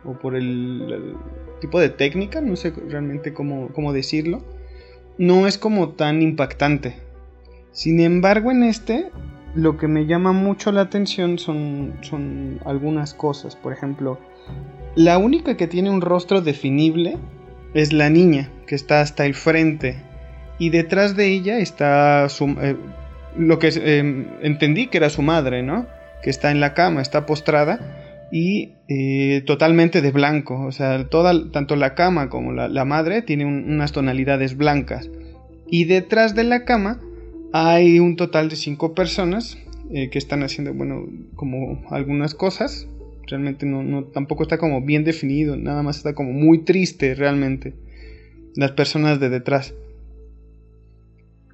o 0.03 0.19
por 0.19 0.36
el, 0.36 1.15
tipo 1.61 1.79
de 1.79 1.88
técnica, 1.88 2.41
no 2.41 2.57
sé 2.57 2.73
realmente 2.89 3.34
cómo, 3.34 3.69
cómo, 3.69 3.93
decirlo. 3.93 4.43
No 5.17 5.47
es 5.47 5.57
como 5.57 5.91
tan 5.91 6.21
impactante. 6.21 6.97
Sin 7.71 8.01
embargo, 8.01 8.51
en 8.51 8.63
este, 8.63 9.11
lo 9.55 9.77
que 9.77 9.88
me 9.88 10.07
llama 10.07 10.34
mucho 10.34 10.73
la 10.73 10.81
atención 10.81 11.39
son, 11.39 11.93
son 12.01 12.59
algunas 12.65 13.13
cosas. 13.13 13.55
Por 13.55 13.71
ejemplo, 13.71 14.19
la 14.96 15.18
única 15.18 15.58
que 15.58 15.68
tiene 15.68 15.89
un 15.89 16.02
rostro 16.02 16.41
definible 16.41 17.18
es 17.74 17.94
la 17.94 18.10
niña, 18.10 18.50
que 18.68 18.76
está 18.76 19.02
hasta 19.02 19.26
el 19.26 19.34
frente 19.34 19.98
y 20.60 20.70
detrás 20.70 21.16
de 21.16 21.28
ella 21.28 21.60
está 21.60 22.28
eh, 22.62 22.76
lo 23.38 23.60
que 23.60 23.70
eh, 23.76 24.28
entendí 24.41 24.88
que 24.88 24.98
era 24.98 25.10
su 25.10 25.22
madre, 25.22 25.64
¿no? 25.64 25.88
Que 26.22 26.30
está 26.30 26.52
en 26.52 26.60
la 26.60 26.74
cama, 26.74 27.02
está 27.02 27.26
postrada 27.26 28.30
y 28.32 28.74
eh, 28.88 29.44
totalmente 29.46 30.02
de 30.02 30.12
blanco. 30.12 30.62
O 30.62 30.72
sea, 30.72 31.06
toda, 31.10 31.52
tanto 31.52 31.76
la 31.76 31.96
cama 31.96 32.30
como 32.30 32.54
la, 32.54 32.86
madre 32.86 33.22
tienen 33.22 33.48
unas 33.48 33.91
tonalidades 33.91 34.56
blancas. 34.56 35.10
Y 35.68 35.86
detrás 35.86 36.36
de 36.36 36.44
la 36.44 36.66
cama 36.66 37.02
hay 37.52 38.00
un 38.00 38.16
total 38.16 38.50
de 38.50 38.56
cinco 38.56 38.94
personas 38.94 39.58
que 39.91 40.18
están 40.18 40.41
haciendo, 40.41 40.74
bueno, 40.74 41.06
como 41.36 41.84
algunas 41.91 42.34
cosas. 42.34 42.88
Realmente 43.28 43.65
no, 43.65 43.84
no, 43.84 44.03
tampoco 44.05 44.43
está 44.43 44.57
como 44.57 44.82
bien 44.82 45.03
definido, 45.03 45.55
nada 45.55 45.82
más 45.84 45.97
está 45.97 46.13
como 46.13 46.32
muy 46.32 46.59
triste 46.59 47.15
realmente. 47.15 47.74
Las 48.55 48.71
personas 48.71 49.19
de 49.19 49.30
detrás 49.30 49.74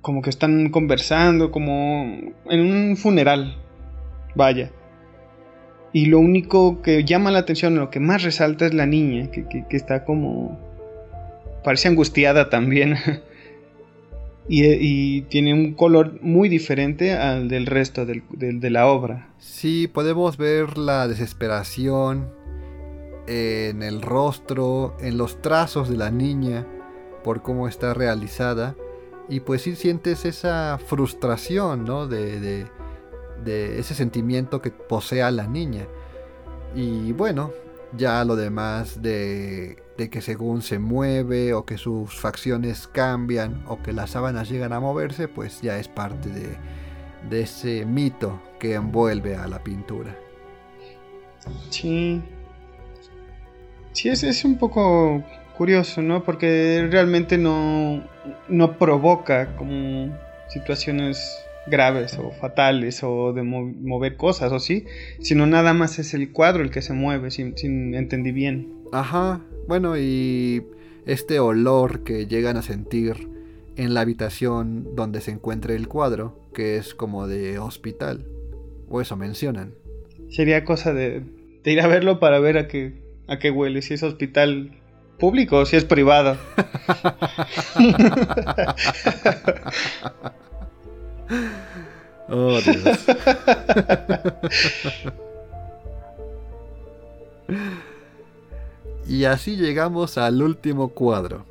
como 0.01 0.21
que 0.21 0.29
están 0.29 0.69
conversando, 0.69 1.51
como 1.51 2.03
en 2.49 2.59
un 2.59 2.97
funeral, 2.97 3.57
vaya. 4.35 4.71
Y 5.91 6.05
lo 6.05 6.19
único 6.19 6.81
que 6.81 7.03
llama 7.03 7.31
la 7.31 7.39
atención, 7.39 7.75
lo 7.75 7.89
que 7.89 7.99
más 7.99 8.23
resalta 8.23 8.65
es 8.65 8.73
la 8.73 8.85
niña, 8.85 9.29
que, 9.31 9.65
está 9.71 10.05
como... 10.05 10.59
parece 11.63 11.87
angustiada 11.87 12.49
también. 12.49 12.95
y, 14.49 15.21
tiene 15.23 15.53
un 15.53 15.73
color 15.73 16.19
muy 16.21 16.49
diferente 16.49 17.13
al 17.13 17.49
del 17.49 17.67
resto 17.67 18.05
de 18.05 18.69
la 18.69 18.87
obra. 18.87 19.29
Sí, 19.37 19.87
podemos 19.87 20.37
ver 20.37 20.77
la 20.77 21.07
desesperación 21.07 22.29
en 23.27 23.83
el 23.83 24.01
rostro, 24.01 24.97
en 24.99 25.17
los 25.17 25.41
trazos 25.41 25.87
de 25.87 25.97
la 25.97 26.09
niña, 26.09 26.65
por 27.23 27.43
cómo 27.43 27.67
está 27.67 27.93
realizada 27.93 28.75
y 29.29 29.41
pues 29.41 29.61
sí 29.61 29.75
sientes 29.75 30.25
esa 30.25 30.79
frustración, 30.83 31.85
¿no? 31.85 32.07
De, 32.07 32.65
ese 33.45 33.93
sentimiento 33.93 34.61
que 34.61 34.71
posee 34.71 35.31
la 35.31 35.47
niña. 35.47 35.87
Y 36.75 37.13
bueno, 37.13 37.51
ya 37.95 38.25
lo 38.25 38.35
demás 38.35 39.01
de, 39.01 39.77
de, 39.99 40.09
que 40.09 40.21
según 40.21 40.61
se 40.61 40.79
mueve 40.79 41.53
o 41.53 41.65
que 41.65 41.77
sus 41.77 42.13
facciones 42.19 42.87
cambian 42.87 43.63
o 43.67 43.81
que 43.81 43.93
las 43.93 44.11
sábanas 44.11 44.49
llegan 44.49 44.73
a 44.73 44.79
moverse, 44.79 45.27
pues 45.27 45.61
ya 45.61 45.77
es 45.77 45.87
parte 45.87 46.29
de, 46.29 46.47
de 47.29 47.41
ese 47.41 47.85
mito 47.85 48.41
que 48.59 48.73
envuelve 48.73 49.35
a 49.35 49.47
la 49.47 49.63
pintura. 49.63 50.15
Sí. 51.69 52.21
Sí, 53.93 54.09
es, 54.09 54.23
es 54.23 54.45
un 54.45 54.57
poco 54.57 55.23
curioso, 55.57 56.01
¿no? 56.01 56.23
Porque 56.23 56.87
realmente 56.89 57.37
no, 57.37 58.03
no 58.47 58.77
provoca 58.77 59.55
como 59.57 60.17
situaciones 60.47 61.37
graves 61.67 62.17
o 62.17 62.31
fatales 62.31 63.03
o 63.03 63.33
de 63.33 63.43
mover 63.43 64.17
cosas 64.17 64.51
o 64.51 64.59
sí, 64.59 64.85
sino 65.21 65.45
nada 65.45 65.73
más 65.73 65.99
es 65.99 66.13
el 66.13 66.31
cuadro 66.31 66.63
el 66.63 66.71
que 66.71 66.81
se 66.81 66.93
mueve, 66.93 67.31
sin, 67.31 67.53
entendí 67.93 68.31
bien. 68.31 68.73
Ajá, 68.91 69.41
bueno, 69.69 69.97
y 69.99 70.65
este 71.05 71.39
olor 71.39 72.03
que 72.03 72.25
llegan 72.25 72.57
a 72.57 72.63
sentir 72.63 73.29
en 73.75 73.93
la 73.93 74.01
habitación 74.01 74.95
donde 74.95 75.21
se 75.21 75.29
encuentra 75.29 75.75
el 75.75 75.87
cuadro, 75.87 76.49
que 76.55 76.77
es 76.77 76.95
como 76.95 77.27
de 77.27 77.59
hospital, 77.59 78.25
o 78.89 78.99
eso 78.99 79.15
mencionan. 79.15 79.75
Sería 80.29 80.65
cosa 80.65 80.91
de, 80.91 81.21
de 81.63 81.71
ir 81.71 81.81
a 81.81 81.87
verlo 81.87 82.19
para 82.19 82.39
ver 82.39 82.57
a 82.57 82.67
qué, 82.67 83.03
a 83.27 83.37
qué 83.37 83.51
huele, 83.51 83.83
si 83.83 83.93
es 83.93 84.01
hospital 84.01 84.71
público 85.19 85.57
o 85.57 85.67
si 85.67 85.75
es 85.75 85.85
privado. 85.85 86.35
oh, 92.27 92.59
Dios. 92.59 93.05
y 99.09 99.25
así 99.25 99.57
llegamos 99.57 100.17
al 100.17 100.41
último 100.41 100.89
cuadro. 100.89 101.45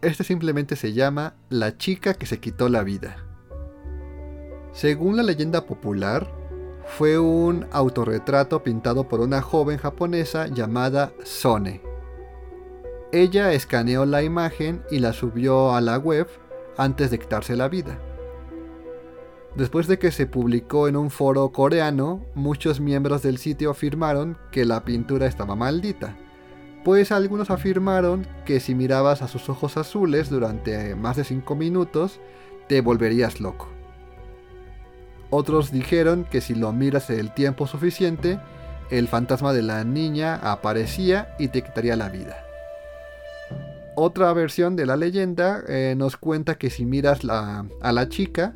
Este 0.00 0.24
simplemente 0.24 0.74
se 0.74 0.92
llama 0.92 1.34
La 1.48 1.76
chica 1.76 2.14
que 2.14 2.26
se 2.26 2.40
quitó 2.40 2.68
la 2.68 2.82
vida. 2.82 3.18
Según 4.72 5.16
la 5.16 5.22
leyenda 5.22 5.66
popular, 5.66 6.28
fue 6.86 7.18
un 7.18 7.66
autorretrato 7.70 8.64
pintado 8.64 9.08
por 9.08 9.20
una 9.20 9.42
joven 9.42 9.78
japonesa 9.78 10.48
llamada 10.48 11.12
Sone 11.22 11.88
ella 13.10 13.52
escaneó 13.52 14.04
la 14.04 14.22
imagen 14.22 14.82
y 14.90 14.98
la 14.98 15.14
subió 15.14 15.74
a 15.74 15.80
la 15.80 15.96
web 15.96 16.28
antes 16.76 17.10
de 17.10 17.18
quitarse 17.18 17.56
la 17.56 17.68
vida. 17.68 17.98
Después 19.58 19.88
de 19.88 19.98
que 19.98 20.12
se 20.12 20.28
publicó 20.28 20.86
en 20.86 20.94
un 20.94 21.10
foro 21.10 21.50
coreano, 21.50 22.24
muchos 22.36 22.78
miembros 22.78 23.22
del 23.22 23.38
sitio 23.38 23.72
afirmaron 23.72 24.38
que 24.52 24.64
la 24.64 24.84
pintura 24.84 25.26
estaba 25.26 25.56
maldita, 25.56 26.16
pues 26.84 27.10
algunos 27.10 27.50
afirmaron 27.50 28.24
que 28.44 28.60
si 28.60 28.76
mirabas 28.76 29.20
a 29.20 29.26
sus 29.26 29.48
ojos 29.48 29.76
azules 29.76 30.30
durante 30.30 30.94
más 30.94 31.16
de 31.16 31.24
5 31.24 31.56
minutos, 31.56 32.20
te 32.68 32.80
volverías 32.82 33.40
loco. 33.40 33.68
Otros 35.28 35.72
dijeron 35.72 36.24
que 36.30 36.40
si 36.40 36.54
lo 36.54 36.72
miras 36.72 37.10
el 37.10 37.34
tiempo 37.34 37.66
suficiente, 37.66 38.38
el 38.92 39.08
fantasma 39.08 39.52
de 39.52 39.62
la 39.62 39.82
niña 39.82 40.36
aparecía 40.36 41.34
y 41.36 41.48
te 41.48 41.62
quitaría 41.62 41.96
la 41.96 42.10
vida. 42.10 42.36
Otra 43.96 44.32
versión 44.34 44.76
de 44.76 44.86
la 44.86 44.96
leyenda 44.96 45.64
eh, 45.66 45.94
nos 45.96 46.16
cuenta 46.16 46.58
que 46.58 46.70
si 46.70 46.86
miras 46.86 47.24
a 47.24 47.92
la 47.92 48.08
chica, 48.08 48.54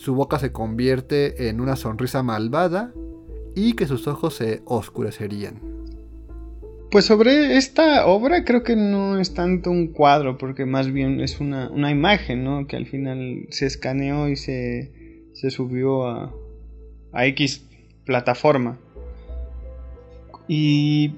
su 0.00 0.14
boca 0.14 0.38
se 0.38 0.50
convierte 0.50 1.50
en 1.50 1.60
una 1.60 1.76
sonrisa 1.76 2.22
malvada 2.22 2.94
y 3.54 3.74
que 3.74 3.86
sus 3.86 4.08
ojos 4.08 4.34
se 4.34 4.62
oscurecerían. 4.64 5.60
Pues 6.90 7.04
sobre 7.04 7.58
esta 7.58 8.06
obra 8.06 8.46
creo 8.46 8.62
que 8.62 8.76
no 8.76 9.20
es 9.20 9.34
tanto 9.34 9.70
un 9.70 9.88
cuadro, 9.88 10.38
porque 10.38 10.64
más 10.64 10.90
bien 10.90 11.20
es 11.20 11.38
una, 11.38 11.68
imagen, 11.90 12.44
¿no? 12.44 12.66
Que 12.66 12.76
al 12.76 12.86
final 12.86 13.46
se 13.50 13.66
escaneó 13.66 14.30
y 14.30 14.36
se, 14.36 15.28
se 15.34 15.50
subió 15.50 16.08
a, 16.08 16.34
a 17.12 17.26
X 17.26 17.66
plataforma. 18.06 18.78
Y 20.48 21.12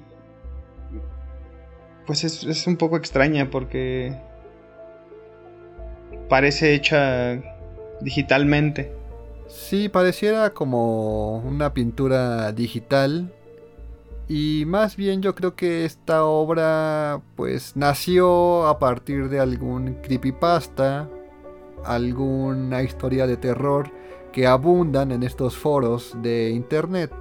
pues 2.05 2.25
es, 2.25 2.43
es 2.43 2.67
un 2.67 2.77
poco 2.77 2.97
extraña 2.97 3.49
porque 3.49 4.13
parece 6.29 6.75
hecha 6.75 7.52
digitalmente. 8.03 8.93
Sí, 9.49 9.89
pareciera 9.89 10.51
como 10.51 11.39
una 11.39 11.75
pintura 11.75 12.53
digital. 12.53 13.33
Y 14.29 14.65
más 14.67 14.97
bien 14.97 15.21
yo 15.21 15.35
creo 15.35 15.57
que 15.57 15.85
esta 15.85 16.25
obra 16.25 17.21
pues 17.37 17.77
nació 17.77 18.67
a 18.67 18.79
partir 18.79 19.29
de 19.29 19.41
algún 19.41 19.95
creepypasta, 20.03 21.09
alguna 21.85 22.83
historia 22.83 23.27
de 23.27 23.37
terror 23.37 23.91
que 24.33 24.47
abundan 24.47 25.13
en 25.13 25.23
estos 25.23 25.57
foros 25.57 26.17
de 26.23 26.51
internet 26.51 27.13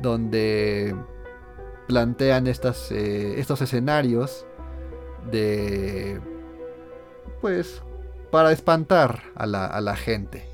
donde 0.00 0.94
plantean 1.88 2.46
estas, 2.46 2.92
eh, 2.92 3.40
estos 3.40 3.60
escenarios 3.62 4.46
de 5.30 6.20
pues 7.40 7.82
para 8.30 8.52
espantar 8.52 9.22
a 9.34 9.46
la, 9.46 9.66
a 9.66 9.80
la 9.80 9.96
gente. 9.96 10.44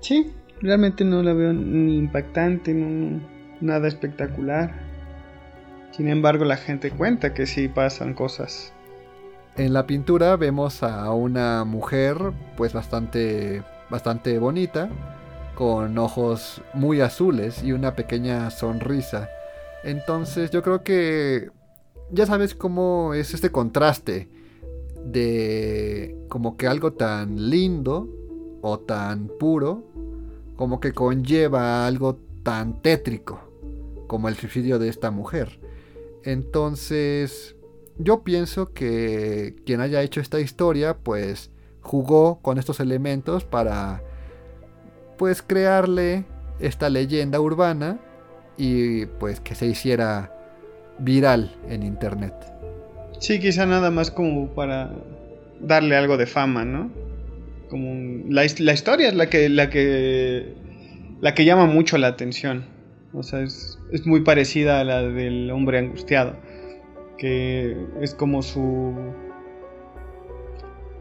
Sí, 0.00 0.32
realmente 0.60 1.04
no 1.04 1.22
la 1.22 1.32
veo 1.32 1.52
ni 1.52 1.96
impactante, 1.98 2.74
nada 3.60 3.88
espectacular. 3.88 4.72
Sin 5.92 6.08
embargo, 6.08 6.44
la 6.44 6.56
gente 6.56 6.90
cuenta 6.90 7.34
que 7.34 7.46
sí 7.46 7.68
pasan 7.68 8.14
cosas. 8.14 8.72
En 9.56 9.72
la 9.72 9.86
pintura 9.86 10.36
vemos 10.36 10.82
a 10.82 11.10
una 11.12 11.64
mujer 11.64 12.16
pues 12.56 12.72
bastante 12.72 13.62
bastante 13.88 14.38
bonita 14.40 14.88
con 15.54 15.96
ojos 15.98 16.62
muy 16.72 17.00
azules 17.00 17.62
y 17.62 17.72
una 17.72 17.94
pequeña 17.94 18.50
sonrisa. 18.50 19.28
Entonces 19.84 20.50
yo 20.50 20.62
creo 20.62 20.82
que 20.82 21.50
ya 22.10 22.26
sabes 22.26 22.54
cómo 22.54 23.14
es 23.14 23.34
este 23.34 23.50
contraste 23.50 24.28
de 25.04 26.16
como 26.28 26.56
que 26.56 26.66
algo 26.66 26.92
tan 26.92 27.50
lindo 27.50 28.08
o 28.62 28.78
tan 28.78 29.28
puro 29.28 29.84
como 30.56 30.80
que 30.80 30.92
conlleva 30.92 31.86
algo 31.86 32.18
tan 32.42 32.80
tétrico 32.80 33.40
como 34.06 34.28
el 34.28 34.36
suicidio 34.36 34.78
de 34.78 34.88
esta 34.88 35.10
mujer. 35.10 35.60
Entonces, 36.22 37.56
yo 37.98 38.22
pienso 38.22 38.72
que 38.72 39.56
quien 39.66 39.80
haya 39.80 40.02
hecho 40.02 40.20
esta 40.20 40.40
historia, 40.40 40.96
pues 40.96 41.50
jugó 41.80 42.40
con 42.40 42.58
estos 42.58 42.80
elementos 42.80 43.44
para, 43.44 44.02
pues, 45.18 45.42
crearle 45.42 46.24
esta 46.60 46.88
leyenda 46.88 47.40
urbana 47.40 48.00
y, 48.56 49.06
pues, 49.06 49.40
que 49.40 49.54
se 49.54 49.66
hiciera 49.66 50.32
viral 50.98 51.56
en 51.68 51.82
internet. 51.82 52.34
Sí, 53.18 53.38
quizá 53.40 53.66
nada 53.66 53.90
más 53.90 54.10
como 54.10 54.54
para 54.54 54.92
darle 55.60 55.96
algo 55.96 56.16
de 56.16 56.26
fama, 56.26 56.64
¿no? 56.64 56.90
Como 57.68 58.24
la, 58.28 58.44
historia 58.44 59.08
es 59.08 59.14
la 59.14 59.28
que, 59.28 59.48
la 59.48 59.70
que 59.70 60.54
la 61.20 61.34
que 61.34 61.44
llama 61.46 61.66
mucho 61.66 61.96
la 61.96 62.08
atención. 62.08 62.66
O 63.14 63.22
sea, 63.22 63.40
es, 63.40 63.78
es 63.92 64.06
muy 64.06 64.20
parecida 64.20 64.80
a 64.80 64.84
la 64.84 65.02
del 65.02 65.50
hombre 65.50 65.78
angustiado, 65.78 66.36
que 67.16 67.76
es 68.02 68.14
como 68.14 68.42
su 68.42 68.94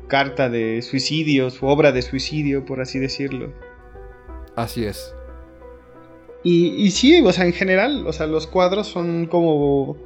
carta 0.07 0.49
de 0.49 0.82
suicidio, 0.82 1.49
su 1.49 1.66
obra 1.66 1.91
de 1.91 2.01
suicidio, 2.01 2.64
por 2.66 2.80
así 2.80 2.99
decirlo. 2.99 3.51
Así 4.55 4.86
es. 4.86 5.14
Y, 6.43 6.68
y 6.68 6.91
sí, 6.91 7.22
o 7.22 7.32
sea, 7.34 7.45
en 7.45 7.53
general, 7.53 8.07
o 8.07 8.14
sea, 8.14 8.28
los 8.28 8.47
cuadros 8.47 8.88
son 8.88 9.26
como 9.26 9.97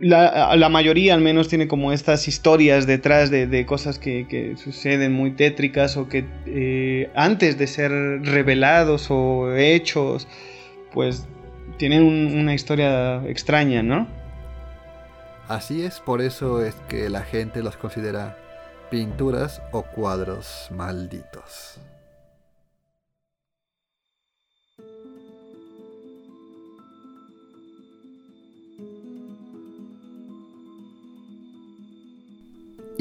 la, 0.00 0.68
mayoría 0.68 1.14
al 1.14 1.20
menos 1.20 1.48
tiene 1.48 1.68
como 1.68 1.92
estas 1.92 2.28
historias 2.28 2.86
detrás 2.86 3.30
de, 3.30 3.66
cosas 3.66 3.98
que, 3.98 4.54
suceden 4.62 5.12
muy 5.12 5.32
tétricas 5.32 5.96
o 5.96 6.08
que 6.08 6.24
eh, 6.46 7.10
antes 7.14 7.58
de 7.58 7.66
ser 7.66 7.90
revelados 8.22 9.10
o 9.10 9.54
hechos, 9.54 10.28
pues 10.92 11.26
tienen 11.76 12.02
una 12.02 12.54
historia 12.54 13.22
extraña, 13.26 13.82
¿no? 13.82 14.08
Así 15.48 15.82
es, 15.82 16.00
por 16.00 16.20
eso 16.20 16.62
es 16.62 16.74
que 16.88 17.08
la 17.08 17.22
gente 17.22 17.62
los 17.62 17.76
considera 17.76 18.36
pinturas 18.90 19.62
o 19.72 19.82
cuadros 19.82 20.68
malditos. 20.70 21.78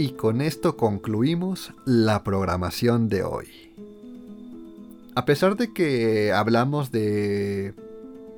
Y 0.07 0.11
con 0.11 0.39
esto 0.39 0.77
concluimos 0.77 1.73
la 1.85 2.23
programación 2.23 3.09
de 3.09 3.23
hoy. 3.23 3.47
A 5.15 5.25
pesar 5.25 5.57
de 5.57 5.73
que 5.73 6.31
hablamos 6.31 6.93
de 6.93 7.73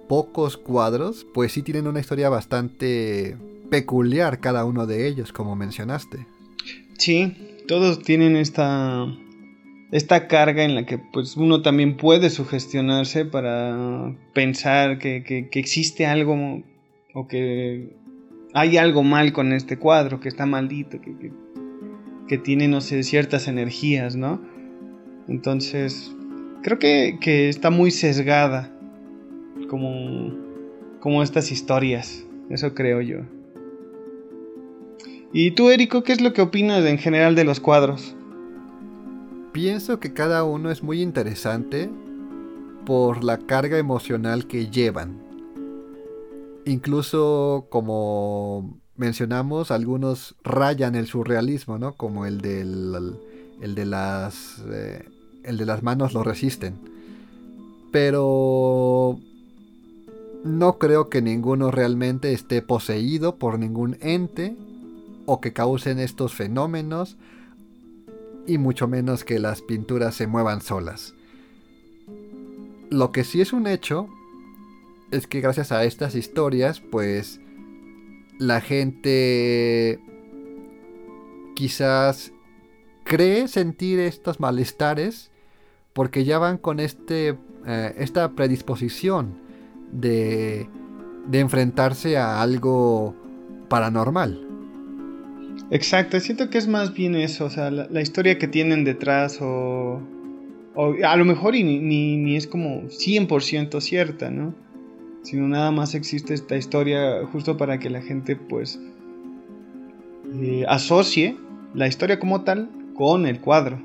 pocos 0.08 0.58
cuadros, 0.58 1.28
pues 1.32 1.52
sí 1.52 1.62
tienen 1.62 1.86
una 1.86 2.00
historia 2.00 2.28
bastante 2.30 3.38
peculiar 3.70 4.40
cada 4.40 4.66
uno 4.66 4.88
de 4.88 5.06
ellos, 5.06 5.32
como 5.32 5.56
mencionaste. 5.56 6.26
Sí, 6.98 7.38
todos 7.68 8.02
tienen 8.02 8.36
esta 8.36 9.06
esta 9.92 10.28
carga 10.28 10.64
en 10.64 10.74
la 10.74 10.88
que 10.88 10.98
pues 10.98 11.38
uno 11.38 11.62
también 11.62 11.98
puede 11.98 12.32
sugestionarse 12.32 13.26
para 13.26 14.16
pensar 14.34 14.98
que, 14.98 15.24
que 15.24 15.60
existe 15.60 16.08
algo 16.08 16.64
o 17.14 17.28
que 17.28 17.94
hay 18.54 18.78
algo 18.78 19.04
mal 19.04 19.34
con 19.34 19.54
este 19.54 19.78
cuadro, 19.78 20.20
que 20.20 20.30
está 20.30 20.46
maldito, 20.46 21.00
que, 21.02 21.32
tiene, 22.38 22.68
no 22.68 22.82
sé, 22.82 23.04
ciertas 23.04 23.48
energías, 23.48 24.16
¿no? 24.16 24.42
Entonces, 25.28 26.14
creo 26.62 26.80
que, 26.80 27.50
está 27.50 27.70
muy 27.70 27.92
sesgada 27.92 28.72
como, 29.70 30.34
como 31.00 31.24
estas 31.24 31.52
historias, 31.52 32.26
eso 32.50 32.74
creo 32.74 33.02
yo. 33.02 33.20
¿Y 35.32 35.52
tú, 35.52 35.70
Érico, 35.70 36.04
qué 36.04 36.14
es 36.14 36.22
lo 36.22 36.34
que 36.34 36.42
opinas 36.42 36.86
en 36.86 36.98
general 36.98 37.36
de 37.36 37.44
los 37.44 37.60
cuadros? 37.60 38.16
Pienso 39.52 40.00
que 40.00 40.14
cada 40.14 40.44
uno 40.44 40.72
es 40.72 40.82
muy 40.82 41.02
interesante 41.02 41.90
por 42.86 43.24
la 43.24 43.38
carga 43.38 43.78
emocional 43.78 44.48
que 44.48 44.68
llevan 44.68 45.30
incluso 46.70 47.68
como 47.70 48.79
mencionamos, 49.00 49.72
algunos 49.72 50.36
rayan 50.44 50.96
el 50.96 51.08
surrealismo, 51.08 51.80
¿no? 51.80 51.94
Como 51.94 52.26
el 52.26 52.42
del 52.42 53.16
el 53.62 53.76
de 53.76 53.86
las 53.86 54.62
eh, 54.70 55.08
el 55.44 55.58
de 55.58 55.66
las 55.66 55.82
manos 55.84 56.14
lo 56.14 56.24
resisten. 56.24 56.76
Pero 57.92 59.20
no 60.44 60.78
creo 60.78 61.10
que 61.10 61.22
ninguno 61.22 61.72
realmente 61.72 62.34
esté 62.34 62.62
poseído 62.62 63.38
por 63.38 63.58
ningún 63.58 63.98
ente 64.02 64.56
o 65.26 65.40
que 65.40 65.54
causen 65.54 66.00
estos 66.00 66.34
fenómenos 66.34 67.18
y 68.48 68.58
mucho 68.58 68.88
menos 68.88 69.24
que 69.24 69.40
las 69.40 69.62
pinturas 69.62 70.16
se 70.16 70.28
muevan 70.28 70.62
solas. 70.62 71.14
Lo 72.90 73.12
que 73.12 73.24
sí 73.24 73.40
es 73.40 73.54
un 73.54 73.66
hecho 73.66 74.10
es 75.12 75.26
que 75.26 75.40
gracias 75.40 75.72
a 75.72 75.84
estas 75.86 76.16
historias, 76.16 76.82
pues 76.82 77.40
la 78.40 78.62
gente 78.62 80.00
quizás 81.56 82.32
cree 83.04 83.48
sentir 83.48 84.00
estos 84.00 84.40
malestares 84.40 85.30
porque 85.94 86.24
ya 86.24 86.40
van 86.40 86.58
con 86.58 86.80
este, 86.80 87.38
eh, 87.68 87.94
esta 87.98 88.32
predisposición 88.32 89.38
de, 89.92 90.68
de 91.28 91.40
enfrentarse 91.40 92.18
a 92.18 92.42
algo 92.42 93.14
paranormal. 93.68 94.48
Exacto, 95.70 96.20
siento 96.20 96.50
que 96.50 96.58
es 96.58 96.68
más 96.68 96.94
bien 96.94 97.16
eso, 97.16 97.46
o 97.46 97.50
sea, 97.50 97.70
la, 97.70 98.02
historia 98.02 98.38
que 98.40 98.48
tienen 98.48 98.86
detrás 98.86 99.40
o, 99.42 100.02
o 100.76 100.96
a 101.06 101.16
lo 101.18 101.26
mejor 101.26 101.54
ni, 101.54 101.64
ni, 101.64 102.18
ni 102.18 102.38
es 102.38 102.48
como 102.48 102.84
100% 102.84 103.82
cierta, 103.82 104.32
¿no? 104.32 104.56
Sino 105.24 105.48
nada 105.48 105.72
más 105.72 105.96
existe 105.96 106.34
esta 106.34 106.56
historia 106.56 107.26
justo 107.32 107.58
para 107.58 107.80
que 107.80 107.90
la 107.90 108.02
gente 108.02 108.36
pues 108.36 108.80
eh, 110.42 110.66
asocie 110.68 111.38
la 111.74 111.88
historia 111.88 112.20
como 112.20 112.44
tal 112.44 112.70
con 112.96 113.26
el 113.26 113.40
cuadro. 113.40 113.82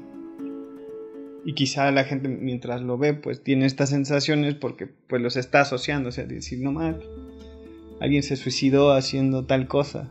Y 1.46 1.52
quizá 1.52 1.90
la 1.90 2.04
gente 2.04 2.28
mientras 2.28 2.80
lo 2.80 2.96
ve 2.96 3.12
pues 3.14 3.42
tiene 3.42 3.66
estas 3.66 3.90
sensaciones 3.90 4.54
porque 4.54 4.88
pues 5.08 5.20
los 5.20 5.36
está 5.36 5.60
asociando, 5.60 6.08
o 6.08 6.12
sea, 6.12 6.24
decir 6.24 6.60
no 6.60 6.72
mal. 6.72 7.02
alguien 8.00 8.22
se 8.22 8.36
suicidó 8.36 8.92
haciendo 8.92 9.44
tal 9.44 9.68
cosa. 9.68 10.10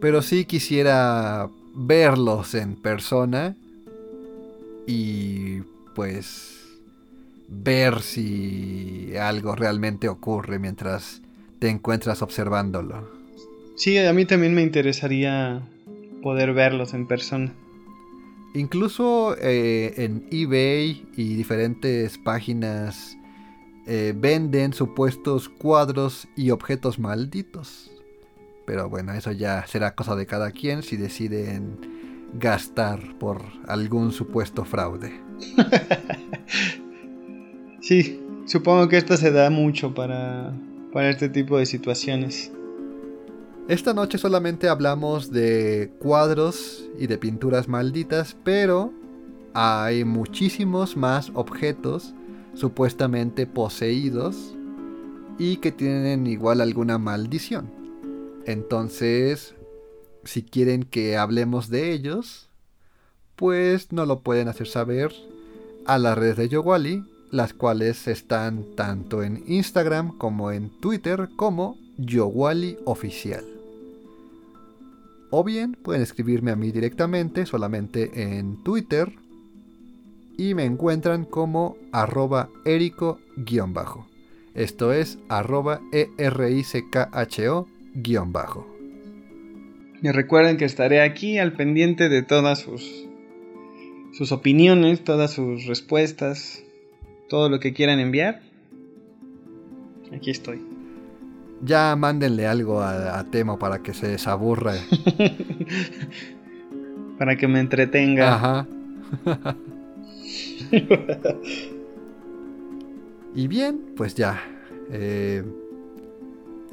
Pero 0.00 0.22
sí 0.22 0.46
quisiera 0.46 1.50
verlos 1.74 2.54
en 2.54 2.74
persona 2.74 3.54
y 4.86 5.60
pues 5.94 6.59
ver 7.50 8.00
si 8.00 9.12
algo 9.20 9.56
realmente 9.56 10.08
ocurre 10.08 10.58
mientras 10.58 11.20
te 11.58 11.68
encuentras 11.68 12.22
observándolo. 12.22 13.10
Sí, 13.76 13.98
a 13.98 14.12
mí 14.12 14.24
también 14.24 14.54
me 14.54 14.62
interesaría 14.62 15.62
poder 16.22 16.52
verlos 16.54 16.94
en 16.94 17.06
persona. 17.06 17.52
Incluso 18.54 19.36
eh, 19.38 19.94
en 19.96 20.26
eBay 20.30 21.06
y 21.16 21.34
diferentes 21.34 22.18
páginas 22.18 23.16
eh, 23.86 24.12
venden 24.16 24.72
supuestos 24.72 25.48
cuadros 25.48 26.28
y 26.36 26.50
objetos 26.50 26.98
malditos. 26.98 27.90
Pero 28.66 28.88
bueno, 28.88 29.12
eso 29.12 29.32
ya 29.32 29.66
será 29.66 29.94
cosa 29.94 30.14
de 30.14 30.26
cada 30.26 30.50
quien 30.50 30.82
si 30.82 30.96
deciden 30.96 31.78
gastar 32.34 33.18
por 33.18 33.42
algún 33.66 34.12
supuesto 34.12 34.64
fraude. 34.64 35.20
sí, 37.80 38.20
supongo 38.46 38.88
que 38.88 38.96
esto 38.96 39.16
se 39.16 39.30
da 39.30 39.50
mucho 39.50 39.94
para, 39.94 40.52
para 40.92 41.10
este 41.10 41.28
tipo 41.28 41.58
de 41.58 41.66
situaciones. 41.66 42.52
Esta 43.68 43.94
noche 43.94 44.18
solamente 44.18 44.68
hablamos 44.68 45.30
de 45.30 45.92
cuadros 46.00 46.88
y 46.98 47.06
de 47.06 47.18
pinturas 47.18 47.68
malditas, 47.68 48.36
pero 48.42 48.92
hay 49.54 50.04
muchísimos 50.04 50.96
más 50.96 51.30
objetos 51.34 52.14
supuestamente 52.54 53.46
poseídos 53.46 54.54
y 55.38 55.58
que 55.58 55.72
tienen 55.72 56.26
igual 56.26 56.60
alguna 56.60 56.98
maldición. 56.98 57.70
Entonces, 58.44 59.54
si 60.24 60.42
quieren 60.42 60.82
que 60.82 61.16
hablemos 61.16 61.70
de 61.70 61.92
ellos, 61.92 62.48
pues 63.36 63.92
no 63.92 64.04
lo 64.04 64.20
pueden 64.20 64.48
hacer 64.48 64.66
saber 64.66 65.12
a 65.86 65.98
las 65.98 66.18
redes 66.18 66.36
de 66.36 66.48
Yowali, 66.48 67.04
las 67.30 67.54
cuales 67.54 68.08
están 68.08 68.64
tanto 68.76 69.22
en 69.22 69.42
Instagram 69.46 70.18
como 70.18 70.50
en 70.50 70.68
Twitter 70.80 71.28
como 71.36 71.78
Yowali 71.96 72.76
Oficial. 72.84 73.44
O 75.30 75.44
bien 75.44 75.76
pueden 75.80 76.02
escribirme 76.02 76.50
a 76.50 76.56
mí 76.56 76.72
directamente, 76.72 77.46
solamente 77.46 78.38
en 78.38 78.62
Twitter. 78.64 79.12
Y 80.36 80.54
me 80.54 80.64
encuentran 80.64 81.24
como 81.24 81.76
arroba 81.92 82.48
erico-bajo. 82.64 84.08
Esto 84.54 84.92
es 84.92 85.18
arroba 85.28 85.80
E-R-I-C-K-H-O-bajo. 85.92 88.66
Y 90.02 90.10
recuerden 90.10 90.56
que 90.56 90.64
estaré 90.64 91.02
aquí 91.02 91.38
al 91.38 91.52
pendiente 91.52 92.08
de 92.08 92.22
todas 92.22 92.60
sus, 92.60 93.06
sus 94.12 94.32
opiniones, 94.32 95.04
todas 95.04 95.32
sus 95.32 95.66
respuestas, 95.66 96.64
todo 97.30 97.48
lo 97.48 97.60
que 97.60 97.72
quieran 97.72 98.00
enviar. 98.00 98.42
Aquí 100.12 100.32
estoy. 100.32 100.60
Ya 101.62 101.94
mándenle 101.94 102.48
algo 102.48 102.82
a, 102.82 103.24
Temo 103.30 103.58
para 103.58 103.78
que 103.78 103.94
se 103.94 104.08
desaburra. 104.08 104.74
para 107.18 107.36
que 107.36 107.46
me 107.46 107.60
entretenga. 107.60 108.34
Ajá. 108.34 108.66
y 113.34 113.46
bien, 113.46 113.92
pues 113.96 114.16
ya. 114.16 114.42
Eh, 114.90 115.44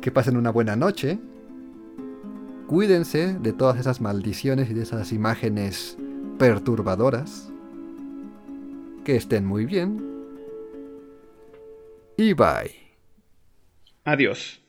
que 0.01 0.11
pasen 0.11 0.37
una 0.37 0.49
buena 0.49 0.75
noche. 0.75 1.19
Cuídense 2.65 3.35
de 3.35 3.53
todas 3.53 3.79
esas 3.79 4.01
maldiciones 4.01 4.71
y 4.71 4.73
de 4.73 4.81
esas 4.81 5.13
imágenes 5.13 5.97
perturbadoras. 6.39 7.51
Que 9.05 9.15
estén 9.15 9.45
muy 9.45 9.65
bien. 9.65 10.16
Y 12.17 12.33
bye. 12.33 12.75
Adiós. 14.03 14.59